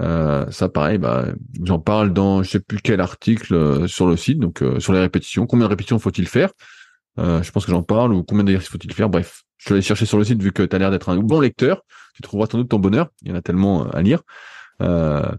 [0.01, 1.27] Euh, ça, pareil, bah,
[1.63, 4.93] j'en parle dans je sais plus quel article euh, sur le site, donc euh, sur
[4.93, 5.45] les répétitions.
[5.45, 6.49] Combien de répétitions faut-il faire?
[7.17, 10.05] Je pense que j'en parle, ou combien d'exercices faut-il faire Bref, je vais aller chercher
[10.05, 11.83] sur le site vu que tu as l'air d'être un bon lecteur.
[12.15, 13.09] Tu trouveras sans doute ton bonheur.
[13.21, 14.21] Il y en a tellement à lire.
[14.81, 15.29] Euh,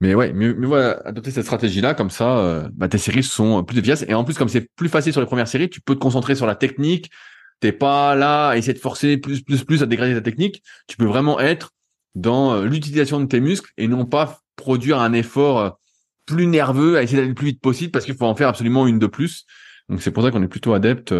[0.00, 3.78] mais ouais, mieux, voilà, adopter cette stratégie-là, comme ça, euh, bah, tes séries sont plus
[3.78, 4.04] efficaces.
[4.08, 6.34] Et en plus, comme c'est plus facile sur les premières séries, tu peux te concentrer
[6.34, 7.10] sur la technique.
[7.60, 10.64] T'es pas là à essayer de forcer plus, plus, plus à dégrader ta technique.
[10.88, 11.70] Tu peux vraiment être
[12.16, 15.78] dans euh, l'utilisation de tes muscles et non pas produire un effort
[16.26, 18.88] plus nerveux à essayer d'aller le plus vite possible parce qu'il faut en faire absolument
[18.88, 19.46] une de plus.
[19.88, 21.14] Donc c'est pour ça qu'on est plutôt adepte,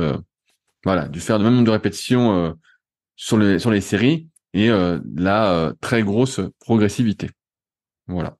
[0.84, 2.56] voilà, du faire le même nombre de répétitions
[3.16, 4.70] sur les sur les séries et
[5.16, 7.30] la très grosse progressivité.
[8.08, 8.36] Voilà.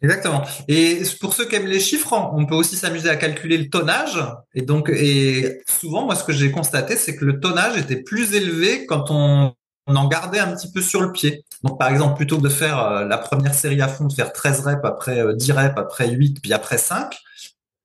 [0.00, 0.44] Exactement.
[0.68, 4.18] Et pour ceux qui aiment les chiffres, on peut aussi s'amuser à calculer le tonnage.
[4.54, 8.34] Et donc, et souvent, moi, ce que j'ai constaté, c'est que le tonnage était plus
[8.34, 9.54] élevé quand on,
[9.86, 11.44] en gardait un petit peu sur le pied.
[11.64, 14.32] Donc, par exemple, plutôt que de faire euh, la première série à fond, de faire
[14.32, 17.18] 13 reps, après 10 euh, reps, après 8, puis après 5,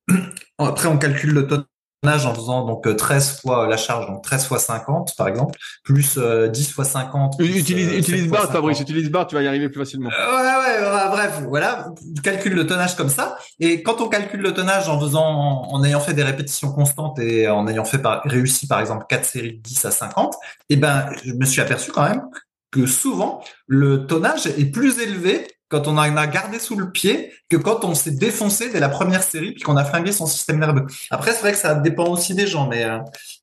[0.58, 1.64] après on calcule le tonnage
[2.06, 6.16] en faisant donc 13 euh, fois la charge, donc 13 fois 50 par exemple, plus
[6.16, 7.36] 10 euh, fois 50.
[7.40, 10.10] utilise euh, utilise bar, Fabrice, utilise bar, tu vas y arriver plus facilement.
[10.10, 13.36] ouais, ouais, bref, voilà, tu calcules le tonnage comme ça.
[13.58, 17.48] Et quand on calcule le tonnage en faisant, en ayant fait des répétitions constantes et
[17.48, 20.34] en ayant fait par, réussi par exemple 4 séries de 10 à 50,
[20.68, 22.22] eh ben, je me suis aperçu quand même
[22.70, 27.32] que souvent le tonnage est plus élevé quand on en a gardé sous le pied
[27.48, 30.60] que quand on s'est défoncé dès la première série puis qu'on a flingué son système
[30.60, 30.86] nerveux.
[31.10, 32.98] Après, c'est vrai que ça dépend aussi des gens, mais euh,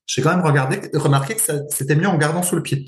[0.06, 0.40] j'ai quand même
[0.94, 2.86] remarqué que c'était mieux en gardant sous le pied.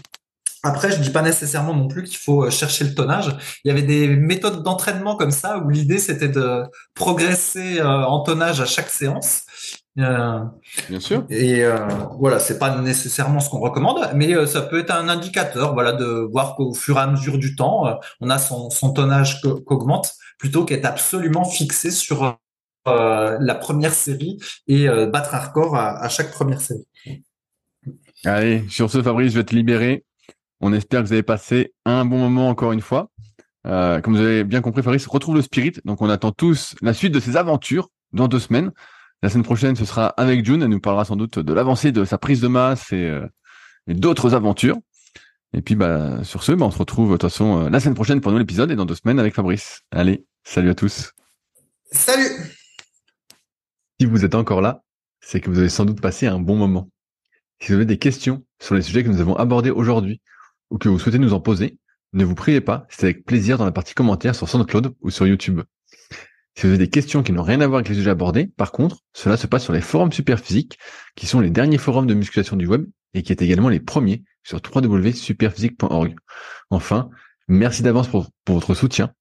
[0.62, 3.36] Après, je dis pas nécessairement non plus qu'il faut euh, chercher le tonnage.
[3.64, 6.62] Il y avait des méthodes d'entraînement comme ça où l'idée c'était de
[6.94, 9.42] progresser euh, en tonnage à chaque séance.
[9.98, 10.40] Euh,
[10.88, 11.24] Bien sûr.
[11.30, 11.86] Et euh,
[12.18, 15.92] voilà, c'est pas nécessairement ce qu'on recommande, mais euh, ça peut être un indicateur, voilà,
[15.92, 19.40] de voir qu'au fur et à mesure du temps, euh, on a son, son tonnage
[19.40, 22.38] qu'augmente, plutôt qu'être absolument fixé sur
[22.86, 26.84] la première série et battre un record à, à, chaque première série.
[28.26, 30.04] Allez, sur ce, Fabrice, je vais te libérer.
[30.60, 33.08] On espère que vous avez passé un bon moment encore une fois.
[33.62, 35.72] comme vous avez bien compris, Fabrice retrouve le spirit.
[35.86, 38.70] Donc, on attend tous la suite de ses aventures dans deux semaines.
[39.24, 40.62] La semaine prochaine, ce sera avec June.
[40.62, 43.26] Elle nous parlera sans doute de l'avancée de sa prise de masse et, euh,
[43.86, 44.76] d'autres aventures.
[45.54, 48.20] Et puis bah sur ce, bah, on se retrouve de toute façon la semaine prochaine
[48.20, 49.80] pour un nouvel épisode et dans deux semaines avec Fabrice.
[49.90, 51.12] Allez, salut à tous.
[51.90, 52.28] Salut.
[53.98, 54.82] Si vous êtes encore là,
[55.22, 56.90] c'est que vous avez sans doute passé un bon moment.
[57.62, 60.20] Si vous avez des questions sur les sujets que nous avons abordés aujourd'hui
[60.68, 61.78] ou que vous souhaitez nous en poser,
[62.12, 65.26] ne vous privez pas, c'est avec plaisir dans la partie commentaires sur SoundCloud ou sur
[65.26, 65.62] YouTube.
[66.56, 68.70] Si vous avez des questions qui n'ont rien à voir avec les sujets abordés, par
[68.70, 70.78] contre, cela se passe sur les forums Superphysique,
[71.16, 74.22] qui sont les derniers forums de musculation du web et qui est également les premiers
[74.44, 76.14] sur www.superphysique.org.
[76.70, 77.10] Enfin,
[77.48, 79.12] merci d'avance pour, pour votre soutien,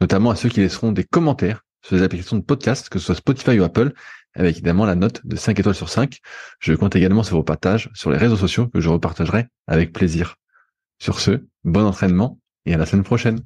[0.00, 3.14] notamment à ceux qui laisseront des commentaires sur les applications de podcast, que ce soit
[3.14, 3.92] Spotify ou Apple,
[4.34, 6.18] avec évidemment la note de 5 étoiles sur 5.
[6.58, 10.36] Je compte également sur vos partages sur les réseaux sociaux que je repartagerai avec plaisir.
[10.98, 13.40] Sur ce, bon entraînement et à la semaine prochaine.